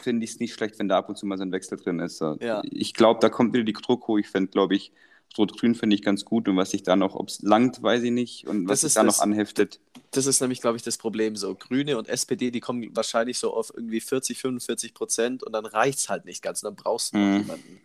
finde 0.00 0.24
ich 0.24 0.32
es 0.32 0.40
nicht 0.40 0.54
schlecht, 0.54 0.80
wenn 0.80 0.88
da 0.88 0.98
ab 0.98 1.08
und 1.08 1.16
zu 1.16 1.26
mal 1.26 1.38
so 1.38 1.44
ein 1.44 1.52
Wechsel 1.52 1.78
drin 1.78 2.00
ist. 2.00 2.18
So. 2.18 2.36
Ja. 2.40 2.60
Ich 2.64 2.92
glaube, 2.92 3.20
da 3.20 3.28
kommt 3.28 3.54
wieder 3.54 3.64
die 3.64 3.72
Drucko. 3.72 4.18
Ich 4.18 4.28
fände, 4.28 4.50
glaube 4.50 4.74
ich, 4.74 4.92
Rot-Grün 5.38 5.74
finde 5.74 5.96
ich 5.96 6.02
ganz 6.02 6.24
gut 6.24 6.48
und 6.48 6.56
was 6.56 6.70
sich 6.70 6.82
da 6.82 6.96
noch, 6.96 7.14
ob 7.14 7.28
es 7.28 7.42
langt, 7.42 7.82
weiß 7.82 8.02
ich 8.02 8.10
nicht 8.10 8.46
und 8.46 8.68
was 8.68 8.82
sich 8.82 8.94
da 8.94 9.04
das, 9.04 9.16
noch 9.16 9.22
anheftet. 9.22 9.80
Das 10.10 10.26
ist 10.26 10.40
nämlich, 10.40 10.60
glaube 10.60 10.76
ich, 10.76 10.82
das 10.82 10.98
Problem 10.98 11.36
so. 11.36 11.54
Grüne 11.54 11.98
und 11.98 12.08
SPD, 12.08 12.50
die 12.50 12.60
kommen 12.60 12.94
wahrscheinlich 12.94 13.38
so 13.38 13.52
auf 13.52 13.72
irgendwie 13.74 14.00
40, 14.00 14.38
45 14.38 14.94
Prozent 14.94 15.42
und 15.42 15.52
dann 15.52 15.66
reicht 15.66 15.98
es 15.98 16.08
halt 16.08 16.24
nicht 16.24 16.42
ganz 16.42 16.62
und 16.62 16.68
dann 16.68 16.76
brauchst 16.76 17.12
du 17.12 17.18
noch 17.18 17.26
mhm. 17.26 17.38
jemanden. 17.38 17.80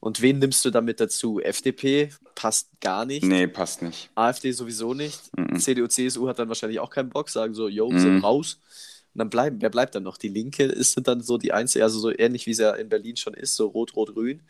Und 0.00 0.22
wen 0.22 0.38
nimmst 0.38 0.64
du 0.64 0.70
damit 0.70 1.00
dazu? 1.00 1.40
FDP 1.40 2.10
passt 2.34 2.68
gar 2.80 3.04
nicht. 3.04 3.24
Nee, 3.24 3.46
passt 3.46 3.82
nicht. 3.82 4.10
AfD 4.14 4.52
sowieso 4.52 4.94
nicht. 4.94 5.20
Mhm. 5.36 5.58
CDU, 5.58 5.86
CSU 5.86 6.28
hat 6.28 6.38
dann 6.38 6.48
wahrscheinlich 6.48 6.80
auch 6.80 6.90
keinen 6.90 7.10
Bock, 7.10 7.30
sagen 7.30 7.54
so, 7.54 7.68
yo, 7.68 7.90
mhm. 7.90 7.98
sind 7.98 8.20
raus. 8.22 8.58
Und 9.14 9.20
dann 9.20 9.30
bleiben, 9.30 9.58
wer 9.60 9.70
bleibt 9.70 9.94
dann 9.94 10.02
noch? 10.02 10.16
Die 10.16 10.28
Linke 10.28 10.64
ist 10.64 10.98
dann 11.06 11.20
so 11.20 11.38
die 11.38 11.52
einzige, 11.52 11.84
also 11.84 12.00
so 12.00 12.10
ähnlich 12.10 12.46
wie 12.46 12.50
es 12.50 12.58
ja 12.58 12.72
in 12.72 12.88
Berlin 12.88 13.16
schon 13.16 13.34
ist, 13.34 13.54
so 13.54 13.68
rot-rot-grün. 13.68 14.42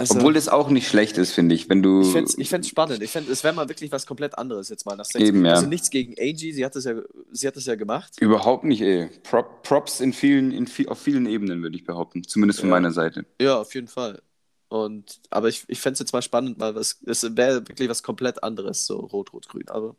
Also, 0.00 0.16
Obwohl 0.16 0.34
das 0.34 0.48
auch 0.48 0.70
nicht 0.70 0.88
schlecht 0.88 1.18
ist, 1.18 1.32
finde 1.32 1.54
ich, 1.54 1.68
wenn 1.68 1.82
du. 1.82 2.00
Ich 2.02 2.48
fände 2.48 2.64
es 2.64 2.68
spannend. 2.68 3.02
Ich 3.02 3.10
fände, 3.10 3.30
es 3.30 3.44
wäre 3.44 3.54
mal 3.54 3.68
wirklich 3.68 3.92
was 3.92 4.06
komplett 4.06 4.36
anderes 4.38 4.68
jetzt 4.68 4.86
mal 4.86 4.96
nach 4.96 5.06
Eben, 5.14 5.44
ja. 5.44 5.52
Also 5.54 5.66
nichts 5.66 5.90
gegen 5.90 6.14
Angie, 6.18 6.52
sie 6.52 6.64
hat 6.64 6.74
das 6.74 6.84
ja, 6.84 6.94
sie 7.30 7.46
hat 7.46 7.56
das 7.56 7.66
ja 7.66 7.74
gemacht. 7.74 8.20
Überhaupt 8.20 8.64
nicht, 8.64 8.80
ey. 8.80 9.08
Prop, 9.22 9.62
Props 9.62 10.00
in 10.00 10.12
vielen, 10.12 10.52
in 10.52 10.68
auf 10.88 10.98
vielen 10.98 11.26
Ebenen, 11.26 11.62
würde 11.62 11.76
ich 11.76 11.84
behaupten. 11.84 12.24
Zumindest 12.24 12.60
von 12.60 12.68
ja. 12.68 12.76
meiner 12.76 12.92
Seite. 12.92 13.26
Ja, 13.40 13.60
auf 13.60 13.74
jeden 13.74 13.88
Fall. 13.88 14.22
Und, 14.68 15.20
aber 15.30 15.48
ich, 15.48 15.64
ich 15.68 15.80
fände 15.80 15.94
es 15.94 16.00
jetzt 16.00 16.12
mal 16.12 16.22
spannend, 16.22 16.58
weil 16.60 16.76
es 16.76 16.98
wäre 17.04 17.68
wirklich 17.68 17.88
was 17.88 18.02
komplett 18.02 18.42
anderes, 18.42 18.86
so 18.86 18.96
rot-rot-grün. 18.98 19.68
Aber 19.68 19.96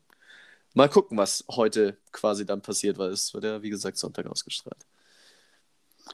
Mal 0.73 0.87
gucken, 0.87 1.17
was 1.17 1.43
heute 1.49 1.97
quasi 2.11 2.45
dann 2.45 2.61
passiert, 2.61 2.97
weil 2.97 3.09
es 3.09 3.33
wird 3.33 3.43
ja, 3.43 3.61
wie 3.61 3.69
gesagt, 3.69 3.97
Sonntag 3.97 4.25
ausgestrahlt. 4.27 4.85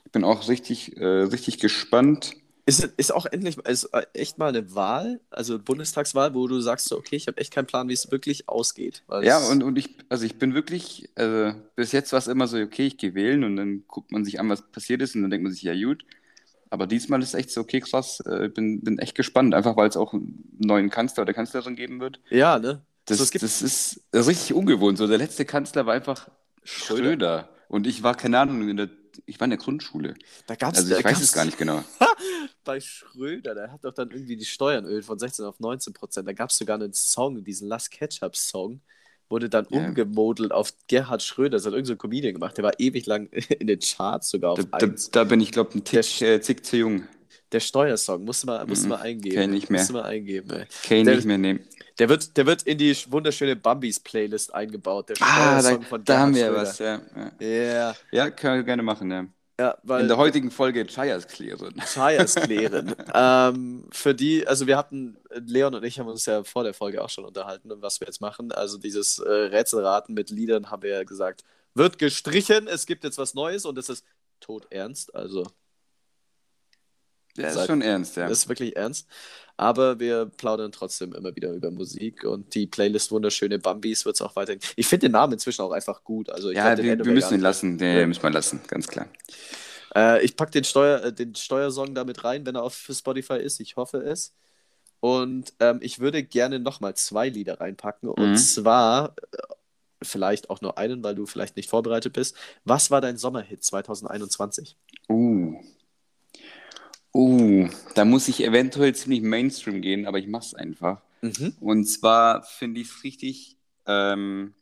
Ich 0.05 0.11
bin 0.11 0.23
auch 0.23 0.47
richtig, 0.47 0.97
äh, 0.97 1.05
richtig 1.05 1.59
gespannt. 1.59 2.31
Ist, 2.67 2.83
ist 2.97 3.13
auch 3.13 3.25
endlich 3.25 3.57
ist 3.59 3.85
äh, 3.85 4.05
echt 4.13 4.37
mal 4.37 4.49
eine 4.49 4.75
Wahl, 4.75 5.21
also 5.29 5.57
Bundestagswahl, 5.57 6.33
wo 6.35 6.47
du 6.47 6.59
sagst, 6.59 6.89
so, 6.89 6.97
okay, 6.97 7.15
ich 7.15 7.25
habe 7.27 7.37
echt 7.37 7.51
keinen 7.53 7.65
Plan, 7.65 7.87
wie 7.87 7.93
es 7.93 8.11
wirklich 8.11 8.47
ausgeht. 8.49 9.03
Ja, 9.23 9.39
es- 9.39 9.49
und, 9.49 9.63
und 9.63 9.77
ich, 9.77 9.95
also 10.09 10.25
ich 10.25 10.37
bin 10.37 10.53
wirklich, 10.53 11.09
also 11.15 11.57
bis 11.77 11.93
jetzt 11.93 12.11
war 12.11 12.19
es 12.19 12.27
immer 12.27 12.45
so, 12.47 12.57
okay, 12.57 12.85
ich 12.87 12.97
gehe 12.97 13.15
wählen 13.15 13.43
und 13.45 13.55
dann 13.55 13.85
guckt 13.87 14.11
man 14.11 14.25
sich 14.25 14.39
an, 14.39 14.49
was 14.49 14.61
passiert 14.61 15.01
ist 15.01 15.15
und 15.15 15.21
dann 15.21 15.31
denkt 15.31 15.43
man 15.43 15.53
sich, 15.53 15.61
ja 15.63 15.73
gut. 15.73 16.03
Aber 16.69 16.85
diesmal 16.85 17.23
ist 17.23 17.33
echt 17.33 17.49
so, 17.51 17.61
okay, 17.61 17.79
krass, 17.79 18.19
äh, 18.25 18.49
bin, 18.49 18.81
bin 18.81 18.99
echt 18.99 19.15
gespannt, 19.15 19.55
einfach 19.55 19.77
weil 19.77 19.87
es 19.87 19.95
auch 19.95 20.13
einen 20.13 20.43
neuen 20.59 20.89
Kanzler 20.89 21.23
oder 21.23 21.33
Kanzlerin 21.33 21.77
geben 21.77 22.01
wird. 22.01 22.19
Ja, 22.29 22.59
ne? 22.59 22.81
Das, 23.05 23.19
So, 23.19 23.23
es 23.23 23.31
gibt- 23.31 23.43
das 23.43 23.61
ist 23.61 24.01
richtig 24.13 24.53
ungewohnt. 24.53 24.97
So, 24.97 25.07
der 25.07 25.17
letzte 25.17 25.45
Kanzler 25.45 25.85
war 25.85 25.93
einfach 25.93 26.27
Schröder. 26.65 27.03
Schröder. 27.05 27.49
Und 27.69 27.87
ich 27.87 28.03
war, 28.03 28.15
keine 28.15 28.39
Ahnung, 28.39 28.67
in 28.67 28.75
der, 28.75 28.89
ich 29.25 29.39
war 29.39 29.45
in 29.45 29.51
der 29.51 29.59
Grundschule. 29.59 30.15
Da 30.47 30.55
gab's, 30.55 30.79
Also 30.79 30.95
ich 30.95 31.03
weiß 31.03 31.21
es 31.21 31.31
gar 31.33 31.45
nicht 31.45 31.57
genau. 31.57 31.83
bei 32.63 32.79
Schröder, 32.79 33.55
der 33.55 33.71
hat 33.71 33.83
doch 33.85 33.93
dann 33.93 34.11
irgendwie 34.11 34.35
die 34.37 34.45
Steuern 34.45 34.85
erhöht 34.85 35.05
von 35.05 35.17
16 35.19 35.45
auf 35.45 35.59
19 35.59 35.93
Prozent. 35.93 36.27
Da 36.27 36.33
gab 36.33 36.49
es 36.49 36.57
sogar 36.57 36.75
einen 36.75 36.93
Song, 36.93 37.43
diesen 37.43 37.67
Last 37.67 37.91
Ketchup-Song, 37.91 38.81
wurde 39.29 39.49
dann 39.49 39.65
Ja. 39.69 39.79
umgemodelt 39.87 40.51
auf 40.51 40.73
Gerhard 40.87 41.23
Schröder. 41.23 41.57
Das 41.57 41.65
hat 41.65 41.73
irgendein 41.73 41.85
so 41.87 41.93
ein 41.93 41.97
Comedian 41.97 42.33
gemacht. 42.33 42.57
Der 42.57 42.63
war 42.65 42.73
ewig 42.79 43.05
lang 43.05 43.27
in 43.59 43.67
den 43.67 43.79
Charts 43.79 44.29
sogar 44.29 44.51
auf 44.51 44.59
Da, 44.59 44.77
da, 44.79 44.87
1. 44.87 45.11
da 45.11 45.23
bin 45.23 45.39
ich, 45.41 45.51
glaube 45.51 45.69
ich, 45.71 45.75
ein 45.75 45.83
Der 45.83 46.01
Tick, 46.01 46.21
äh, 46.21 46.39
Tick 46.39 46.65
zu 46.65 46.77
jung. 46.77 47.07
Der 47.53 47.61
Steuersong, 47.61 48.25
musst 48.25 48.43
du 48.43 48.47
mal, 48.47 48.65
musst 48.67 48.81
du 48.83 48.87
Mhm. 48.87 48.89
mal 48.89 49.01
eingeben. 49.01 49.35
Kenn 49.35 49.53
ich 49.53 49.69
mehr. 49.69 49.79
Musst 49.79 49.89
du 49.89 49.93
mal 49.93 50.03
eingeben, 50.03 50.49
ey. 50.51 50.65
Ich 50.69 50.89
Der- 50.89 51.03
nicht 51.15 51.25
mehr 51.25 51.37
nehmen. 51.37 51.61
Der 51.99 52.09
wird, 52.09 52.37
der 52.37 52.45
wird 52.45 52.63
in 52.63 52.77
die 52.77 52.95
wunderschöne 53.11 53.55
Bambis-Playlist 53.55 54.53
eingebaut. 54.53 55.09
Der 55.09 55.17
Ah, 55.19 55.61
da, 55.61 55.81
von 55.81 56.03
da 56.05 56.19
haben 56.19 56.35
wir 56.35 56.53
was, 56.53 56.79
ja. 56.79 57.01
Ja, 57.39 57.93
Schröder. 57.93 57.97
Ja, 58.11 58.29
können 58.31 58.57
wir 58.57 58.63
gerne 58.63 58.83
machen, 58.83 59.11
ja. 59.11 59.25
ja, 59.59 59.77
weil 59.83 60.01
In 60.03 60.07
der 60.07 60.17
heutigen 60.17 60.51
Folge 60.51 60.85
Chayas 60.85 61.27
klären. 61.27 61.75
Chayas 61.93 62.35
klären. 62.35 62.95
ähm, 63.13 63.89
für 63.91 64.13
die, 64.15 64.47
also 64.47 64.67
wir 64.67 64.77
hatten, 64.77 65.17
Leon 65.33 65.75
und 65.75 65.83
ich 65.83 65.99
haben 65.99 66.07
uns 66.07 66.25
ja 66.27 66.43
vor 66.43 66.63
der 66.63 66.73
Folge 66.75 67.03
auch 67.03 67.09
schon 67.09 67.25
unterhalten, 67.25 67.71
was 67.81 67.99
wir 67.99 68.07
jetzt 68.07 68.21
machen. 68.21 68.51
Also 68.51 68.77
dieses 68.77 69.19
äh, 69.19 69.29
Rätselraten 69.29 70.13
mit 70.15 70.29
Liedern 70.29 70.71
haben 70.71 70.83
wir 70.83 70.91
ja 70.91 71.03
gesagt, 71.03 71.43
wird 71.73 71.97
gestrichen, 71.99 72.67
es 72.67 72.85
gibt 72.85 73.03
jetzt 73.03 73.17
was 73.17 73.33
Neues 73.33 73.65
und 73.65 73.77
es 73.77 73.89
ist 73.89 74.05
todernst, 74.39 75.13
also 75.15 75.45
Ja, 77.35 77.49
ist 77.49 77.65
schon 77.67 77.81
ernst, 77.81 78.15
ja. 78.17 78.27
das 78.27 78.39
ist 78.39 78.49
wirklich 78.49 78.75
ernst. 78.75 79.07
Aber 79.57 79.99
wir 79.99 80.27
plaudern 80.27 80.71
trotzdem 80.71 81.13
immer 81.13 81.35
wieder 81.35 81.51
über 81.51 81.71
Musik 81.71 82.23
und 82.23 82.53
die 82.53 82.67
Playlist 82.67 83.11
Wunderschöne 83.11 83.57
Bambis 83.59 84.05
wird 84.05 84.15
es 84.15 84.21
auch 84.21 84.35
weiterhin. 84.35 84.61
Ich 84.75 84.87
finde 84.87 85.07
den 85.07 85.13
Namen 85.13 85.33
inzwischen 85.33 85.63
auch 85.63 85.71
einfach 85.71 86.03
gut. 86.03 86.29
Also 86.29 86.51
ich 86.51 86.57
Ja, 86.57 86.75
glaub, 86.75 86.85
wir, 86.85 87.03
wir 87.03 87.11
müssen 87.11 87.33
ihn 87.35 87.41
lassen. 87.41 87.77
Den 87.79 87.97
Ja. 87.97 88.07
müssen 88.07 88.21
wir 88.23 88.29
lassen, 88.29 88.61
ganz 88.67 88.87
klar. 88.87 89.07
Äh, 89.95 90.23
ich 90.23 90.35
packe 90.35 90.51
den, 90.51 90.63
Steuer, 90.63 91.03
äh, 91.05 91.13
den 91.13 91.33
Steuersong 91.33 91.95
damit 91.95 92.23
rein, 92.23 92.45
wenn 92.45 92.55
er 92.55 92.63
auf 92.63 92.87
Spotify 92.91 93.37
ist. 93.37 93.59
Ich 93.59 93.75
hoffe 93.77 93.97
es. 93.97 94.35
Und 94.99 95.53
ähm, 95.59 95.79
ich 95.81 95.99
würde 95.99 96.23
gerne 96.23 96.59
nochmal 96.59 96.95
zwei 96.95 97.29
Lieder 97.29 97.59
reinpacken. 97.59 98.09
Und 98.09 98.31
Mhm. 98.31 98.35
zwar, 98.37 99.15
äh, 99.31 99.37
vielleicht 100.03 100.49
auch 100.51 100.61
nur 100.61 100.77
einen, 100.77 101.03
weil 101.03 101.15
du 101.15 101.25
vielleicht 101.25 101.55
nicht 101.55 101.69
vorbereitet 101.69 102.13
bist. 102.13 102.35
Was 102.63 102.91
war 102.91 103.01
dein 103.01 103.17
Sommerhit 103.17 103.63
2021? 103.63 104.75
Uh. 105.09 105.55
Uh, 107.13 107.67
da 107.95 108.05
muss 108.05 108.27
ich 108.27 108.43
eventuell 108.43 108.93
ziemlich 108.93 109.21
Mainstream 109.21 109.81
gehen, 109.81 110.05
aber 110.05 110.19
ich 110.19 110.27
mach's 110.27 110.53
einfach. 110.53 111.01
Mhm. 111.21 111.53
Und 111.59 111.85
zwar 111.85 112.43
finde 112.43 112.81
ich 112.81 112.87
es 112.89 113.03
richtig 113.03 113.57
ähm, 113.87 114.53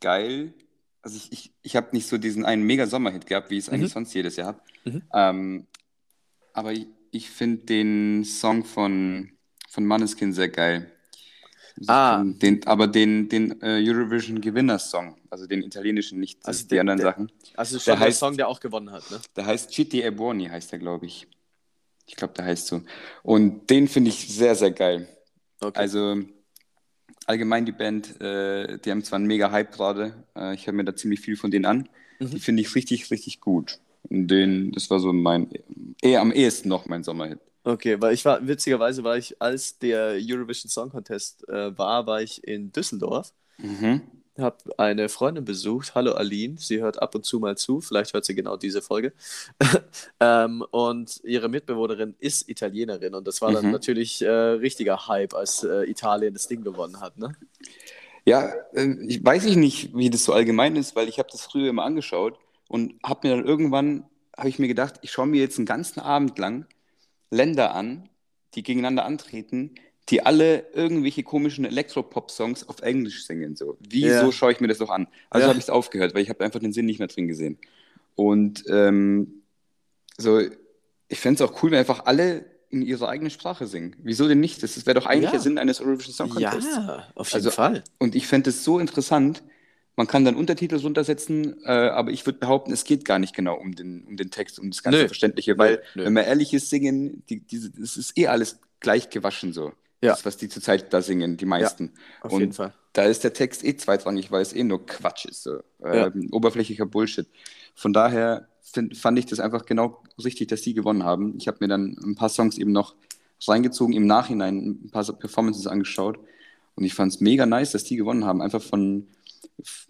geil. 0.00 0.54
Also 1.02 1.16
ich, 1.16 1.30
ich, 1.32 1.52
ich 1.62 1.76
habe 1.76 1.88
nicht 1.92 2.08
so 2.08 2.18
diesen 2.18 2.44
einen 2.44 2.64
mega 2.64 2.86
Sommerhit 2.86 3.26
gehabt, 3.26 3.50
wie 3.50 3.58
ich 3.58 3.64
es 3.64 3.68
eigentlich 3.68 3.90
Mhm. 3.90 3.94
sonst 3.94 4.14
jedes 4.14 4.36
Jahr 4.36 4.48
habe. 4.48 4.60
Mhm. 4.84 5.02
Ähm, 5.14 5.66
aber 6.52 6.72
ich, 6.72 6.86
ich 7.12 7.30
finde 7.30 7.64
den 7.66 8.24
Song 8.24 8.64
von, 8.64 9.30
von 9.68 9.86
Måneskin 9.86 10.32
sehr 10.32 10.48
geil. 10.48 10.90
Also 11.78 11.92
Ah. 11.92 12.24
Den, 12.24 12.66
aber 12.66 12.88
den, 12.88 13.28
den 13.28 13.60
äh, 13.62 13.80
Eurovision 13.88 14.40
Gewinners-Song, 14.40 15.16
also 15.30 15.46
den 15.46 15.62
italienischen, 15.62 16.18
nicht 16.18 16.44
Also 16.44 16.64
die 16.64 16.70
der- 16.70 16.80
anderen 16.80 16.98
der- 16.98 17.06
Sachen. 17.06 17.32
Also 17.54 17.78
schon 17.78 17.92
Der 17.92 17.96
der, 18.00 18.08
heißt- 18.08 18.18
Song, 18.18 18.36
der 18.36 18.48
auch 18.48 18.58
gewonnen 18.58 18.90
hat, 18.90 19.08
ne? 19.12 19.20
Der 19.36 19.46
heißt 19.46 19.70
Chiti 19.70 20.02
e 20.02 20.10
Buoni, 20.10 20.46
heißt 20.48 20.72
der, 20.72 20.80
glaube 20.80 21.06
ich. 21.06 21.28
Ich 22.08 22.16
glaube, 22.16 22.34
der 22.34 22.46
heißt 22.46 22.66
so. 22.66 22.82
Und 23.22 23.70
den 23.70 23.86
finde 23.86 24.10
ich 24.10 24.28
sehr, 24.28 24.54
sehr 24.54 24.72
geil. 24.72 25.08
Okay. 25.60 25.78
Also 25.78 26.16
allgemein 27.26 27.66
die 27.66 27.72
Band, 27.72 28.20
äh, 28.20 28.78
die 28.78 28.90
haben 28.90 29.04
zwar 29.04 29.18
einen 29.18 29.26
mega 29.26 29.50
Hype 29.50 29.72
gerade. 29.72 30.24
Äh, 30.34 30.54
ich 30.54 30.66
höre 30.66 30.72
mir 30.74 30.84
da 30.84 30.96
ziemlich 30.96 31.20
viel 31.20 31.36
von 31.36 31.50
denen 31.50 31.66
an. 31.66 31.88
Mhm. 32.18 32.30
Die 32.30 32.40
finde 32.40 32.62
ich 32.62 32.74
richtig, 32.74 33.10
richtig 33.10 33.40
gut. 33.40 33.78
Und 34.08 34.28
den, 34.28 34.72
das 34.72 34.88
war 34.90 34.98
so 34.98 35.12
mein, 35.12 35.50
eher 36.00 36.22
am 36.22 36.32
ehesten 36.32 36.68
noch 36.68 36.86
mein 36.86 37.04
Sommerhit. 37.04 37.38
Okay, 37.62 38.00
weil 38.00 38.14
ich 38.14 38.24
war, 38.24 38.46
witzigerweise 38.46 39.04
war 39.04 39.18
ich, 39.18 39.40
als 39.42 39.78
der 39.78 40.16
Eurovision 40.18 40.70
Song 40.70 40.88
Contest 40.90 41.46
äh, 41.48 41.76
war, 41.76 42.06
war 42.06 42.22
ich 42.22 42.42
in 42.44 42.72
Düsseldorf, 42.72 43.34
Mhm. 43.58 44.02
Habe 44.40 44.58
eine 44.78 45.08
Freundin 45.08 45.44
besucht, 45.44 45.94
hallo 45.94 46.12
Aline, 46.12 46.56
sie 46.58 46.80
hört 46.80 47.02
ab 47.02 47.14
und 47.14 47.24
zu 47.24 47.40
mal 47.40 47.56
zu, 47.56 47.80
vielleicht 47.80 48.14
hört 48.14 48.24
sie 48.24 48.34
genau 48.34 48.56
diese 48.56 48.82
Folge. 48.82 49.12
ähm, 50.20 50.64
und 50.70 51.20
ihre 51.24 51.48
Mitbewohnerin 51.48 52.14
ist 52.18 52.48
Italienerin 52.48 53.14
und 53.14 53.26
das 53.26 53.40
war 53.40 53.52
dann 53.52 53.66
Mhm. 53.66 53.70
natürlich 53.70 54.22
äh, 54.22 54.28
richtiger 54.30 55.08
Hype, 55.08 55.34
als 55.34 55.62
äh, 55.64 55.84
Italien 55.90 56.34
das 56.34 56.48
Ding 56.48 56.62
gewonnen 56.64 57.00
hat, 57.00 57.18
ne? 57.18 57.36
Ja, 58.24 58.52
äh, 58.74 58.94
ich 59.06 59.24
weiß 59.24 59.44
ich 59.46 59.56
nicht, 59.56 59.96
wie 59.96 60.10
das 60.10 60.24
so 60.24 60.32
allgemein 60.32 60.76
ist, 60.76 60.96
weil 60.96 61.08
ich 61.08 61.18
habe 61.18 61.28
das 61.30 61.42
früher 61.42 61.70
immer 61.70 61.84
angeschaut 61.84 62.38
und 62.68 62.94
habe 63.04 63.28
mir 63.28 63.36
dann 63.36 63.46
irgendwann, 63.46 64.04
habe 64.36 64.48
ich 64.48 64.58
mir 64.58 64.68
gedacht, 64.68 64.96
ich 65.02 65.10
schaue 65.12 65.26
mir 65.26 65.40
jetzt 65.40 65.58
einen 65.58 65.66
ganzen 65.66 66.00
Abend 66.00 66.38
lang 66.38 66.66
Länder 67.30 67.74
an, 67.74 68.08
die 68.54 68.62
gegeneinander 68.62 69.04
antreten, 69.04 69.74
die 70.10 70.24
alle 70.24 70.66
irgendwelche 70.72 71.22
komischen 71.22 71.64
Elektropop-Songs 71.64 72.68
auf 72.68 72.80
Englisch 72.80 73.24
singen. 73.26 73.56
So. 73.56 73.76
Wieso 73.80 74.06
Ja. 74.26 74.32
schaue 74.32 74.52
ich 74.52 74.60
mir 74.60 74.68
das 74.68 74.78
doch 74.78 74.90
an? 74.90 75.06
Also 75.30 75.44
Ja. 75.44 75.48
habe 75.48 75.58
ich 75.58 75.64
es 75.64 75.70
aufgehört, 75.70 76.14
weil 76.14 76.22
ich 76.22 76.28
habe 76.30 76.42
einfach 76.44 76.60
den 76.60 76.72
Sinn 76.72 76.86
nicht 76.86 76.98
mehr 76.98 77.08
drin 77.08 77.28
gesehen. 77.28 77.58
Und 78.14 78.64
ähm, 78.68 79.42
so, 80.16 80.40
ich 81.08 81.20
fände 81.20 81.42
es 81.42 81.48
auch 81.50 81.62
cool, 81.62 81.70
wenn 81.70 81.78
einfach 81.78 82.06
alle 82.06 82.44
in 82.70 82.82
ihrer 82.82 83.08
eigenen 83.08 83.30
Sprache 83.30 83.66
singen. 83.66 83.96
Wieso 84.02 84.28
denn 84.28 84.40
nicht? 84.40 84.62
Das, 84.62 84.84
wäre 84.86 84.98
doch 84.98 85.06
eigentlich 85.06 85.24
Ja. 85.26 85.30
der 85.32 85.40
Sinn 85.40 85.58
eines 85.58 85.80
Eurovision 85.80 86.14
Song 86.14 86.28
Contests. 86.30 86.74
Ja, 86.76 87.08
auf 87.14 87.28
jeden 87.28 87.36
Also- 87.36 87.50
Fall. 87.50 87.84
Und 87.98 88.14
ich 88.14 88.26
fände 88.26 88.50
es 88.50 88.64
so 88.64 88.78
interessant. 88.78 89.42
Man 89.96 90.06
kann 90.06 90.24
dann 90.24 90.36
Untertitel 90.36 90.76
runtersetzen, 90.76 91.60
äh, 91.64 91.68
aber 91.70 92.10
ich 92.12 92.24
würde 92.24 92.38
behaupten, 92.38 92.72
es 92.72 92.84
geht 92.84 93.04
gar 93.04 93.18
nicht 93.18 93.34
genau 93.34 93.56
um 93.56 93.74
den, 93.74 94.04
um 94.04 94.16
den 94.16 94.30
Text, 94.30 94.58
um 94.60 94.70
das 94.70 94.82
ganze 94.82 95.00
Nö. 95.00 95.06
Verständliche, 95.08 95.58
weil, 95.58 95.82
Nö. 95.94 96.04
wenn 96.04 96.12
man 96.12 96.24
ehrlich 96.24 96.54
ist, 96.54 96.70
singen, 96.70 97.22
die, 97.28 97.40
diese, 97.40 97.70
das 97.70 97.96
ist 97.96 98.16
eh 98.16 98.28
alles 98.28 98.60
gleich 98.80 99.10
gewaschen 99.10 99.52
so. 99.52 99.72
Ja. 100.00 100.12
Das, 100.12 100.24
was 100.24 100.36
die 100.36 100.48
zurzeit 100.48 100.92
da 100.92 101.02
singen, 101.02 101.36
die 101.36 101.44
meisten. 101.46 101.92
Auf 102.20 102.32
Und 102.32 102.40
jeden 102.40 102.52
Fall. 102.52 102.72
Da 102.92 103.04
ist 103.04 103.24
der 103.24 103.32
Text 103.32 103.64
eh 103.64 103.76
zweitrangig, 103.76 104.30
weil 104.30 104.42
es 104.42 104.52
eh 104.52 104.62
nur 104.64 104.84
Quatsch 104.86 105.24
ist. 105.26 105.42
So. 105.42 105.60
Ja. 105.80 106.06
Ähm, 106.06 106.28
oberflächlicher 106.32 106.86
Bullshit. 106.86 107.26
Von 107.74 107.92
daher 107.92 108.48
find, 108.62 108.96
fand 108.96 109.18
ich 109.18 109.26
das 109.26 109.40
einfach 109.40 109.66
genau 109.66 110.02
richtig, 110.22 110.48
dass 110.48 110.62
die 110.62 110.74
gewonnen 110.74 111.04
haben. 111.04 111.36
Ich 111.38 111.48
habe 111.48 111.58
mir 111.60 111.68
dann 111.68 111.96
ein 112.04 112.14
paar 112.14 112.28
Songs 112.28 112.58
eben 112.58 112.72
noch 112.72 112.94
reingezogen, 113.46 113.94
im 113.94 114.06
Nachhinein 114.06 114.58
ein 114.84 114.90
paar 114.90 115.04
Performances 115.04 115.66
angeschaut. 115.66 116.18
Und 116.74 116.84
ich 116.84 116.94
fand 116.94 117.12
es 117.12 117.20
mega 117.20 117.44
nice, 117.46 117.72
dass 117.72 117.84
die 117.84 117.96
gewonnen 117.96 118.24
haben. 118.24 118.40
Einfach 118.40 118.62
von, 118.62 119.08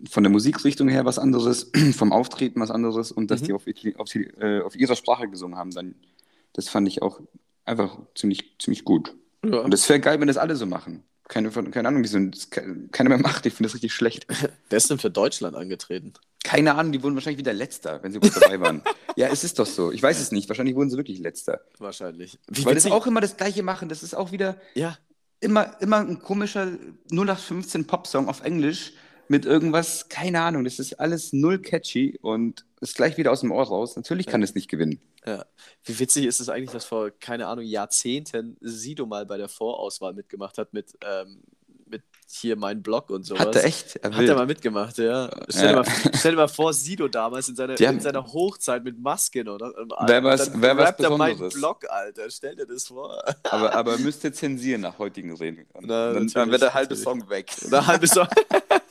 von 0.08 0.22
der 0.22 0.30
Musikrichtung 0.32 0.88
her 0.88 1.04
was 1.04 1.18
anderes, 1.18 1.70
vom 1.96 2.12
Auftreten 2.12 2.60
was 2.60 2.70
anderes 2.70 3.12
und 3.12 3.30
dass 3.30 3.42
Mhm. 3.42 3.46
die 3.46 3.52
auf, 3.52 3.66
auf, 3.98 4.14
äh, 4.14 4.60
auf 4.62 4.74
ihrer 4.74 4.96
Sprache 4.96 5.28
gesungen 5.28 5.58
haben. 5.58 5.70
Dann, 5.70 5.94
das 6.54 6.68
fand 6.68 6.88
ich 6.88 7.02
auch 7.02 7.20
einfach 7.66 7.98
ziemlich, 8.14 8.54
ziemlich 8.58 8.84
gut. 8.84 9.14
Ja. 9.52 9.60
Und 9.60 9.74
es 9.74 9.88
wäre 9.88 10.00
geil, 10.00 10.20
wenn 10.20 10.28
das 10.28 10.36
alle 10.36 10.56
so 10.56 10.66
machen. 10.66 11.04
Keine, 11.28 11.50
keine 11.50 11.88
Ahnung, 11.88 12.02
wieso 12.02 12.18
keiner 12.90 13.10
mehr 13.10 13.18
macht. 13.18 13.44
Ich 13.44 13.52
finde 13.52 13.68
das 13.68 13.74
richtig 13.74 13.92
schlecht. 13.92 14.26
Wer 14.70 14.76
ist 14.76 14.88
denn 14.90 14.98
für 14.98 15.10
Deutschland 15.10 15.56
angetreten? 15.56 16.14
Keine 16.42 16.74
Ahnung, 16.74 16.92
die 16.92 17.02
wurden 17.02 17.14
wahrscheinlich 17.14 17.38
wieder 17.38 17.52
Letzter, 17.52 18.02
wenn 18.02 18.12
sie 18.12 18.18
überhaupt 18.18 18.42
dabei 18.42 18.60
waren. 18.60 18.82
ja, 19.16 19.28
es 19.28 19.44
ist 19.44 19.58
doch 19.58 19.66
so. 19.66 19.92
Ich 19.92 20.02
weiß 20.02 20.18
es 20.20 20.32
nicht. 20.32 20.48
Wahrscheinlich 20.48 20.74
wurden 20.74 20.88
sie 20.88 20.96
wirklich 20.96 21.18
Letzter. 21.18 21.60
Wahrscheinlich. 21.78 22.38
Wie 22.48 22.64
Weil 22.64 22.74
das 22.74 22.86
auch 22.86 23.06
immer 23.06 23.20
das 23.20 23.36
Gleiche 23.36 23.62
machen. 23.62 23.90
Das 23.90 24.02
ist 24.02 24.14
auch 24.14 24.32
wieder 24.32 24.56
Ja, 24.74 24.96
immer, 25.40 25.76
immer 25.80 25.98
ein 25.98 26.20
komischer 26.20 26.68
0815 27.12 27.86
Popsong 27.86 28.28
auf 28.28 28.42
Englisch 28.42 28.92
mit 29.28 29.44
irgendwas, 29.46 30.08
keine 30.08 30.40
Ahnung. 30.42 30.64
Das 30.64 30.78
ist 30.78 30.98
alles 31.00 31.32
null 31.32 31.60
catchy 31.60 32.18
und 32.22 32.64
ist 32.80 32.96
gleich 32.96 33.16
wieder 33.16 33.30
aus 33.32 33.40
dem 33.40 33.50
Ohr 33.52 33.64
raus. 33.66 33.96
Natürlich 33.96 34.26
kann 34.26 34.42
es 34.42 34.54
nicht 34.54 34.68
gewinnen. 34.68 35.00
Ja. 35.26 35.44
Wie 35.84 35.98
witzig 35.98 36.26
ist 36.26 36.40
es 36.40 36.48
eigentlich, 36.48 36.70
dass 36.70 36.84
vor, 36.84 37.10
keine 37.10 37.46
Ahnung, 37.46 37.64
Jahrzehnten 37.64 38.56
Sido 38.60 39.04
mal 39.06 39.26
bei 39.26 39.36
der 39.36 39.48
Vorauswahl 39.48 40.14
mitgemacht 40.14 40.56
hat 40.58 40.72
mit, 40.72 40.96
ähm, 41.04 41.42
mit 41.86 42.02
hier 42.30 42.56
mein 42.56 42.82
Blog 42.82 43.08
und 43.10 43.24
sowas. 43.24 43.40
Hat 43.46 43.56
er 43.56 43.64
echt? 43.64 43.94
Hat 44.02 44.16
wild. 44.18 44.28
er 44.28 44.34
mal 44.36 44.46
mitgemacht, 44.46 44.98
ja. 44.98 45.30
Stell, 45.48 45.64
Ja. 45.64 45.70
Dir, 45.70 45.76
mal, 45.76 46.12
stell 46.14 46.30
dir 46.32 46.36
mal 46.36 46.48
vor, 46.48 46.72
Sido 46.74 47.08
damals 47.08 47.48
in 47.48 47.56
seiner, 47.56 47.78
Ja. 47.80 47.90
in 47.90 48.00
seiner 48.00 48.24
Hochzeit 48.24 48.84
mit 48.84 48.98
Masken, 49.00 49.48
oder? 49.48 49.72
Wär 50.06 50.22
was- 50.22 50.52
dann 50.52 50.60
wär 50.62 50.76
was 50.76 50.90
er 50.98 51.10
mein 51.16 51.32
Besonderes. 51.32 51.54
Blog, 51.54 51.90
Alter. 51.90 52.30
Stell 52.30 52.56
dir 52.56 52.66
das 52.66 52.86
vor. 52.88 53.22
aber, 53.44 53.74
aber 53.74 53.98
müsste 53.98 54.30
zensieren 54.32 54.82
nach 54.82 54.98
heutigen 54.98 55.34
Na, 55.80 56.12
dann, 56.12 56.28
dann 56.28 56.50
wird 56.50 56.62
der 56.62 56.74
halbe. 56.74 56.94
Song 56.96 57.28
weg. 57.30 57.50
Oder 57.66 57.86
halbe 57.86 58.06
so. 58.06 58.22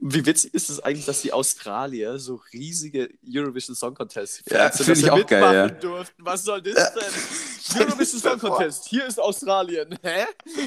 Wie 0.00 0.24
witzig 0.26 0.54
ist 0.54 0.70
es 0.70 0.80
eigentlich, 0.80 1.06
dass 1.06 1.22
die 1.22 1.32
Australier 1.32 2.18
so 2.18 2.40
riesige 2.52 3.08
Eurovision 3.26 3.74
Song 3.74 3.94
Contest 3.94 4.42
Ja, 4.50 4.70
Fans 4.70 4.76
sind, 4.78 4.86
find 4.86 4.96
dass 4.98 5.04
ich 5.04 5.10
auch 5.10 5.16
mitmachen 5.18 5.40
geil, 5.40 5.54
ja. 5.54 5.68
durften. 5.68 6.24
Was 6.24 6.44
soll 6.44 6.62
das 6.62 6.92
denn? 6.94 7.82
Eurovision 7.86 8.20
Song 8.20 8.38
Contest, 8.38 8.86
hier 8.88 9.06
ist 9.06 9.18
Australien. 9.20 9.98
Hä? 10.02 10.24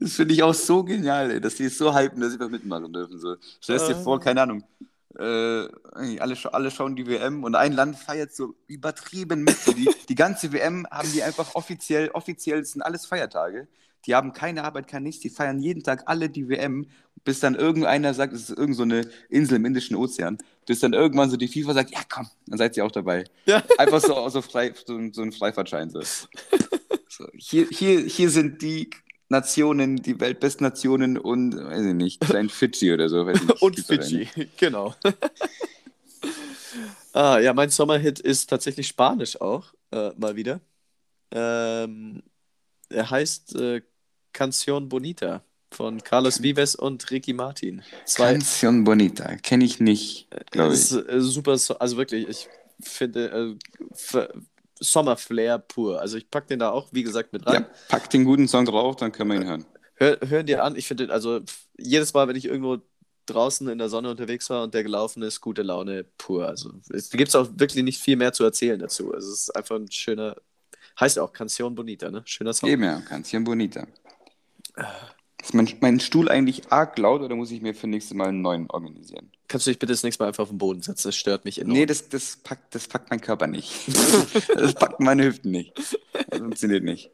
Das 0.00 0.14
finde 0.14 0.34
ich 0.34 0.42
auch 0.42 0.54
so 0.54 0.82
genial, 0.82 1.30
ey, 1.30 1.40
dass 1.40 1.54
die 1.56 1.64
es 1.64 1.78
so 1.78 1.94
hypen, 1.94 2.20
dass 2.20 2.32
sie 2.32 2.40
was 2.40 2.50
mitmachen 2.50 2.92
dürfen. 2.92 3.18
So. 3.18 3.36
Stellst 3.62 3.88
dir 3.88 3.94
vor, 3.94 4.18
keine 4.18 4.42
Ahnung, 4.42 4.64
äh, 5.16 5.22
alle, 5.22 6.34
scha- 6.34 6.48
alle 6.48 6.70
schauen 6.70 6.96
die 6.96 7.06
WM 7.06 7.44
und 7.44 7.54
ein 7.54 7.72
Land 7.72 7.96
feiert 7.96 8.34
so 8.34 8.54
übertrieben 8.66 9.44
mit. 9.44 9.56
So 9.56 9.72
die, 9.72 9.88
die 10.08 10.14
ganze 10.14 10.52
WM 10.52 10.86
haben 10.90 11.10
die 11.12 11.22
einfach 11.22 11.54
offiziell, 11.54 12.10
offiziell 12.10 12.64
sind 12.64 12.82
alles 12.82 13.06
Feiertage. 13.06 13.68
Die 14.06 14.14
haben 14.14 14.32
keine 14.32 14.64
Arbeit, 14.64 14.88
kein 14.88 15.02
nichts, 15.04 15.22
die 15.22 15.30
feiern 15.30 15.60
jeden 15.60 15.82
Tag 15.82 16.02
alle 16.06 16.28
die 16.28 16.48
WM, 16.48 16.86
bis 17.24 17.40
dann 17.40 17.54
irgendeiner 17.54 18.12
sagt, 18.14 18.32
es 18.34 18.50
ist 18.50 18.58
irgend 18.58 18.76
so 18.76 18.82
eine 18.82 19.08
Insel 19.30 19.56
im 19.56 19.64
Indischen 19.64 19.96
Ozean, 19.96 20.38
bis 20.66 20.80
dann 20.80 20.92
irgendwann 20.92 21.30
so 21.30 21.36
die 21.36 21.48
FIFA 21.48 21.74
sagt, 21.74 21.90
ja 21.90 22.00
komm, 22.08 22.28
dann 22.46 22.58
seid 22.58 22.76
ihr 22.76 22.84
auch 22.84 22.92
dabei. 22.92 23.24
Ja. 23.46 23.62
Einfach 23.78 24.00
so, 24.00 24.28
so, 24.28 24.42
frei, 24.42 24.72
so, 24.86 24.96
ein- 24.96 25.12
so 25.12 25.22
ein 25.22 25.32
Freifahrtschein. 25.32 25.90
So. 25.90 26.00
So, 27.16 27.28
hier, 27.36 27.68
hier, 27.70 28.00
hier 28.00 28.28
sind 28.28 28.60
die 28.60 28.90
Nationen, 29.28 29.98
die 30.02 30.18
weltbesten 30.18 30.64
Nationen 30.66 31.16
und, 31.16 31.54
weiß 31.56 31.86
ich 31.86 31.94
nicht, 31.94 32.20
klein 32.20 32.48
Fidschi 32.48 32.92
oder 32.92 33.08
so. 33.08 33.22
Nicht, 33.22 33.62
Und 33.62 33.78
Fidschi, 33.78 34.28
genau. 34.56 34.96
ah, 37.12 37.38
ja, 37.38 37.52
mein 37.54 37.70
Sommerhit 37.70 38.18
ist 38.18 38.50
tatsächlich 38.50 38.88
Spanisch 38.88 39.40
auch, 39.40 39.72
äh, 39.92 40.10
mal 40.16 40.34
wieder. 40.34 40.60
Ähm, 41.30 42.22
er 42.88 43.08
heißt 43.10 43.54
äh, 43.56 43.82
Canción 44.32 44.88
Bonita 44.88 45.44
von 45.74 46.02
Carlos 46.02 46.42
Vives 46.42 46.74
und 46.74 47.10
Ricky 47.10 47.32
Martin. 47.32 47.82
Zwei 48.06 48.34
Canción 48.34 48.84
Bonita, 48.84 49.36
kenne 49.36 49.64
ich 49.64 49.80
nicht, 49.80 50.28
glaube 50.50 50.72
ist, 50.74 50.92
ich. 50.92 51.08
äh, 51.08 51.20
super, 51.20 51.58
so- 51.58 51.78
also 51.78 51.96
wirklich, 51.96 52.28
ich 52.28 52.48
finde 52.80 53.56
äh, 54.12 54.28
Sommerflair 54.80 55.58
pur. 55.58 56.00
Also 56.00 56.16
ich 56.16 56.30
packe 56.30 56.48
den 56.48 56.58
da 56.58 56.70
auch, 56.70 56.88
wie 56.92 57.02
gesagt, 57.02 57.32
mit 57.32 57.46
rein. 57.46 57.62
Ja, 57.62 57.70
pack 57.88 58.10
den 58.10 58.24
guten 58.24 58.48
Song 58.48 58.64
drauf, 58.64 58.96
dann 58.96 59.12
können 59.12 59.30
wir 59.30 59.36
ihn 59.40 59.46
hören. 59.46 59.64
Hör, 59.96 60.18
hören 60.26 60.46
dir 60.46 60.64
an, 60.64 60.76
ich 60.76 60.86
finde, 60.88 61.10
also 61.12 61.40
jedes 61.78 62.12
Mal, 62.14 62.26
wenn 62.28 62.36
ich 62.36 62.46
irgendwo 62.46 62.78
draußen 63.26 63.68
in 63.68 63.78
der 63.78 63.88
Sonne 63.88 64.10
unterwegs 64.10 64.50
war 64.50 64.64
und 64.64 64.74
der 64.74 64.82
gelaufen 64.82 65.22
ist, 65.22 65.40
gute 65.40 65.62
Laune 65.62 66.04
pur. 66.18 66.46
Also 66.46 66.72
es 66.92 67.10
gibt 67.10 67.34
auch 67.36 67.48
wirklich 67.56 67.82
nicht 67.84 68.00
viel 68.00 68.16
mehr 68.16 68.32
zu 68.32 68.44
erzählen 68.44 68.78
dazu. 68.78 69.14
Also 69.14 69.32
es 69.32 69.42
ist 69.42 69.56
einfach 69.56 69.76
ein 69.76 69.90
schöner, 69.90 70.36
heißt 71.00 71.18
auch 71.18 71.32
Canción 71.32 71.74
Bonita, 71.74 72.10
ne? 72.10 72.22
Schöner 72.26 72.52
Song. 72.52 72.68
Eben 72.68 72.82
ja, 72.82 72.98
Canción 73.08 73.44
Bonita. 73.44 73.86
Ist 75.44 75.52
mein, 75.52 75.68
mein 75.80 76.00
Stuhl 76.00 76.30
eigentlich 76.30 76.72
arg 76.72 76.96
laut 76.96 77.20
oder 77.20 77.36
muss 77.36 77.50
ich 77.50 77.60
mir 77.60 77.74
für 77.74 77.86
nächstes 77.86 78.16
Mal 78.16 78.28
einen 78.28 78.40
neuen 78.40 78.70
organisieren? 78.70 79.30
Kannst 79.46 79.66
du 79.66 79.70
dich 79.72 79.78
bitte 79.78 79.92
das 79.92 80.02
nächste 80.02 80.22
Mal 80.22 80.28
einfach 80.28 80.44
auf 80.44 80.48
den 80.48 80.56
Boden 80.56 80.80
setzen? 80.80 81.08
Das 81.08 81.16
stört 81.16 81.44
mich 81.44 81.60
enorm. 81.60 81.76
Nee, 81.76 81.84
das, 81.84 82.08
das, 82.08 82.36
packt, 82.42 82.74
das 82.74 82.88
packt 82.88 83.10
mein 83.10 83.20
Körper 83.20 83.46
nicht. 83.46 83.70
das 84.54 84.72
packt 84.72 85.00
meine 85.00 85.24
Hüften 85.24 85.50
nicht. 85.50 85.74
Das 86.30 86.38
funktioniert 86.38 86.82
nicht. 86.82 87.10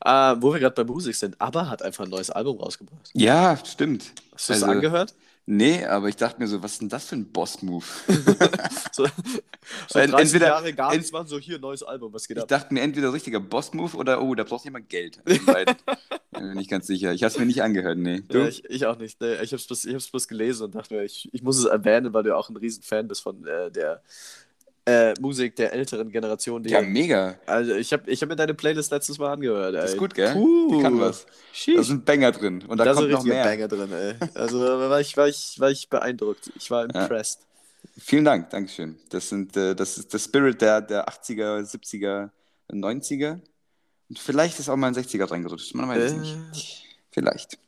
Ah, 0.00 0.36
wo 0.38 0.52
wir 0.52 0.60
gerade 0.60 0.74
bei 0.74 0.84
Musik 0.84 1.16
sind, 1.16 1.40
ABBA 1.40 1.70
hat 1.70 1.80
einfach 1.80 2.04
ein 2.04 2.10
neues 2.10 2.28
Album 2.28 2.58
rausgebracht. 2.58 3.08
Ja, 3.14 3.58
stimmt. 3.64 4.12
Hast 4.34 4.50
du 4.50 4.52
es 4.52 4.62
Also- 4.62 4.72
angehört? 4.72 5.14
Nee, 5.48 5.84
aber 5.84 6.08
ich 6.08 6.16
dachte 6.16 6.40
mir 6.40 6.48
so, 6.48 6.60
was 6.62 6.72
ist 6.72 6.80
denn 6.82 6.88
das 6.88 7.04
für 7.06 7.14
ein 7.16 7.30
Boss-Move? 7.32 7.84
So, 8.92 9.04
so 9.88 9.98
Ent- 9.98 10.12
30 10.14 10.26
entweder- 10.34 10.46
Jahre 10.46 10.72
gar 10.72 10.94
nichts 10.94 11.12
machen, 11.12 11.26
so 11.28 11.38
hier, 11.38 11.58
neues 11.58 11.82
Album, 11.82 12.12
was 12.12 12.26
geht 12.26 12.36
Ich 12.38 12.42
ab? 12.42 12.48
dachte 12.48 12.72
mir 12.72 12.80
entweder 12.80 13.12
richtiger 13.12 13.40
Boss-Move 13.40 13.96
oder, 13.96 14.22
oh, 14.22 14.34
da 14.34 14.42
braucht 14.44 14.64
jemand 14.64 14.88
Geld. 14.88 15.20
Also. 15.26 15.42
Bin 16.32 16.48
mir 16.48 16.54
nicht 16.54 16.70
ganz 16.70 16.86
sicher. 16.86 17.12
Ich 17.12 17.22
habe 17.22 17.30
es 17.32 17.38
mir 17.38 17.44
nicht 17.46 17.62
angehört, 17.62 17.98
nee. 17.98 18.22
Ja, 18.32 18.46
ich, 18.48 18.64
ich 18.64 18.86
auch 18.86 18.98
nicht. 18.98 19.20
Nee, 19.20 19.34
ich 19.34 19.52
habe 19.52 19.56
es 19.56 19.66
bloß, 19.66 19.84
ich 19.84 19.94
hab's 19.94 20.10
bloß 20.10 20.28
gelesen 20.28 20.64
und 20.64 20.74
dachte 20.74 20.94
mir, 20.94 21.02
ich, 21.04 21.28
ich 21.32 21.42
muss 21.42 21.58
es 21.58 21.64
erwähnen, 21.66 22.12
weil 22.14 22.22
du 22.24 22.34
auch 22.36 22.48
ein 22.48 22.56
Riesenfan 22.56 23.06
bist 23.08 23.22
von 23.22 23.46
äh, 23.46 23.70
der 23.70 24.02
äh, 24.86 25.14
Musik 25.20 25.56
der 25.56 25.72
älteren 25.72 26.10
Generation. 26.10 26.62
Die, 26.62 26.70
ja, 26.70 26.80
mega. 26.80 27.36
also 27.46 27.74
ich 27.74 27.92
habe 27.92 28.08
ich 28.10 28.22
hab 28.22 28.28
mir 28.28 28.36
deine 28.36 28.54
Playlist 28.54 28.90
letztes 28.92 29.18
Mal 29.18 29.32
angehört. 29.32 29.74
Ey. 29.74 29.80
Das 29.80 29.90
ist 29.92 29.98
gut, 29.98 30.14
gell? 30.14 30.32
Puh. 30.32 30.76
Die 30.76 30.82
kann 30.82 30.98
was. 31.00 31.26
Sheesh. 31.52 31.76
Da 31.76 31.82
sind 31.82 32.04
Banger 32.04 32.32
drin. 32.32 32.62
Und 32.66 32.78
da, 32.78 32.84
da 32.84 32.92
kommt 32.94 33.02
sind 33.04 33.12
noch 33.12 33.24
mehr. 33.24 33.44
Banger 33.44 33.68
drin, 33.68 33.92
ey. 33.92 34.14
Also 34.34 34.64
da 34.64 34.88
war 34.90 35.00
ich, 35.00 35.16
war, 35.16 35.28
ich, 35.28 35.56
war 35.58 35.70
ich 35.70 35.88
beeindruckt. 35.88 36.50
Ich 36.56 36.70
war 36.70 36.86
Ja. 36.92 37.02
impressed. 37.02 37.40
Vielen 37.98 38.24
Dank, 38.24 38.50
Dankeschön. 38.50 38.96
Das, 39.10 39.28
sind, 39.28 39.56
äh, 39.56 39.74
das 39.74 39.98
ist 39.98 40.12
der 40.12 40.18
Spirit 40.18 40.60
der, 40.60 40.80
der 40.82 41.08
80er, 41.08 41.60
70er, 41.62 42.30
90er. 42.70 43.40
Und 44.08 44.18
vielleicht 44.18 44.60
ist 44.60 44.68
auch 44.68 44.76
mal 44.76 44.88
ein 44.88 44.94
60er 44.94 45.30
reingerutscht. 45.30 45.74
Man 45.74 45.88
weiß 45.88 46.12
es 46.12 46.12
Äh. 46.12 46.36
nicht. 46.50 46.84
Vielleicht. 47.10 47.58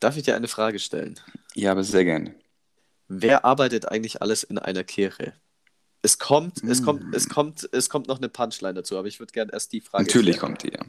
Darf 0.00 0.16
ich 0.16 0.22
dir 0.24 0.34
eine 0.34 0.48
Frage 0.48 0.78
stellen? 0.78 1.20
Ja, 1.54 1.70
aber 1.72 1.84
sehr 1.84 2.04
gerne. 2.04 2.34
Wer 3.08 3.44
arbeitet 3.44 3.88
eigentlich 3.90 4.20
alles 4.22 4.42
in 4.42 4.58
einer 4.58 4.82
Kirche? 4.82 5.34
Es 6.04 6.18
kommt, 6.18 6.62
es 6.64 6.82
Mm. 6.82 6.84
kommt, 6.84 7.14
es 7.14 7.28
kommt, 7.30 7.68
es 7.72 7.88
kommt 7.88 8.08
noch 8.08 8.18
eine 8.18 8.28
Punchline 8.28 8.74
dazu, 8.74 8.98
aber 8.98 9.08
ich 9.08 9.20
würde 9.20 9.32
gerne 9.32 9.52
erst 9.54 9.72
die 9.72 9.80
Frage 9.80 10.04
Natürlich 10.04 10.36
stellen. 10.36 10.48
kommt 10.52 10.62
die, 10.62 10.72
ja. 10.72 10.84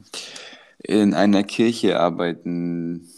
In 0.80 1.13
einer 1.13 1.43
Kirche 1.43 1.97
arbeiten. 1.99 3.10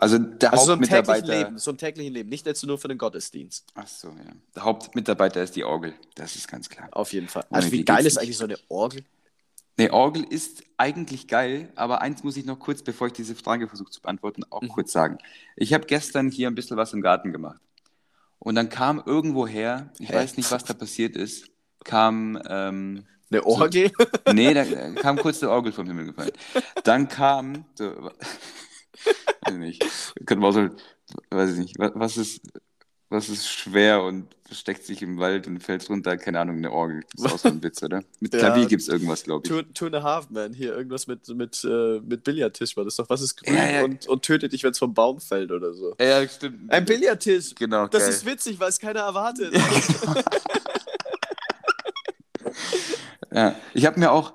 Also 0.00 0.16
der 0.16 0.54
Also 0.54 0.64
so 0.66 0.72
im 0.72 0.80
täglichen 0.80 0.96
Hauptmitarbeiter. 1.06 1.38
Leben, 1.44 1.58
so 1.58 1.70
im 1.70 1.76
täglichen 1.76 2.14
Leben, 2.14 2.30
nicht 2.30 2.46
jetzt 2.46 2.64
nur 2.64 2.78
für 2.78 2.88
den 2.88 2.96
Gottesdienst. 2.96 3.66
Ach 3.74 3.86
so, 3.86 4.08
ja. 4.08 4.32
Der 4.54 4.64
Hauptmitarbeiter 4.64 5.42
ist 5.42 5.54
die 5.54 5.64
Orgel. 5.64 5.92
Das 6.14 6.34
ist 6.34 6.48
ganz 6.48 6.70
klar. 6.70 6.88
Auf 6.92 7.12
jeden 7.12 7.28
Fall. 7.28 7.44
Ohne 7.50 7.56
Also 7.58 7.72
wie 7.72 7.84
geil 7.84 8.06
ist 8.06 8.14
nicht. 8.14 8.22
eigentlich 8.22 8.38
so 8.38 8.44
eine 8.44 8.56
Orgel? 8.68 9.02
Nee, 9.76 9.90
Orgel 9.90 10.24
ist 10.24 10.62
eigentlich 10.78 11.28
geil, 11.28 11.70
aber 11.76 12.00
eins 12.00 12.24
muss 12.24 12.38
ich 12.38 12.46
noch 12.46 12.58
kurz, 12.58 12.82
bevor 12.82 13.08
ich 13.08 13.12
diese 13.12 13.34
Frage 13.34 13.68
versuche 13.68 13.90
zu 13.90 14.00
beantworten, 14.00 14.44
auch 14.48 14.62
Mhm. 14.62 14.68
kurz 14.68 14.92
sagen. 14.92 15.18
Ich 15.56 15.74
habe 15.74 15.84
gestern 15.84 16.30
hier 16.30 16.48
ein 16.48 16.54
bisschen 16.54 16.78
was 16.78 16.94
im 16.94 17.02
Garten 17.02 17.30
gemacht. 17.32 17.60
Und 18.38 18.54
dann 18.54 18.68
kam 18.68 19.02
irgendwoher, 19.04 19.90
ich 19.98 20.10
Hä? 20.10 20.16
weiß 20.16 20.36
nicht, 20.36 20.50
was 20.50 20.64
da 20.64 20.74
passiert 20.74 21.16
ist, 21.16 21.48
kam, 21.84 22.40
ähm, 22.48 23.04
Eine 23.30 23.44
Orgel? 23.44 23.90
nee, 24.28 24.54
da 24.54 24.64
kam 24.94 25.18
kurz 25.18 25.40
der 25.40 25.50
Orgel 25.50 25.72
vom 25.72 25.86
Himmel 25.86 26.06
gefallen. 26.06 26.32
Dann 26.84 27.08
kam, 27.08 27.64
so, 27.74 27.84
weiß 29.44 29.54
ich 29.54 29.58
nicht, 29.58 29.82
könnte 30.26 30.36
man 30.36 30.50
auch 30.50 30.52
so, 30.54 30.68
weiß 31.30 31.52
ich 31.52 31.58
nicht, 31.58 31.78
wa- 31.78 31.92
was 31.94 32.16
ist, 32.16 32.40
was 33.08 33.28
ist 33.28 33.46
schwer 33.48 34.02
und 34.02 34.26
versteckt 34.44 34.84
sich 34.84 35.00
im 35.02 35.18
Wald 35.18 35.46
und 35.46 35.60
fällt 35.62 35.88
runter, 35.88 36.16
keine 36.16 36.40
Ahnung, 36.40 36.56
eine 36.56 36.72
Orgel. 36.72 37.04
Das 37.14 37.26
ist 37.26 37.32
auch 37.32 37.38
so 37.38 37.48
ein 37.48 37.62
Witz, 37.62 37.82
oder? 37.82 38.02
Mit 38.20 38.32
Ja. 38.34 38.40
Klavier 38.40 38.66
gibt 38.66 38.82
es 38.82 38.88
irgendwas, 38.88 39.22
glaube 39.24 39.42
ich. 39.44 39.50
Two, 39.50 39.62
two 39.62 39.86
and 39.86 39.94
a 39.96 40.02
half, 40.02 40.28
man. 40.30 40.52
Hier 40.52 40.74
irgendwas 40.76 41.06
mit, 41.06 41.28
mit, 41.28 41.62
äh, 41.64 42.00
mit 42.00 42.24
Billardtisch 42.24 42.76
war 42.76 42.84
das 42.84 42.96
doch. 42.96 43.08
Was 43.08 43.20
ist 43.22 43.36
grün 43.36 43.54
Ja, 43.56 43.70
ja. 43.70 43.84
Und, 43.84 44.06
und 44.08 44.22
tötet 44.22 44.52
dich, 44.52 44.62
wenn 44.64 44.72
es 44.72 44.78
vom 44.78 44.92
Baum 44.92 45.20
fällt 45.20 45.52
oder 45.52 45.72
so? 45.72 45.94
Ja, 46.00 46.26
stimmt. 46.28 46.70
Ein 46.70 46.84
Billardtisch! 46.84 47.54
Genau, 47.54 47.86
Das 47.86 48.02
geil. 48.02 48.10
ist 48.10 48.26
witzig, 48.26 48.58
weil 48.58 48.68
es 48.70 48.78
keiner 48.78 49.00
erwartet. 49.00 49.54
Ja, 53.32 53.54
ich 53.74 53.86
habe 53.86 54.00
mir 54.00 54.10
auch, 54.12 54.32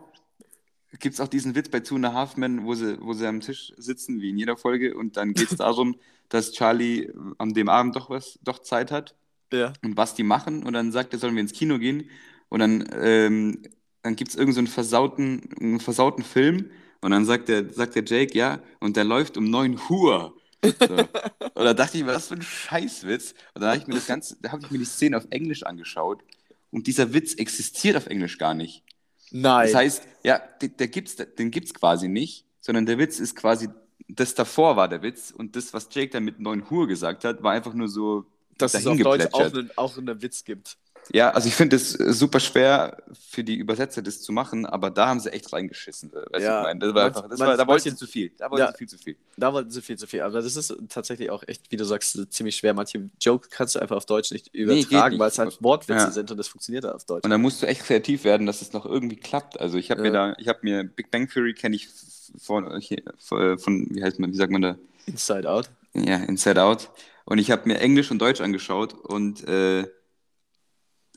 gibt 1.00 1.16
es 1.16 1.22
auch 1.22 1.28
diesen 1.28 1.56
Witz 1.56 1.70
bei 1.70 1.80
Two 1.82 1.96
and 1.96 2.06
a 2.06 2.14
Half 2.14 2.38
Men, 2.38 2.66
wo 2.66 2.74
sie, 2.76 2.98
wo 3.02 3.14
sie 3.14 3.28
am 3.28 3.42
Tisch 3.42 3.74
sitzen, 3.78 4.22
wie 4.22 4.30
in 4.30 4.38
jeder 4.38 4.56
Folge, 4.58 4.96
und 4.96 5.18
dann 5.18 5.34
geht 5.34 5.52
es 5.52 5.58
darum, 5.58 5.96
dass 6.32 6.54
Charlie 6.54 7.12
an 7.38 7.54
dem 7.54 7.70
Abend 7.70 7.96
doch 7.96 8.10
was, 8.10 8.40
doch 8.42 8.60
Zeit 8.60 8.90
hat 8.90 9.16
ja. 9.54 9.74
und 9.84 9.98
was 9.98 10.16
die 10.16 10.24
machen, 10.24 10.64
und 10.64 10.74
dann 10.74 10.92
sagt 10.92 11.14
er, 11.14 11.20
sollen 11.20 11.36
wir 11.36 11.42
ins 11.42 11.54
Kino 11.54 11.78
gehen, 11.78 12.10
und 12.50 12.60
dann, 12.60 12.90
ähm, 13.00 13.62
dann 14.02 14.16
gibt 14.16 14.32
es 14.32 14.36
irgendeinen 14.36 14.54
so 14.54 14.60
einen 14.60 14.68
versauten, 14.68 15.50
einen 15.60 15.80
versauten 15.80 16.24
Film, 16.24 16.72
und 17.02 17.12
dann 17.12 17.26
sagt 17.26 17.50
der, 17.50 17.72
sagt 17.74 17.96
der 17.96 18.06
Jake, 18.06 18.38
ja, 18.38 18.62
und 18.80 18.96
der 18.96 19.04
läuft 19.04 19.38
um 19.38 19.50
9 19.50 19.78
Uhr. 19.90 20.36
So. 20.64 20.96
Und 21.56 21.66
da 21.66 21.74
dachte 21.74 21.98
ich 21.98 22.04
mir, 22.04 22.14
was 22.14 22.28
für 22.28 22.36
ein 22.36 22.44
Scheißwitz. 22.44 23.34
Und 23.56 23.62
dann 23.62 23.72
habe 23.72 23.80
ich 23.80 23.88
mir 23.88 23.96
das 23.96 24.06
Ganze, 24.06 24.38
da 24.40 24.52
habe 24.52 24.64
ich 24.64 24.70
mir 24.70 24.78
die 24.78 24.86
Szene 24.86 25.18
auf 25.18 25.26
Englisch 25.32 25.64
angeschaut, 25.64 26.24
und 26.70 26.88
dieser 26.88 27.14
Witz 27.14 27.34
existiert 27.34 27.98
auf 27.98 28.06
Englisch 28.06 28.38
gar 28.38 28.54
nicht. 28.54 28.84
Nein. 29.32 29.68
Das 29.68 29.76
heißt, 29.76 30.04
ja, 30.24 30.40
der, 30.62 30.70
der 30.70 30.88
gibt's, 30.88 31.16
den 31.16 31.52
gibt 31.52 31.68
es 31.68 31.74
quasi 31.74 32.08
nicht, 32.08 32.46
sondern 32.60 32.86
der 32.86 32.98
Witz 32.98 33.20
ist 33.20 33.36
quasi, 33.36 33.70
das 34.16 34.36
davor 34.36 34.76
war 34.76 34.88
der 34.88 35.02
Witz 35.02 35.32
und 35.32 35.56
das, 35.56 35.74
was 35.74 35.88
Jake 35.92 36.12
dann 36.12 36.24
mit 36.24 36.40
9 36.40 36.64
Uhr 36.70 36.88
gesagt 36.88 37.24
hat, 37.24 37.44
war 37.44 37.54
einfach 37.54 37.74
nur 37.74 37.88
so 37.88 38.26
dass 38.58 38.74
es 38.74 38.86
auf 38.86 38.98
Deutsch 38.98 39.28
auch 39.32 39.54
einen, 39.54 39.72
auch 39.76 39.98
einen 39.98 40.22
Witz 40.22 40.44
gibt. 40.44 40.78
Ja, 41.14 41.32
also 41.32 41.48
ich 41.48 41.56
finde 41.56 41.76
es 41.76 42.00
äh, 42.00 42.14
super 42.14 42.40
schwer 42.40 43.04
für 43.30 43.44
die 43.44 43.56
Übersetzer, 43.56 44.02
das 44.02 44.22
zu 44.22 44.32
machen, 44.32 44.66
aber 44.66 44.90
da 44.92 45.08
haben 45.08 45.20
sie 45.20 45.32
echt 45.34 45.52
reingeschissen. 45.52 46.12
Weißt 46.14 46.26
du, 46.34 46.40
Ja, 46.42 46.62
ich 46.62 46.68
meine? 46.68 46.80
das 46.80 46.94
war 46.94 47.06
einfach, 47.06 47.28
das 47.30 47.40
manch- 47.40 47.50
war, 47.50 47.58
da 47.58 47.68
wollten 47.68 47.90
sie 47.90 47.96
zu 47.96 48.08
viel. 48.08 48.32
Da 48.38 48.50
wollten 48.50 48.62
Ja. 48.66 48.72
sie 48.72 48.78
viel 48.78 48.88
zu 48.88 48.98
viel. 48.98 49.16
Da 49.36 49.52
wollten 49.54 49.72
sie 49.72 49.82
viel 49.82 49.98
zu 49.98 50.08
viel. 50.08 50.22
Aber 50.22 50.42
das 50.42 50.56
ist 50.56 50.74
tatsächlich 50.90 51.30
auch 51.30 51.44
echt, 51.48 51.70
wie 51.72 51.76
du 51.78 51.84
sagst, 51.86 52.18
ziemlich 52.34 52.56
schwer. 52.56 52.74
Manche 52.74 53.10
Jokes 53.20 53.50
kannst 53.50 53.76
du 53.76 53.80
einfach 53.80 53.98
auf 53.98 54.06
Deutsch 54.06 54.32
nicht 54.32 54.54
übertragen, 54.54 55.14
nicht. 55.16 55.20
weil 55.20 55.28
es 55.30 55.38
halt 55.40 55.58
Wortwitze 55.62 56.04
Ja. 56.06 56.12
sind 56.12 56.32
und 56.32 56.38
das 56.38 56.48
funktioniert 56.48 56.86
auf 56.86 57.04
Deutsch. 57.06 57.24
Und 57.26 57.30
da 57.32 57.38
musst 57.38 57.62
du 57.62 57.68
echt 57.68 57.84
kreativ 57.84 58.24
werden, 58.24 58.48
dass 58.48 58.62
es 58.62 58.72
noch 58.72 58.86
irgendwie 58.86 59.18
klappt. 59.18 59.60
Also 59.60 59.78
ich 59.78 59.92
habe 59.92 60.02
mir 60.02 60.12
da, 60.12 60.34
ich 60.38 60.48
habe 60.48 60.60
mir 60.62 60.84
Big 60.84 61.12
Bang 61.12 61.28
Theory 61.28 61.54
kenne 61.54 61.76
ich 61.76 61.90
von, 62.40 62.82
von, 63.20 63.88
wie 63.90 64.04
heißt 64.04 64.20
man, 64.20 64.32
wie 64.32 64.38
sagt 64.38 64.52
man 64.52 64.62
da? 64.62 64.78
Inside 65.08 65.50
Out. 65.50 65.70
Ja, 65.94 66.18
Inside 66.18 66.62
Out. 66.64 66.90
Und 67.26 67.38
ich 67.40 67.52
habe 67.52 67.68
mir 67.68 67.80
Englisch 67.80 68.12
und 68.12 68.20
Deutsch 68.22 68.40
angeschaut 68.42 68.94
und 68.94 69.48
äh, 69.48 69.88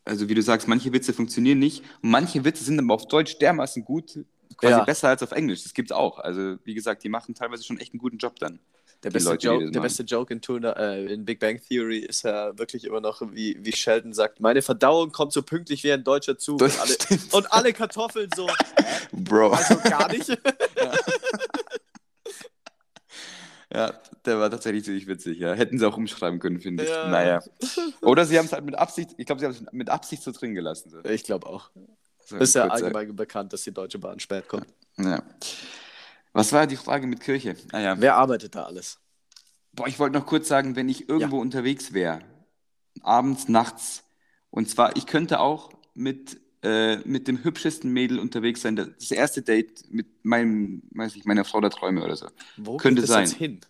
also 0.04 0.28
wie 0.28 0.34
du 0.34 0.42
sagst, 0.42 0.68
manche 0.68 0.92
Witze 0.92 1.12
funktionieren 1.12 1.58
nicht 1.58 1.82
und 2.02 2.10
manche 2.10 2.44
Witze 2.44 2.64
sind 2.64 2.78
aber 2.78 2.94
auf 2.94 3.06
Deutsch 3.08 3.38
dermaßen 3.38 3.84
gut, 3.84 4.18
quasi 4.56 4.72
Ja. 4.72 4.84
besser 4.84 5.08
als 5.08 5.22
auf 5.22 5.32
Englisch. 5.32 5.62
Das 5.62 5.74
gibt's 5.74 5.92
auch. 5.92 6.18
Also 6.18 6.56
wie 6.64 6.74
gesagt, 6.74 7.02
die 7.04 7.08
machen 7.08 7.34
teilweise 7.34 7.64
schon 7.64 7.78
echt 7.78 7.92
einen 7.92 8.00
guten 8.00 8.18
Job 8.18 8.38
dann. 8.38 8.58
Der 9.02 9.10
beste, 9.10 9.30
Leute, 9.30 9.46
Joke, 9.48 9.70
der 9.70 9.80
beste 9.80 10.02
Joke 10.02 10.32
in, 10.32 10.40
Tuna, 10.40 10.72
äh, 10.78 11.12
in 11.12 11.26
Big 11.26 11.38
Bang 11.38 11.60
Theory 11.60 11.98
ist 11.98 12.22
ja 12.22 12.56
wirklich 12.58 12.84
immer 12.84 13.02
noch, 13.02 13.20
wie, 13.32 13.54
wie 13.60 13.72
Sheldon 13.72 14.14
sagt, 14.14 14.40
meine 14.40 14.62
Verdauung 14.62 15.12
kommt 15.12 15.32
so 15.34 15.42
pünktlich 15.42 15.84
wie 15.84 15.92
ein 15.92 16.02
deutscher 16.04 16.38
Zug. 16.38 16.62
Und, 16.62 16.80
alle, 16.80 16.96
und 17.32 17.52
alle 17.52 17.72
Kartoffeln 17.74 18.30
so, 18.34 18.48
Bro. 19.12 19.50
also 19.50 19.76
gar 19.80 20.10
nicht. 20.10 20.28
Ja, 23.72 23.92
der 24.26 24.38
war 24.38 24.50
tatsächlich 24.50 24.84
ziemlich 24.84 25.06
witzig, 25.06 25.38
ja. 25.38 25.52
Hätten 25.54 25.78
sie 25.78 25.86
auch 25.86 25.96
umschreiben 25.96 26.38
können, 26.38 26.60
finde 26.60 26.84
ich. 26.84 26.90
Ja. 26.90 27.08
Naja. 27.08 27.42
Oder 28.00 28.24
sie 28.24 28.38
haben 28.38 28.46
es 28.46 28.52
halt 28.52 28.64
mit 28.64 28.76
Absicht, 28.76 29.10
ich 29.16 29.26
glaube, 29.26 29.40
sie 29.40 29.46
haben 29.46 29.52
es 29.52 29.62
mit 29.72 29.90
Absicht 29.90 30.22
so 30.22 30.32
drin 30.32 30.54
gelassen. 30.54 30.90
So. 30.90 31.04
Ich 31.04 31.24
glaube 31.24 31.46
auch. 31.46 31.70
So 32.26 32.36
Ist 32.36 32.54
ja 32.54 32.68
allgemein 32.68 33.14
bekannt, 33.14 33.52
dass 33.52 33.62
die 33.62 33.72
Deutsche 33.72 33.98
Bahn 33.98 34.18
spät 34.18 34.48
kommt. 34.48 34.66
Ja. 34.96 35.22
Was 36.32 36.52
war 36.52 36.66
die 36.66 36.76
Frage 36.76 37.06
mit 37.06 37.20
Kirche? 37.20 37.56
Ah 37.72 37.80
ja. 37.80 38.00
Wer 38.00 38.16
arbeitet 38.16 38.54
da 38.54 38.64
alles? 38.64 38.98
Boah, 39.72 39.86
ich 39.86 39.98
wollte 39.98 40.18
noch 40.18 40.26
kurz 40.26 40.48
sagen, 40.48 40.76
wenn 40.76 40.88
ich 40.88 41.08
irgendwo 41.08 41.40
unterwegs 41.40 41.92
wäre, 41.92 42.20
abends, 43.02 43.48
nachts, 43.48 44.04
und 44.50 44.70
zwar, 44.70 44.96
ich 44.96 45.06
könnte 45.06 45.40
auch 45.40 45.70
mit, 45.94 46.40
äh, 46.62 46.98
mit 46.98 47.26
dem 47.26 47.42
hübschesten 47.42 47.92
Mädel 47.92 48.20
unterwegs 48.20 48.62
sein, 48.62 48.76
das 48.76 49.10
erste 49.10 49.42
Date 49.42 49.84
mit 49.90 50.24
meinem, 50.24 50.82
weiß 50.92 51.16
ich, 51.16 51.24
meiner 51.24 51.44
Frau 51.44 51.60
der 51.60 51.70
Träume 51.70 52.04
oder 52.04 52.14
so. 52.14 52.28
Wo 52.56 52.76
Könnte 52.76 53.02
geht 53.02 53.10
das 53.10 53.18
jetzt 53.18 53.30
sein. 53.30 53.38
hin? 53.38 53.60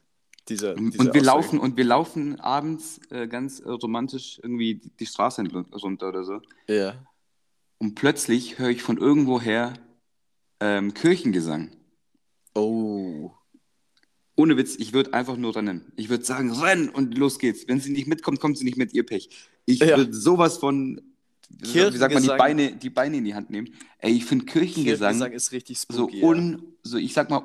Diese, 0.48 0.74
Und, 0.74 0.92
diese 0.92 0.98
und 0.98 1.14
wir 1.14 1.20
Aussage? 1.22 1.26
laufen 1.26 1.58
und 1.58 1.76
wir 1.76 1.84
laufen 1.84 2.40
abends 2.40 3.00
äh, 3.10 3.26
ganz 3.26 3.60
äh, 3.60 3.70
romantisch 3.70 4.38
irgendwie 4.42 4.74
die, 4.74 4.90
die 4.90 5.06
Straße 5.06 5.42
runter 5.82 6.08
oder 6.10 6.24
so. 6.24 6.40
Ja. 6.68 6.94
Und 7.78 7.94
plötzlich 7.94 8.58
höre 8.58 8.68
ich 8.68 8.82
von 8.82 8.98
irgendwoher 8.98 9.74
ähm, 10.60 10.92
Kirchengesang. 10.94 11.70
Oh. 12.54 13.30
Ohne 14.36 14.56
Witz, 14.56 14.76
ich 14.76 14.92
würde 14.92 15.14
einfach 15.14 15.36
nur 15.36 15.54
rennen. 15.54 15.92
Ich 15.96 16.08
würde 16.08 16.24
sagen, 16.24 16.50
renn 16.52 16.88
und 16.88 17.16
los 17.16 17.38
geht's. 17.38 17.66
Wenn 17.68 17.80
sie 17.80 17.92
nicht 17.92 18.06
mitkommt, 18.06 18.40
kommt 18.40 18.58
sie 18.58 18.64
nicht 18.64 18.76
mit 18.76 18.92
ihr 18.92 19.06
Pech. 19.06 19.28
Ich 19.64 19.78
Ja. 19.80 19.96
würde 19.96 20.12
sowas 20.12 20.58
von, 20.58 21.00
wie 21.48 21.96
sagt 21.96 22.12
man, 22.14 22.22
die 22.22 22.28
Beine, 22.28 22.72
die 22.76 22.90
Beine 22.90 23.16
in 23.18 23.24
die 23.24 23.34
Hand 23.34 23.50
nehmen. 23.50 23.72
Ey, 23.98 24.12
ich 24.12 24.24
finde 24.24 24.44
Kirchengesang, 24.44 25.12
Kirchengesang 25.18 25.32
ist 25.32 25.52
richtig 25.52 25.78
so 25.80 25.92
spooky. 26.08 26.20
ja. 26.20 26.26
un, 26.26 26.62
so 26.82 26.96
ich 26.98 27.12
sag 27.14 27.30
mal 27.30 27.42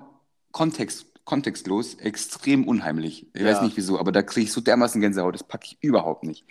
Kontext, 0.52 1.06
kontextlos, 1.30 1.94
extrem 1.96 2.68
unheimlich. 2.68 3.28
Ich 3.34 3.42
Ja. 3.42 3.48
weiß 3.48 3.62
nicht 3.62 3.78
wieso, 3.78 4.00
aber 4.00 4.12
da 4.12 4.24
kriege 4.24 4.46
ich 4.46 4.52
so 4.52 4.62
dermaßen 4.62 5.00
Gänsehaut. 5.00 5.36
Das 5.36 5.44
packe 5.44 5.68
ich 5.68 5.78
überhaupt 5.82 6.24
nicht. 6.24 6.44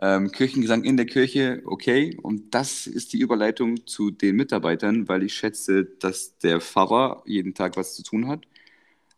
Ähm, 0.00 0.30
Kirchengesang 0.30 0.84
in 0.84 0.96
der 0.96 1.06
Kirche, 1.06 1.62
okay. 1.66 2.16
Und 2.22 2.54
das 2.54 2.86
ist 2.86 3.12
die 3.12 3.18
Überleitung 3.18 3.86
zu 3.86 4.10
den 4.10 4.36
Mitarbeitern, 4.36 5.08
weil 5.08 5.22
ich 5.24 5.34
schätze, 5.34 5.84
dass 5.84 6.38
der 6.38 6.60
Pfarrer 6.60 7.22
jeden 7.26 7.54
Tag 7.54 7.76
was 7.76 7.94
zu 7.94 8.02
tun 8.02 8.26
hat. 8.28 8.42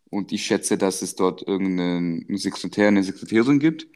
Und 0.09 0.31
ich 0.31 0.43
schätze, 0.45 0.77
dass 0.77 1.01
es 1.01 1.15
dort 1.15 1.47
irgendeinen 1.47 2.25
Sekretär, 2.37 2.87
eine 2.87 3.03
Sekretärin 3.03 3.59
gibt. 3.59 3.87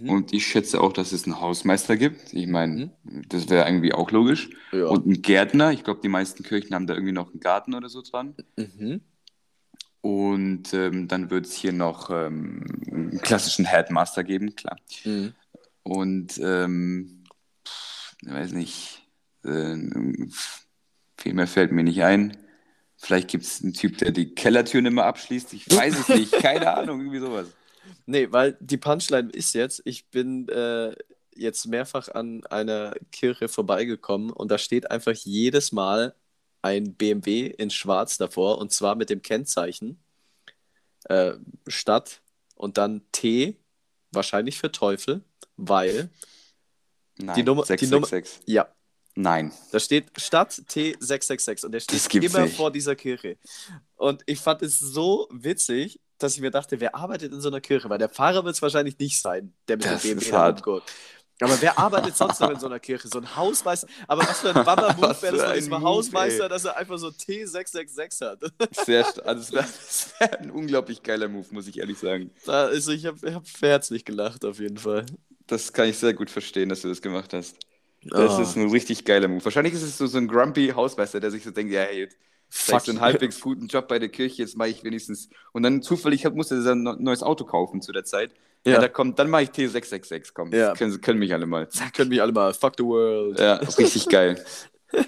Mhm. 0.00 0.10
Und 0.10 0.32
ich 0.32 0.46
schätze 0.46 0.80
auch, 0.80 0.92
dass 0.92 1.12
es 1.12 1.24
einen 1.24 1.40
Hausmeister 1.40 1.96
gibt. 1.96 2.32
Ich 2.32 2.46
meine, 2.46 2.90
das 3.28 3.48
wäre 3.48 3.66
irgendwie 3.68 3.92
auch 3.92 4.10
logisch. 4.10 4.50
Ja. 4.72 4.86
Und 4.86 5.04
einen 5.06 5.22
Gärtner. 5.22 5.72
Ich 5.72 5.84
glaube, 5.84 6.00
die 6.02 6.08
meisten 6.08 6.42
Kirchen 6.42 6.74
haben 6.74 6.86
da 6.86 6.94
irgendwie 6.94 7.12
noch 7.12 7.30
einen 7.30 7.40
Garten 7.40 7.72
oder 7.74 7.88
so 7.88 8.02
dran. 8.02 8.34
Mhm. 8.56 9.00
Und 10.06 10.72
ähm, 10.72 11.08
dann 11.08 11.30
wird 11.30 11.46
es 11.46 11.54
hier 11.54 11.72
noch 11.72 12.10
ähm, 12.10 12.62
einen 12.88 13.20
klassischen 13.22 13.64
Headmaster 13.64 14.22
geben, 14.22 14.54
klar. 14.54 14.76
Mhm. 15.02 15.34
Und 15.82 16.38
ähm, 16.38 17.24
ich 18.22 18.32
weiß 18.32 18.52
nicht, 18.52 19.02
äh, 19.44 19.76
viel 21.18 21.34
mehr 21.34 21.48
fällt 21.48 21.72
mir 21.72 21.82
nicht 21.82 22.04
ein. 22.04 22.36
Vielleicht 22.96 23.26
gibt 23.26 23.46
es 23.46 23.64
einen 23.64 23.72
Typ, 23.72 23.98
der 23.98 24.12
die 24.12 24.32
Kellertüren 24.32 24.86
immer 24.86 25.06
abschließt. 25.06 25.52
Ich 25.54 25.68
weiß 25.68 25.98
es 25.98 26.08
nicht, 26.08 26.30
keine 26.40 26.72
Ahnung, 26.72 27.00
irgendwie 27.00 27.18
sowas. 27.18 27.48
Nee, 28.06 28.28
weil 28.30 28.56
die 28.60 28.76
Punchline 28.76 29.30
ist 29.30 29.54
jetzt, 29.54 29.82
ich 29.86 30.08
bin 30.10 30.48
äh, 30.50 30.94
jetzt 31.34 31.66
mehrfach 31.66 32.10
an 32.10 32.46
einer 32.46 32.94
Kirche 33.10 33.48
vorbeigekommen 33.48 34.30
und 34.30 34.52
da 34.52 34.58
steht 34.58 34.88
einfach 34.88 35.14
jedes 35.14 35.72
Mal 35.72 36.14
ein 36.66 36.94
BMW 36.94 37.46
in 37.46 37.70
Schwarz 37.70 38.18
davor 38.18 38.58
und 38.58 38.72
zwar 38.72 38.94
mit 38.96 39.08
dem 39.10 39.22
Kennzeichen 39.22 40.02
äh, 41.04 41.34
Stadt 41.66 42.20
und 42.56 42.76
dann 42.78 43.02
T, 43.12 43.56
wahrscheinlich 44.10 44.58
für 44.58 44.72
Teufel, 44.72 45.22
weil, 45.56 46.10
Nein, 47.18 47.34
Die 47.36 47.42
Nummer- 47.44 47.64
die 47.64 47.86
Nummer- 47.86 48.06
666. 48.06 48.42
ja, 48.46 48.68
Nein. 49.14 49.52
da 49.72 49.80
steht 49.80 50.10
Stadt 50.20 50.52
T666 50.52 51.64
und 51.64 51.72
der 51.72 51.80
steht 51.80 52.14
immer 52.14 52.40
nicht. 52.44 52.56
vor 52.56 52.70
dieser 52.70 52.94
Kirche. 52.96 53.38
Und 53.94 54.22
ich 54.26 54.38
fand 54.40 54.60
es 54.62 54.78
so 54.78 55.26
witzig, 55.30 56.00
dass 56.18 56.34
ich 56.34 56.40
mir 56.40 56.50
dachte, 56.50 56.80
wer 56.80 56.94
arbeitet 56.94 57.32
in 57.32 57.40
so 57.40 57.48
einer 57.48 57.60
Kirche? 57.60 57.88
Weil 57.88 57.98
der 57.98 58.08
Pfarrer 58.10 58.44
wird 58.44 58.54
es 58.54 58.62
wahrscheinlich 58.62 58.98
nicht 58.98 59.20
sein, 59.20 59.54
der 59.68 59.76
mit 59.76 59.86
Das 59.86 60.02
dem 60.02 60.18
ist 60.18 60.24
BMW 60.24 60.30
da 60.30 60.38
hart. 60.38 60.62
Aber 61.40 61.60
wer 61.60 61.78
arbeitet 61.78 62.16
sonst 62.16 62.40
noch 62.40 62.50
in 62.50 62.58
so 62.58 62.66
einer 62.66 62.80
Kirche? 62.80 63.08
So 63.08 63.18
ein 63.18 63.36
Hausmeister. 63.36 63.86
Aber 64.08 64.22
was 64.22 64.40
für 64.40 64.54
ein 64.54 64.64
Baba-Move 64.64 65.16
wäre 65.22 65.36
das 65.36 65.66
für 65.66 65.74
ein 65.76 65.82
Hausmeister, 65.82 66.44
ey. 66.44 66.48
dass 66.48 66.64
er 66.64 66.76
einfach 66.76 66.96
so 66.98 67.08
T666 67.08 68.24
hat. 68.26 68.40
Sehr, 68.86 69.06
also 69.26 69.54
das 69.56 70.14
wäre 70.18 70.38
ein 70.40 70.50
unglaublich 70.50 71.02
geiler 71.02 71.28
Move, 71.28 71.46
muss 71.50 71.66
ich 71.68 71.78
ehrlich 71.78 71.98
sagen. 71.98 72.30
Da, 72.46 72.64
also 72.66 72.92
ich 72.92 73.04
habe 73.06 73.34
hab 73.34 73.44
herzlich 73.60 74.04
gelacht, 74.04 74.44
auf 74.44 74.58
jeden 74.60 74.78
Fall. 74.78 75.04
Das 75.46 75.72
kann 75.72 75.88
ich 75.88 75.98
sehr 75.98 76.12
gut 76.14 76.30
verstehen, 76.30 76.68
dass 76.70 76.80
du 76.82 76.88
das 76.88 77.00
gemacht 77.02 77.32
hast. 77.32 77.56
Das 78.02 78.38
Oh. 78.38 78.42
ist 78.42 78.56
ein 78.56 78.70
richtig 78.70 79.04
geiler 79.04 79.28
Move. 79.28 79.44
Wahrscheinlich 79.44 79.74
ist 79.74 79.82
es 79.82 79.98
so, 79.98 80.06
so 80.06 80.18
ein 80.18 80.28
grumpy 80.28 80.68
Hausmeister, 80.74 81.20
der 81.20 81.30
sich 81.30 81.44
so 81.44 81.50
denkt, 81.50 81.72
ja, 81.72 81.82
hey, 81.82 82.00
jetzt 82.00 82.16
Fuck, 82.48 82.80
so 82.82 82.92
einen 82.92 83.00
halbwegs 83.00 83.40
guten 83.40 83.66
Job 83.66 83.88
bei 83.88 83.98
der 83.98 84.08
Kirche, 84.08 84.42
jetzt 84.42 84.56
mache 84.56 84.68
ich 84.68 84.84
wenigstens. 84.84 85.28
Und 85.52 85.64
dann 85.64 85.82
zufällig 85.82 86.24
hab- 86.24 86.34
musste 86.34 86.54
er 86.54 86.72
ein 86.72 86.82
neu- 86.84 86.96
neues 86.98 87.22
Auto 87.24 87.44
kaufen 87.44 87.82
zu 87.82 87.92
der 87.92 88.04
Zeit. 88.04 88.32
Ja, 88.66 88.72
Ja. 88.74 88.80
da 88.80 88.88
kommt, 88.88 89.18
dann 89.18 89.30
mache 89.30 89.44
ich 89.44 89.50
T666, 89.50 90.32
komm. 90.34 90.52
Ja. 90.52 90.74
Können, 90.74 91.00
können 91.00 91.18
mich 91.18 91.32
alle 91.32 91.46
mal. 91.46 91.68
Können 91.94 92.10
mich 92.10 92.20
alle 92.20 92.32
mal. 92.32 92.52
Fuck 92.52 92.74
the 92.76 92.84
world. 92.84 93.38
Ja, 93.38 93.54
richtig 93.54 94.08
geil. 94.08 94.44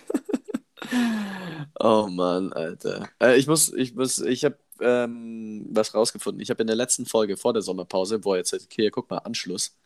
Oh 1.81 2.09
Mann, 2.11 2.53
Alter. 2.53 3.09
Äh, 3.23 3.37
ich 3.39 3.47
muss, 3.47 3.73
ich 3.73 3.95
muss, 3.95 4.19
ich 4.21 4.45
habe 4.45 4.59
ähm, 4.81 5.67
was 5.71 5.95
rausgefunden. 5.95 6.41
Ich 6.41 6.51
habe 6.51 6.63
in 6.63 6.67
der 6.67 6.77
letzten 6.77 7.07
Folge 7.07 7.37
vor 7.37 7.53
der 7.53 7.63
Sommerpause, 7.63 8.25
wo 8.25 8.35
jetzt, 8.35 8.53
okay, 8.55 8.91
guck 8.91 9.11
mal, 9.11 9.19
Anschluss, 9.19 9.77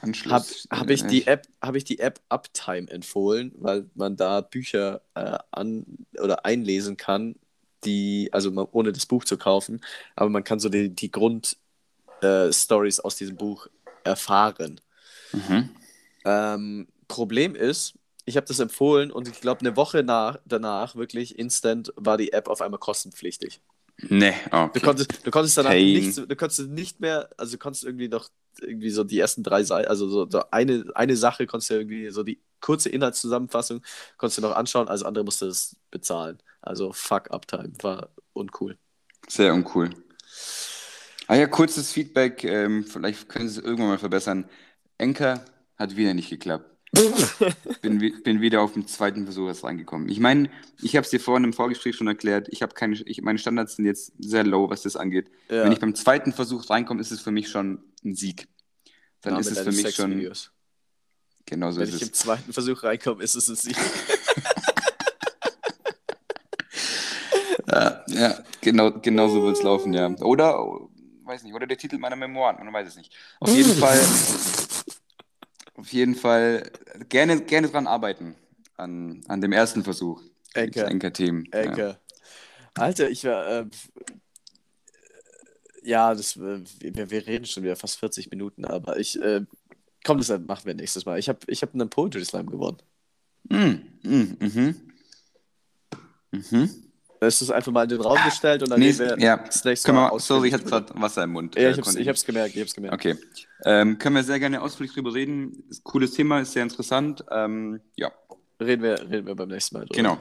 Anschluss. 0.00 0.66
habe 0.70 0.80
hab 0.80 0.90
ich 0.90 1.04
die 1.06 1.26
App, 1.26 1.46
habe 1.62 1.78
ich 1.78 1.84
die 1.84 1.98
App 2.00 2.20
Uptime 2.28 2.88
empfohlen, 2.90 3.52
weil 3.56 3.88
man 3.94 4.16
da 4.16 4.40
Bücher 4.40 5.02
äh, 5.14 5.38
an 5.50 5.84
oder 6.20 6.44
einlesen 6.44 6.96
kann, 6.96 7.36
die, 7.84 8.28
also 8.32 8.50
man, 8.50 8.66
ohne 8.72 8.92
das 8.92 9.06
Buch 9.06 9.24
zu 9.24 9.36
kaufen, 9.36 9.80
aber 10.14 10.30
man 10.30 10.44
kann 10.44 10.60
so 10.60 10.68
die, 10.68 10.90
die 10.90 11.10
Grundstories 11.10 11.61
äh, 12.22 12.52
Stories 12.52 13.00
aus 13.00 13.16
diesem 13.16 13.36
Buch 13.36 13.66
erfahren. 14.04 14.80
Mhm. 15.32 15.70
Ähm, 16.24 16.88
Problem 17.08 17.54
ist, 17.54 17.94
ich 18.24 18.36
habe 18.36 18.46
das 18.46 18.60
empfohlen 18.60 19.10
und 19.10 19.28
ich 19.28 19.40
glaube, 19.40 19.60
eine 19.60 19.76
Woche 19.76 20.02
nach, 20.02 20.38
danach, 20.44 20.94
wirklich 20.94 21.38
instant, 21.38 21.92
war 21.96 22.16
die 22.16 22.32
App 22.32 22.48
auf 22.48 22.62
einmal 22.62 22.78
kostenpflichtig. 22.78 23.60
Nee, 23.98 24.34
okay. 24.50 24.78
Du 24.78 24.80
konntest, 24.80 25.26
du 25.26 25.30
konntest 25.30 25.58
danach 25.58 25.70
Pain. 25.70 25.92
nichts, 25.92 26.16
du 26.16 26.36
konntest 26.36 26.68
nicht 26.68 27.00
mehr, 27.00 27.28
also 27.36 27.52
du 27.52 27.58
konntest 27.58 27.84
irgendwie 27.84 28.08
noch 28.08 28.28
irgendwie 28.60 28.90
so 28.90 29.04
die 29.04 29.18
ersten 29.18 29.42
drei 29.42 29.64
Seiten, 29.64 29.88
also 29.88 30.08
so, 30.08 30.28
so 30.28 30.42
eine, 30.50 30.84
eine 30.94 31.16
Sache 31.16 31.46
konntest 31.46 31.70
du 31.70 31.74
irgendwie, 31.74 32.10
so 32.10 32.22
die 32.22 32.40
kurze 32.60 32.88
Inhaltszusammenfassung 32.88 33.82
konntest 34.16 34.38
du 34.38 34.42
noch 34.42 34.56
anschauen, 34.56 34.88
also 34.88 35.04
andere 35.04 35.24
musste 35.24 35.46
es 35.46 35.76
bezahlen. 35.90 36.38
Also 36.60 36.92
fuck 36.92 37.30
Uptime, 37.30 37.72
war 37.82 38.08
uncool. 38.32 38.78
Sehr 39.28 39.52
uncool. 39.52 39.90
Ah 41.28 41.36
ja, 41.36 41.46
kurzes 41.46 41.92
Feedback, 41.92 42.44
ähm, 42.44 42.84
vielleicht 42.84 43.28
können 43.28 43.48
Sie 43.48 43.60
es 43.60 43.64
irgendwann 43.64 43.88
mal 43.88 43.98
verbessern. 43.98 44.48
Enker 44.98 45.44
hat 45.76 45.96
wieder 45.96 46.14
nicht 46.14 46.30
geklappt. 46.30 46.68
bin, 47.82 48.22
bin 48.22 48.40
wieder 48.42 48.60
auf 48.60 48.74
dem 48.74 48.86
zweiten 48.86 49.24
Versuch 49.24 49.46
erst 49.46 49.64
reingekommen. 49.64 50.10
Ich 50.10 50.20
meine, 50.20 50.50
ich 50.82 50.94
habe 50.94 51.04
es 51.04 51.10
dir 51.10 51.20
vorhin 51.20 51.44
im 51.44 51.54
Vorgespräch 51.54 51.96
schon 51.96 52.06
erklärt, 52.06 52.48
ich 52.50 52.60
habe 52.60 52.74
keine, 52.74 52.96
ich, 53.06 53.22
meine 53.22 53.38
Standards 53.38 53.76
sind 53.76 53.86
jetzt 53.86 54.12
sehr 54.18 54.44
low, 54.44 54.68
was 54.68 54.82
das 54.82 54.96
angeht. 54.96 55.30
Ja. 55.48 55.64
Wenn 55.64 55.72
ich 55.72 55.80
beim 55.80 55.94
zweiten 55.94 56.32
Versuch 56.32 56.68
reinkomme, 56.68 57.00
ist 57.00 57.10
es 57.10 57.22
für 57.22 57.30
mich 57.30 57.48
schon 57.48 57.82
ein 58.04 58.14
Sieg. 58.14 58.46
Dann 59.22 59.34
Name 59.34 59.40
ist 59.40 59.52
es 59.52 59.60
für 59.60 59.72
mich 59.72 59.94
schon, 59.94 60.30
genau 61.46 61.70
so 61.70 61.80
Wenn 61.80 61.88
ist 61.88 61.94
ich 61.94 62.02
es. 62.02 62.08
im 62.08 62.14
zweiten 62.14 62.52
Versuch 62.52 62.82
reinkomme, 62.82 63.22
ist 63.22 63.36
es 63.36 63.48
ein 63.48 63.56
Sieg. 63.56 63.76
Ja, 67.72 68.04
ja 68.08 68.38
genau, 68.60 68.90
genau 69.00 69.28
so 69.28 69.42
wird 69.44 69.56
es 69.56 69.62
laufen, 69.62 69.94
ja. 69.94 70.08
Oder, 70.20 70.58
weiß 71.32 71.42
nicht, 71.42 71.54
oder 71.54 71.66
der 71.66 71.78
Titel 71.78 71.98
meiner 71.98 72.16
Memoiren, 72.16 72.64
man 72.64 72.72
weiß 72.72 72.88
es 72.88 72.96
nicht. 72.96 73.14
Auf 73.40 73.48
jeden 73.54 73.74
Fall, 73.74 74.00
auf 75.74 75.92
jeden 75.92 76.14
Fall 76.14 76.70
gerne, 77.08 77.40
gerne 77.42 77.68
dran 77.68 77.86
arbeiten, 77.86 78.36
an, 78.76 79.22
an 79.28 79.40
dem 79.40 79.52
ersten 79.52 79.82
Versuch. 79.82 80.22
Enker. 80.54 80.88
Enker-Themen. 80.88 81.48
Ja. 81.52 81.60
Ecke. 81.60 81.98
Alter, 82.74 83.10
ich 83.10 83.24
war. 83.24 83.46
Äh, 83.46 83.66
ja, 85.84 86.14
das, 86.14 86.36
äh, 86.36 86.60
wir, 86.80 87.10
wir 87.10 87.26
reden 87.26 87.44
schon 87.46 87.62
wieder 87.62 87.76
fast 87.76 87.98
40 87.98 88.30
Minuten, 88.30 88.64
aber 88.64 88.98
ich. 88.98 89.20
Äh, 89.20 89.42
komm, 90.04 90.18
das 90.18 90.28
machen 90.28 90.66
wir 90.66 90.74
nächstes 90.74 91.06
Mal. 91.06 91.18
Ich 91.18 91.28
habe 91.28 91.38
ich 91.46 91.62
hab 91.62 91.74
einen 91.74 91.88
Poetry 91.88 92.24
Slam 92.24 92.46
gewonnen. 92.46 92.78
Mm, 93.48 93.74
mm, 94.02 94.36
mhm. 94.40 94.92
Mhm. 96.30 96.91
Es 97.24 97.40
ist 97.40 97.50
einfach 97.50 97.70
mal 97.70 97.84
in 97.84 97.88
den 97.90 98.00
Raum 98.00 98.18
gestellt 98.24 98.62
und 98.62 98.70
dann 98.70 98.80
Nee, 98.80 98.86
nehmen 98.92 98.98
wir 98.98 99.18
ja, 99.20 99.36
das 99.36 99.64
nächste 99.64 99.92
Mal 99.92 100.18
sorry, 100.18 100.48
ich 100.48 100.54
hatte 100.54 100.64
gerade 100.64 100.92
Wasser 101.00 101.22
im 101.24 101.30
Mund. 101.30 101.54
Ja, 101.54 101.62
Äh, 101.62 101.70
ich 101.70 101.76
hab's, 101.76 101.86
konnte 101.86 102.00
ich 102.00 102.08
hab's 102.08 102.24
gemerkt, 102.24 102.54
ich 102.56 102.60
hab's 102.60 102.74
gemerkt. 102.74 102.94
Okay. 102.94 103.16
Ähm, 103.64 103.98
können 103.98 104.16
wir 104.16 104.24
sehr 104.24 104.40
gerne 104.40 104.60
ausführlich 104.60 104.92
drüber 104.92 105.14
reden. 105.14 105.62
Ist 105.70 105.84
cooles 105.84 106.12
Thema, 106.12 106.40
ist 106.40 106.52
sehr 106.52 106.64
interessant. 106.64 107.24
Ähm, 107.30 107.80
ja, 107.96 108.10
Reden, 108.60 108.82
wir, 108.82 108.98
reden 109.08 109.26
wir 109.26 109.34
beim 109.36 109.48
nächsten 109.48 109.76
Mal 109.76 109.84
drüber. 109.86 109.94
genau. 109.94 110.20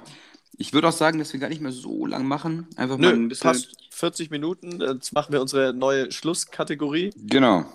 Ich 0.57 0.73
würde 0.73 0.89
auch 0.89 0.93
sagen, 0.93 1.17
dass 1.17 1.33
wir 1.33 1.39
gar 1.39 1.49
nicht 1.49 1.61
mehr 1.61 1.71
so 1.71 2.05
lang 2.05 2.25
machen. 2.27 2.67
Einfach 2.75 2.97
mal 2.99 3.07
Nö, 3.11 3.13
ein 3.23 3.29
bisschen. 3.29 3.43
passt. 3.49 3.71
40 3.89 4.29
Minuten, 4.29 4.79
jetzt 4.79 5.11
machen 5.13 5.33
wir 5.33 5.41
unsere 5.41 5.73
neue 5.73 6.11
Schlusskategorie 6.11 7.11
Genau. 7.15 7.65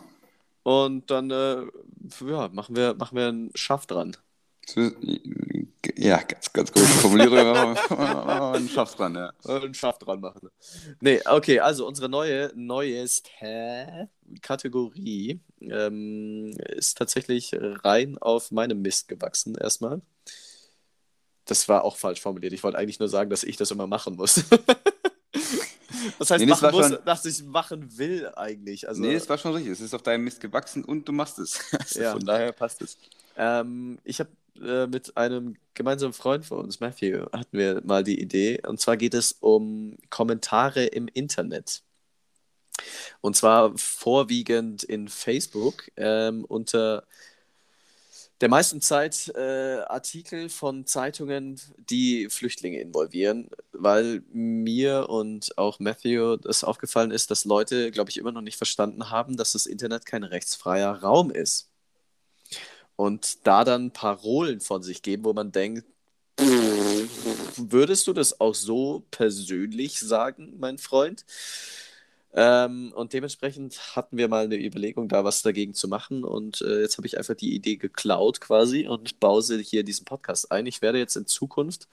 und 0.62 1.10
dann 1.10 1.30
äh, 1.30 1.62
ja, 2.28 2.48
machen, 2.52 2.76
wir, 2.76 2.94
machen 2.94 3.16
wir 3.16 3.26
einen 3.28 3.50
Schaff 3.56 3.86
dran. 3.86 4.16
So, 4.66 4.90
Ja, 5.98 6.18
ganz, 6.22 6.52
ganz 6.52 6.70
gute 6.72 6.84
Formulierung. 6.86 7.76
Ein 8.54 8.68
Schaff 8.68 8.94
dran, 8.96 9.14
ja. 9.14 9.32
Einen 9.46 9.72
Schaff 9.74 9.98
dran 9.98 10.20
machen. 10.20 10.50
Nee, 11.00 11.20
okay, 11.24 11.60
also 11.60 11.86
unsere 11.86 12.08
neue, 12.08 12.52
neueste 12.54 14.10
Kategorie 14.42 15.40
ähm, 15.60 16.50
ist 16.68 16.98
tatsächlich 16.98 17.52
rein 17.54 18.18
auf 18.18 18.50
meinem 18.50 18.82
Mist 18.82 19.08
gewachsen 19.08 19.54
erstmal. 19.54 20.02
Das 21.46 21.68
war 21.68 21.84
auch 21.84 21.96
falsch 21.96 22.20
formuliert. 22.20 22.52
Ich 22.52 22.62
wollte 22.62 22.76
eigentlich 22.76 22.98
nur 22.98 23.08
sagen, 23.08 23.30
dass 23.30 23.42
ich 23.44 23.56
das 23.56 23.70
immer 23.70 23.86
machen 23.86 24.16
muss. 24.16 24.34
das 26.18 26.30
heißt, 26.30 26.40
Nee, 26.40 26.46
das 26.46 26.60
muss, 26.60 26.88
schon- 26.88 26.98
dass 27.04 27.24
ich 27.24 27.42
machen 27.44 27.96
will 27.96 28.28
eigentlich. 28.36 28.88
Also, 28.88 29.00
Nee, 29.00 29.14
es 29.14 29.28
war 29.28 29.38
schon 29.38 29.54
richtig. 29.54 29.72
Es 29.72 29.80
ist 29.80 29.94
auf 29.94 30.02
deinem 30.02 30.24
Mist 30.24 30.40
gewachsen 30.40 30.84
und 30.84 31.06
du 31.08 31.12
machst 31.12 31.38
es. 31.38 31.60
Also 31.72 32.00
Ja. 32.00 32.12
Von 32.12 32.24
daher 32.26 32.52
passt 32.52 32.82
es. 32.82 32.98
Ähm, 33.36 33.98
ich 34.04 34.18
habe 34.20 34.30
äh, 34.62 34.86
mit 34.86 35.16
einem 35.16 35.56
gemeinsamen 35.74 36.12
Freund 36.12 36.44
von 36.46 36.58
uns, 36.58 36.80
Matthew, 36.80 37.26
hatten 37.32 37.58
wir 37.58 37.82
mal 37.84 38.04
die 38.04 38.20
Idee. 38.20 38.60
Und 38.66 38.80
zwar 38.80 38.96
geht 38.96 39.14
es 39.14 39.32
um 39.40 39.96
Kommentare 40.10 40.86
im 40.86 41.08
Internet. 41.08 41.82
Und 43.20 43.36
zwar 43.36 43.76
vorwiegend 43.76 44.82
in 44.84 45.08
Facebook 45.08 45.90
ähm, 45.96 46.44
unter 46.44 47.04
der 48.42 48.50
meisten 48.50 48.82
Zeit 48.82 49.32
äh, 49.34 49.78
Artikel 49.86 50.50
von 50.50 50.84
Zeitungen, 50.84 51.58
die 51.78 52.28
Flüchtlinge 52.28 52.80
involvieren, 52.80 53.48
weil 53.72 54.22
mir 54.30 55.08
und 55.08 55.56
auch 55.56 55.80
Matthew 55.80 56.36
das 56.36 56.62
aufgefallen 56.62 57.12
ist, 57.12 57.30
dass 57.30 57.46
Leute, 57.46 57.90
glaube 57.90 58.10
ich, 58.10 58.18
immer 58.18 58.32
noch 58.32 58.42
nicht 58.42 58.58
verstanden 58.58 59.10
haben, 59.10 59.38
dass 59.38 59.52
das 59.52 59.64
Internet 59.64 60.04
kein 60.04 60.22
rechtsfreier 60.22 61.02
Raum 61.02 61.30
ist. 61.30 61.70
Und 62.96 63.46
da 63.46 63.64
dann 63.64 63.92
Parolen 63.92 64.60
von 64.60 64.82
sich 64.82 65.02
geben, 65.02 65.24
wo 65.24 65.32
man 65.32 65.52
denkt, 65.52 65.84
würdest 67.56 68.06
du 68.06 68.12
das 68.12 68.40
auch 68.40 68.54
so 68.54 69.04
persönlich 69.10 69.98
sagen, 70.00 70.54
mein 70.58 70.78
Freund? 70.78 71.24
Ähm, 72.34 72.92
und 72.94 73.14
dementsprechend 73.14 73.96
hatten 73.96 74.18
wir 74.18 74.28
mal 74.28 74.44
eine 74.44 74.56
Überlegung, 74.62 75.08
da 75.08 75.24
was 75.24 75.42
dagegen 75.42 75.72
zu 75.74 75.88
machen. 75.88 76.22
Und 76.24 76.60
äh, 76.60 76.82
jetzt 76.82 76.98
habe 76.98 77.06
ich 77.06 77.16
einfach 77.16 77.34
die 77.34 77.54
Idee 77.54 77.76
geklaut 77.76 78.40
quasi 78.40 78.86
und 78.86 79.20
bause 79.20 79.58
hier 79.58 79.84
diesen 79.84 80.04
Podcast 80.04 80.52
ein. 80.52 80.66
Ich 80.66 80.82
werde 80.82 80.98
jetzt 80.98 81.16
in 81.16 81.26
Zukunft 81.26 81.88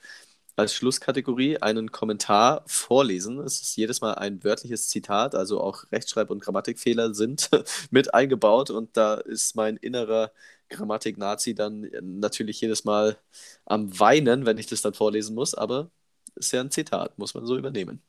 als 0.56 0.74
Schlusskategorie 0.74 1.58
einen 1.58 1.90
Kommentar 1.92 2.62
vorlesen. 2.66 3.38
Es 3.40 3.60
ist 3.62 3.76
jedes 3.76 4.00
Mal 4.02 4.14
ein 4.14 4.44
wörtliches 4.44 4.88
Zitat, 4.88 5.34
also 5.34 5.60
auch 5.60 5.84
Rechtschreib- 5.90 6.30
und 6.30 6.40
Grammatikfehler 6.40 7.14
sind 7.14 7.50
mit 7.90 8.14
eingebaut. 8.14 8.70
Und 8.70 8.96
da 8.96 9.14
ist 9.14 9.56
mein 9.56 9.76
innerer 9.78 10.30
Grammatik-Nazi 10.74 11.54
dann 11.54 11.90
natürlich 12.02 12.60
jedes 12.60 12.84
Mal 12.84 13.18
am 13.66 13.98
Weinen, 13.98 14.46
wenn 14.46 14.58
ich 14.58 14.66
das 14.66 14.82
dann 14.82 14.94
vorlesen 14.94 15.34
muss. 15.34 15.54
Aber 15.54 15.90
ist 16.36 16.52
ja 16.52 16.60
ein 16.60 16.70
Zitat, 16.70 17.18
muss 17.18 17.34
man 17.34 17.46
so 17.46 17.56
übernehmen. 17.56 18.02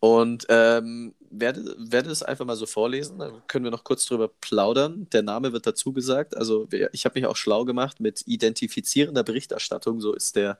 Und 0.00 0.46
ähm, 0.48 1.14
werde, 1.30 1.76
werde 1.78 2.10
es 2.10 2.22
einfach 2.22 2.46
mal 2.46 2.56
so 2.56 2.64
vorlesen, 2.66 3.18
dann 3.18 3.42
können 3.46 3.64
wir 3.64 3.70
noch 3.70 3.84
kurz 3.84 4.06
drüber 4.06 4.28
plaudern. 4.40 5.06
Der 5.12 5.22
Name 5.22 5.52
wird 5.52 5.66
dazu 5.66 5.92
gesagt. 5.92 6.36
Also 6.36 6.66
ich 6.92 7.04
habe 7.04 7.20
mich 7.20 7.26
auch 7.26 7.36
schlau 7.36 7.66
gemacht 7.66 8.00
mit 8.00 8.26
identifizierender 8.26 9.22
Berichterstattung, 9.24 10.00
so 10.00 10.14
ist 10.14 10.36
der 10.36 10.58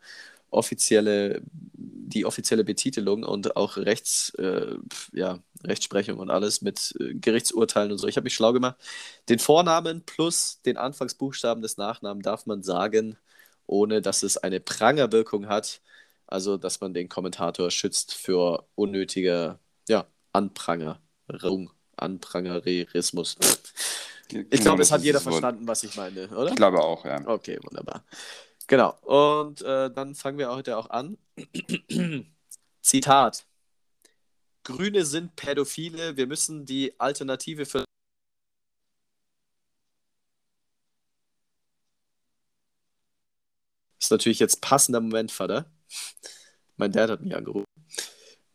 offizielle, 0.50 1.42
die 1.72 2.26
offizielle 2.26 2.64
Betitelung 2.64 3.22
und 3.24 3.56
auch 3.56 3.76
Rechts, 3.78 4.30
äh, 4.34 4.74
ja, 5.12 5.38
Rechtsprechung 5.64 6.18
und 6.18 6.30
alles 6.30 6.62
mit 6.62 6.94
äh, 7.00 7.14
Gerichtsurteilen 7.14 7.92
und 7.92 7.98
so. 7.98 8.06
Ich 8.08 8.16
habe 8.16 8.24
mich 8.24 8.34
schlau 8.34 8.52
gemacht. 8.52 8.76
Den 9.28 9.38
Vornamen 9.38 10.02
plus 10.04 10.60
den 10.66 10.76
Anfangsbuchstaben 10.76 11.62
des 11.62 11.76
Nachnamen 11.76 12.22
darf 12.22 12.46
man 12.46 12.62
sagen, 12.62 13.16
ohne 13.66 14.02
dass 14.02 14.22
es 14.22 14.36
eine 14.38 14.60
Prangerwirkung 14.60 15.48
hat. 15.48 15.80
Also, 16.26 16.56
dass 16.56 16.80
man 16.80 16.94
den 16.94 17.08
Kommentator 17.08 17.70
schützt 17.70 18.14
für 18.14 18.66
unnötige 18.76 19.58
ja, 19.88 20.06
Anprangerung, 20.32 21.70
Anprangerismus. 21.96 23.36
Ich 24.50 24.50
Genau, 24.50 24.62
glaube, 24.62 24.78
das 24.78 24.88
es 24.88 24.92
hat 24.92 25.02
jeder 25.02 25.20
verstanden, 25.20 25.66
was 25.66 25.82
ich 25.82 25.94
meine, 25.96 26.28
oder? 26.28 26.50
Ich 26.50 26.56
glaube 26.56 26.80
auch, 26.80 27.04
ja. 27.04 27.20
Okay, 27.26 27.58
wunderbar. 27.62 28.04
Genau. 28.66 28.96
Und 29.02 29.62
äh, 29.62 29.90
dann 29.90 30.14
fangen 30.14 30.38
wir 30.38 30.50
heute 30.50 30.76
auch 30.76 30.90
an. 30.90 31.18
Zitat. 32.82 33.46
Grüne 34.64 35.04
sind 35.04 35.36
Pädophile. 35.36 36.16
Wir 36.16 36.26
müssen 36.26 36.66
die 36.66 36.98
Alternative 36.98 37.66
für. 37.66 37.84
Ist 43.98 44.10
natürlich 44.10 44.38
jetzt 44.38 44.60
passender 44.60 45.00
Moment, 45.00 45.30
Vater. 45.30 45.70
Mein 46.76 46.92
Dad 46.92 47.10
hat 47.10 47.20
mich 47.20 47.34
angerufen. 47.34 47.66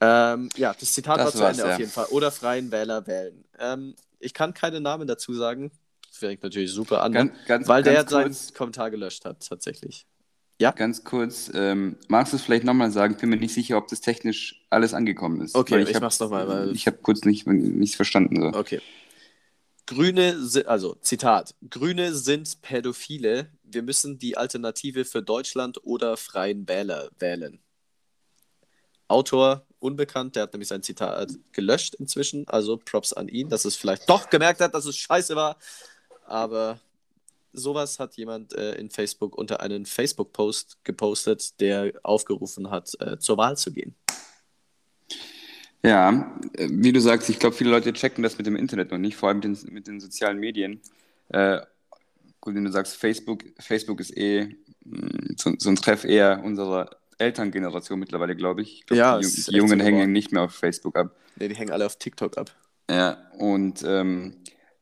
Ähm, 0.02 0.50
ja, 0.56 0.76
das 0.78 0.94
Zitat 0.94 1.20
Das 1.20 1.26
war 1.26 1.32
zu 1.32 1.46
Ende 1.46 1.64
ja. 1.64 1.74
auf 1.74 1.80
jeden 1.80 1.92
Fall. 1.92 2.06
Oder 2.08 2.32
freien 2.32 2.72
Wähler 2.72 3.08
wählen. 3.08 3.46
Ähm, 3.60 3.96
ich 4.20 4.34
kann 4.34 4.54
keine 4.54 4.82
Namen 4.82 5.08
dazu 5.08 5.34
sagen. 5.34 5.72
Fängt 6.12 6.44
natürlich 6.44 6.72
super 6.72 7.02
an. 7.02 7.12
Ganz, 7.12 7.34
ganz, 7.46 7.68
Weil 7.68 7.84
der 7.84 7.94
ganz 7.96 8.12
seinen 8.12 8.24
kurz, 8.26 8.54
Kommentar 8.54 8.90
gelöscht 8.92 9.26
hat, 9.26 9.48
tatsächlich. 9.48 10.06
Ganz 10.60 11.04
kurz 11.04 11.52
ähm, 11.54 11.98
magst 12.08 12.34
du 12.34 12.38
es 12.38 12.44
vielleicht 12.44 12.64
nochmal 12.64 12.92
sagen? 12.92 13.18
Bin 13.18 13.30
mir 13.30 13.38
nicht 13.38 13.54
sicher, 13.54 13.78
ob 13.78 13.88
das 13.90 14.02
technisch 14.02 14.66
alles 14.70 14.94
angekommen 14.94 15.42
ist. 15.42 15.54
Okay, 15.56 15.82
ich 15.84 15.94
hab- 15.96 16.02
mach's 16.02 16.20
noch 16.20 16.30
mal, 16.30 16.48
weil- 16.48 16.72
Ich 16.74 16.88
habe 16.88 16.98
kurz 16.98 17.24
nicht, 17.26 17.46
nichts 17.48 17.96
verstanden. 17.96 18.42
So. 18.42 18.58
Okay. 18.58 18.82
Grüne, 19.86 20.40
si- 20.44 20.66
also 20.66 20.96
Zitat, 21.02 21.54
Grüne 21.70 22.14
sind 22.16 22.62
Pädophile. 22.62 23.52
Wir 23.64 23.84
müssen 23.84 24.18
die 24.18 24.38
Alternative 24.38 25.06
für 25.06 25.22
Deutschland 25.22 25.84
oder 25.84 26.18
Freien 26.18 26.68
Wähler 26.68 27.10
wählen. 27.20 27.60
Autor 29.08 29.66
unbekannt, 29.80 30.36
der 30.36 30.44
hat 30.44 30.54
nämlich 30.54 30.70
sein 30.70 30.82
Zitat 30.82 31.32
gelöscht 31.52 31.94
inzwischen. 31.96 32.48
Also 32.48 32.78
Props 32.78 33.14
an 33.14 33.28
ihn, 33.28 33.50
dass 33.50 33.66
es 33.66 33.76
vielleicht 33.76 34.10
doch 34.10 34.30
gemerkt 34.32 34.62
hat, 34.62 34.74
dass 34.74 34.86
es 34.86 34.98
scheiße 34.98 35.36
war. 35.36 35.58
Aber 36.26 36.80
sowas 37.56 38.00
hat 38.00 38.16
jemand 38.16 38.54
äh, 38.54 38.76
in 38.76 38.90
Facebook 38.90 39.38
unter 39.38 39.62
einen 39.62 39.86
Facebook-Post 39.86 40.78
gepostet, 40.84 41.60
der 41.60 41.94
aufgerufen 42.04 42.70
hat, 42.70 42.92
äh, 43.00 43.18
zur 43.18 43.38
Wahl 43.38 43.58
zu 43.58 43.72
gehen. 43.72 43.96
Ja, 45.84 46.36
wie 46.58 46.92
du 46.92 47.00
sagst, 47.00 47.30
ich 47.30 47.38
glaube, 47.38 47.56
viele 47.56 47.70
Leute 47.70 47.94
checken 47.94 48.24
das 48.24 48.38
mit 48.38 48.48
dem 48.48 48.56
Internet 48.56 48.92
noch 48.92 48.98
nicht, 48.98 49.16
vor 49.16 49.30
allem 49.30 49.38
mit 49.38 49.44
den, 49.46 49.74
mit 49.74 49.88
den 49.88 50.00
sozialen 50.00 50.40
Medien. 50.40 50.82
Äh, 51.30 51.60
gut, 52.42 52.56
wenn 52.56 52.66
du 52.66 52.72
sagst, 52.72 52.96
Facebook, 52.96 53.44
Facebook 53.60 54.00
ist 54.00 54.18
eh 54.18 54.56
mh, 54.84 55.36
so, 55.38 55.54
so 55.58 55.70
ein 55.70 55.76
Treff 55.76 56.04
eher 56.04 56.44
unserer 56.44 56.90
Elterngeneration 57.18 58.00
mittlerweile, 58.00 58.36
glaube 58.36 58.62
ich. 58.64 58.80
Ich 58.80 58.86
glaub, 58.88 58.98
Ja, 58.98 59.20
die, 59.20 59.28
die 59.28 59.56
Jungen 59.56 59.80
so 59.80 59.86
hängen 59.86 60.12
nicht 60.12 60.32
mehr 60.32 60.44
auf 60.44 60.54
Facebook 60.54 60.98
ab. 60.98 61.16
Ne, 61.36 61.50
die 61.50 61.56
hängen 61.56 61.72
alle 61.72 61.86
auf 61.86 61.98
TikTok 61.98 62.38
ab. 62.38 62.52
Ja, 62.90 63.18
und 63.38 63.84
ähm, 63.86 64.38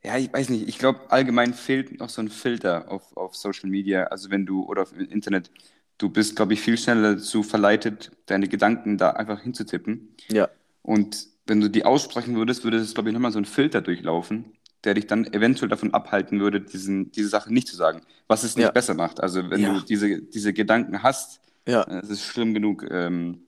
ja, 0.06 0.18
ich 0.18 0.32
weiß 0.34 0.49
nicht, 0.49 0.68
ich 0.68 0.78
glaube, 0.80 0.99
allgemein 1.10 1.54
fehlt 1.54 1.99
noch 1.99 2.10
so 2.10 2.22
ein 2.22 2.30
Filter 2.30 2.91
auf, 2.91 3.16
auf 3.16 3.36
Social 3.36 3.70
Media, 3.70 4.04
also 4.06 4.30
wenn 4.30 4.45
du, 4.45 4.64
oder 4.64 4.82
auf 4.84 4.91
dem 4.91 5.08
Internet, 5.10 5.49
du 5.97 6.10
bist, 6.10 6.36
glaube 6.36 6.54
ich, 6.54 6.62
viel 6.62 6.78
schneller 6.78 7.16
dazu 7.16 7.43
verleitet, 7.43 8.12
deine 8.26 8.47
Gedanken 8.47 8.97
da 8.97 9.12
einfach 9.12 9.41
hinzutippen. 9.41 10.16
Ja. 10.30 10.49
Und 10.82 11.28
wenn 11.45 11.62
du 11.62 11.70
die 11.70 11.86
aussprechen 11.86 12.36
würdest, 12.36 12.64
würde 12.64 12.78
es, 12.78 12.93
glaube 12.93 13.10
ich, 13.10 13.14
nochmal 13.14 13.32
so 13.32 13.39
ein 13.39 13.45
Filter 13.45 13.82
durchlaufen, 13.82 14.54
der 14.84 14.95
dich 14.95 15.08
dann 15.08 15.26
eventuell 15.32 15.70
davon 15.70 15.93
abhalten 15.93 16.41
würde, 16.41 16.60
diesen, 16.60 17.12
diese 17.12 17.30
Sache 17.30 17.54
nicht 17.54 17.68
zu 17.70 17.76
sagen, 17.78 18.01
was 18.28 18.43
es 18.43 18.58
nicht 18.58 18.66
Ja. 18.66 18.72
besser 18.72 18.93
macht. 18.95 19.22
Also 19.22 19.49
wenn 19.49 19.62
Ja. 19.62 19.74
du 19.74 19.86
diese, 19.86 20.22
diese 20.22 20.51
Gedanken 20.51 21.04
hast, 21.04 21.39
Ja. 21.66 21.84
äh, 21.84 21.99
es 21.99 22.10
ist 22.10 22.24
schlimm 22.24 22.54
genug. 22.54 22.86
Ähm, 22.91 23.43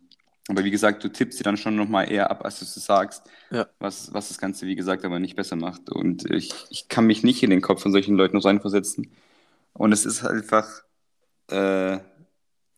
aber 0.47 0.63
wie 0.63 0.71
gesagt, 0.71 1.03
du 1.03 1.09
tippst 1.09 1.37
sie 1.37 1.43
dann 1.43 1.57
schon 1.57 1.75
nochmal 1.75 2.11
eher 2.11 2.29
ab, 2.29 2.45
als 2.45 2.59
du 2.59 2.65
es 2.65 2.75
sagst, 2.75 3.23
Ja. 3.51 3.67
was, 3.79 4.13
was 4.13 4.27
das 4.29 4.37
Ganze, 4.37 4.67
wie 4.67 4.75
gesagt, 4.75 5.03
aber 5.05 5.19
nicht 5.19 5.35
besser 5.35 5.55
macht. 5.55 5.89
Und 5.89 6.29
ich, 6.29 6.53
ich 6.69 6.87
kann 6.87 7.07
mich 7.07 7.23
nicht 7.23 7.41
in 7.43 7.49
den 7.49 7.61
Kopf 7.61 7.81
von 7.81 7.91
solchen 7.91 8.15
Leuten 8.15 8.37
reinversetzen. 8.37 9.11
Und 9.73 9.91
es 9.91 10.05
ist 10.05 10.23
einfach, 10.23 10.83
äh, 11.49 11.99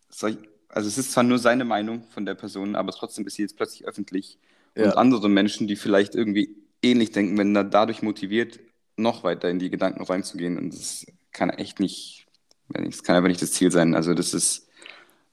solch, 0.10 0.38
also 0.70 0.88
es 0.88 0.98
ist 0.98 1.12
zwar 1.12 1.24
nur 1.24 1.40
seine 1.40 1.66
Meinung 1.66 2.04
von 2.10 2.26
der 2.26 2.36
Person, 2.36 2.76
aber 2.76 2.92
trotzdem 2.92 3.26
ist 3.28 3.36
sie 3.36 3.44
jetzt 3.44 3.58
plötzlich 3.58 3.86
öffentlich. 3.88 4.40
Und 4.76 4.84
Ja. 4.86 4.92
andere 4.94 5.30
Menschen, 5.30 5.68
die 5.68 5.76
vielleicht 5.76 6.16
irgendwie 6.16 6.56
ähnlich 6.82 7.12
denken, 7.12 7.38
werden 7.38 7.54
dann 7.54 7.72
dadurch 7.72 8.02
motiviert, 8.02 8.60
noch 8.96 9.24
weiter 9.24 9.50
in 9.50 9.60
die 9.60 9.70
Gedanken 9.70 10.04
reinzugehen. 10.04 10.58
Und 10.58 10.74
das 10.74 11.06
kann 11.32 11.50
echt 11.50 11.80
nicht, 11.80 12.28
das 12.70 13.04
kann 13.04 13.16
einfach 13.18 13.28
nicht 13.30 13.42
das 13.42 13.52
Ziel 13.52 13.72
sein. 13.72 13.94
Also 13.96 14.14
das 14.14 14.34
ist, 14.34 14.67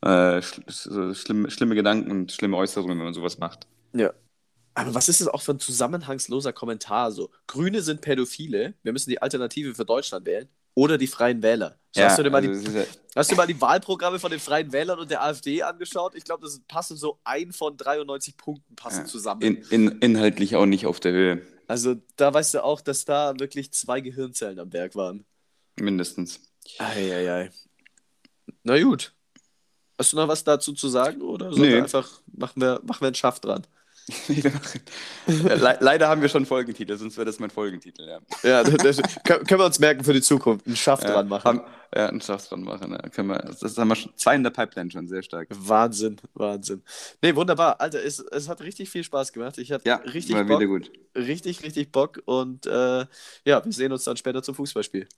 äh, 0.05 0.43
schl 0.43 1.15
schlimme, 1.15 1.51
schlimme 1.51 1.75
Gedanken 1.75 2.11
und 2.11 2.33
schlimme 2.33 2.57
Äußerungen, 2.57 2.99
wenn 2.99 3.05
man 3.05 3.15
sowas 3.15 3.39
macht. 3.39 3.67
Ja. 3.93 4.13
Aber 4.77 4.93
was 4.95 5.09
ist 5.09 5.21
das 5.21 5.29
auch 5.29 5.41
für 5.43 5.53
ein 5.53 5.61
zusammenhangsloser 5.61 6.53
Kommentar? 6.53 7.13
So, 7.13 7.31
Grüne 7.47 7.81
sind 7.81 8.01
Pädophile, 8.01 8.75
wir 8.83 8.93
müssen 8.93 9.11
die 9.11 9.23
Alternative 9.23 9.75
für 9.75 9.85
Deutschland 9.85 10.27
wählen 10.27 10.49
oder 10.75 10.99
die 10.99 11.07
Freien 11.07 11.43
Wähler. 11.45 11.79
So, 11.93 12.01
Ja, 12.01 12.09
hast, 12.09 12.19
du 12.19 12.25
dir 12.25 12.31
mal 12.31 12.39
also 12.47 12.51
die, 12.61 12.67
ist 12.67 12.75
ja- 12.75 12.85
hast 13.15 13.31
du 13.31 13.37
mal 13.37 13.47
die 13.47 13.61
Wahlprogramme 13.61 14.19
von 14.19 14.33
den 14.33 14.41
Freien 14.41 14.73
Wählern 14.73 14.99
und 14.99 15.09
der 15.13 15.23
AfD 15.23 15.63
angeschaut? 15.63 16.17
Ich 16.17 16.25
glaube, 16.25 16.43
das 16.43 16.59
passen 16.67 16.97
so 16.97 17.21
ein 17.23 17.53
von 17.53 17.77
93 17.77 18.37
Punkten 18.37 18.75
passen 18.75 19.03
Ja. 19.03 19.05
zusammen. 19.07 19.43
In, 19.43 19.63
in, 19.71 19.89
inhaltlich 20.01 20.57
auch 20.57 20.67
nicht 20.67 20.87
auf 20.87 20.99
der 20.99 21.13
Höhe, 21.13 21.43
also 21.69 21.95
da 22.17 22.35
weißt 22.35 22.55
du 22.55 22.65
auch, 22.65 22.81
dass 22.81 23.05
da 23.05 23.35
wirklich 23.39 23.73
zwei 23.73 24.01
Gehirnzellen 24.01 24.59
am 24.59 24.73
Werk 24.73 24.97
waren. 24.97 25.25
mindestens. 25.79 26.41
Eieiei. 26.79 27.51
Na 28.65 28.83
gut. 28.83 29.15
Hast 29.99 30.13
du 30.13 30.17
noch 30.17 30.29
was 30.29 30.45
dazu 30.45 30.73
zu 30.73 30.89
sagen 30.89 31.23
oder 31.23 31.51
sollen 31.53 31.63
Nee. 31.63 31.71
wir 31.75 31.83
einfach 31.83 32.09
machen 32.37 32.61
wir, 32.61 32.81
machen 32.85 33.01
wir 33.03 33.07
einen 33.09 33.15
Schaft 33.15 33.45
dran? 33.45 33.67
Le 35.27 35.79
leider 35.81 36.09
haben 36.09 36.21
wir 36.21 36.29
schon 36.29 36.45
Folgentitel, 36.45 36.97
sonst 36.99 37.17
wäre 37.17 37.25
das 37.25 37.39
mein 37.39 37.49
Folgentitel. 37.49 38.07
Ja, 38.07 38.19
Ja, 38.43 38.63
das, 38.63 38.97
das, 38.99 39.15
können 39.25 39.61
wir 39.61 39.65
uns 39.65 39.79
merken 39.79 40.05
für 40.05 40.13
die 40.13 40.21
Zukunft. 40.21 40.67
Einen 40.67 40.77
Schaft 40.77 41.05
ja, 41.05 41.13
dran 41.13 41.27
machen. 41.29 41.45
Haben, 41.45 41.61
ja, 41.95 42.09
einen 42.09 42.21
Schaft 42.21 42.51
dran 42.51 42.63
machen. 42.65 42.93
Ja. 42.93 42.99
Können 43.09 43.29
wir, 43.29 43.39
das 43.39 43.79
haben 43.79 43.89
wir 43.89 43.97
schon, 43.97 44.13
zwei 44.17 44.35
in 44.35 44.43
der 44.43 44.51
Pipeline 44.51 44.91
schon, 44.91 45.09
sehr 45.09 45.23
stark. 45.23 45.49
Wahnsinn, 45.51 46.21
Wahnsinn. 46.35 46.83
Nee, 47.23 47.35
wunderbar. 47.35 47.81
Alter, 47.81 48.05
es, 48.05 48.19
es 48.19 48.47
hat 48.49 48.61
richtig 48.61 48.91
viel 48.91 49.05
Spaß 49.05 49.33
gemacht. 49.33 49.57
Ich 49.57 49.73
hatte 49.73 49.89
Ja, 49.89 49.97
richtig 49.97 50.37
war 50.37 50.45
Bock, 50.45 50.61
wieder 50.61 50.69
gut. 50.69 50.91
richtig, 51.17 51.63
richtig 51.63 51.91
Bock 51.91 52.21
und 52.27 52.67
äh, 52.67 53.07
ja, 53.47 53.65
wir 53.65 53.73
sehen 53.73 53.91
uns 53.93 54.05
dann 54.05 54.19
später 54.19 54.43
zum 54.43 54.55
Fußballspiel. 54.55 55.09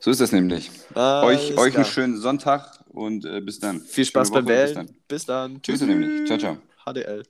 So 0.00 0.10
ist 0.10 0.20
das 0.20 0.32
nämlich. 0.32 0.72
Alles 0.94 1.50
euch 1.52 1.56
euch 1.56 1.76
einen 1.76 1.84
schönen 1.84 2.16
Sonntag 2.20 2.83
und 2.94 3.24
äh, 3.24 3.40
bis 3.40 3.58
dann. 3.60 3.80
Viel 3.82 4.04
Spaß 4.04 4.30
beim 4.30 4.44
Woche, 4.46 4.56
bis 4.60 4.74
Wählen. 4.74 4.74
dann. 4.74 4.96
Bis 5.08 5.26
dann. 5.26 5.62
Tschüss, 5.62 5.80
nämlich. 5.82 6.26
Ciao, 6.26 6.38
ciao. 6.38 6.58
HDL. 6.86 7.24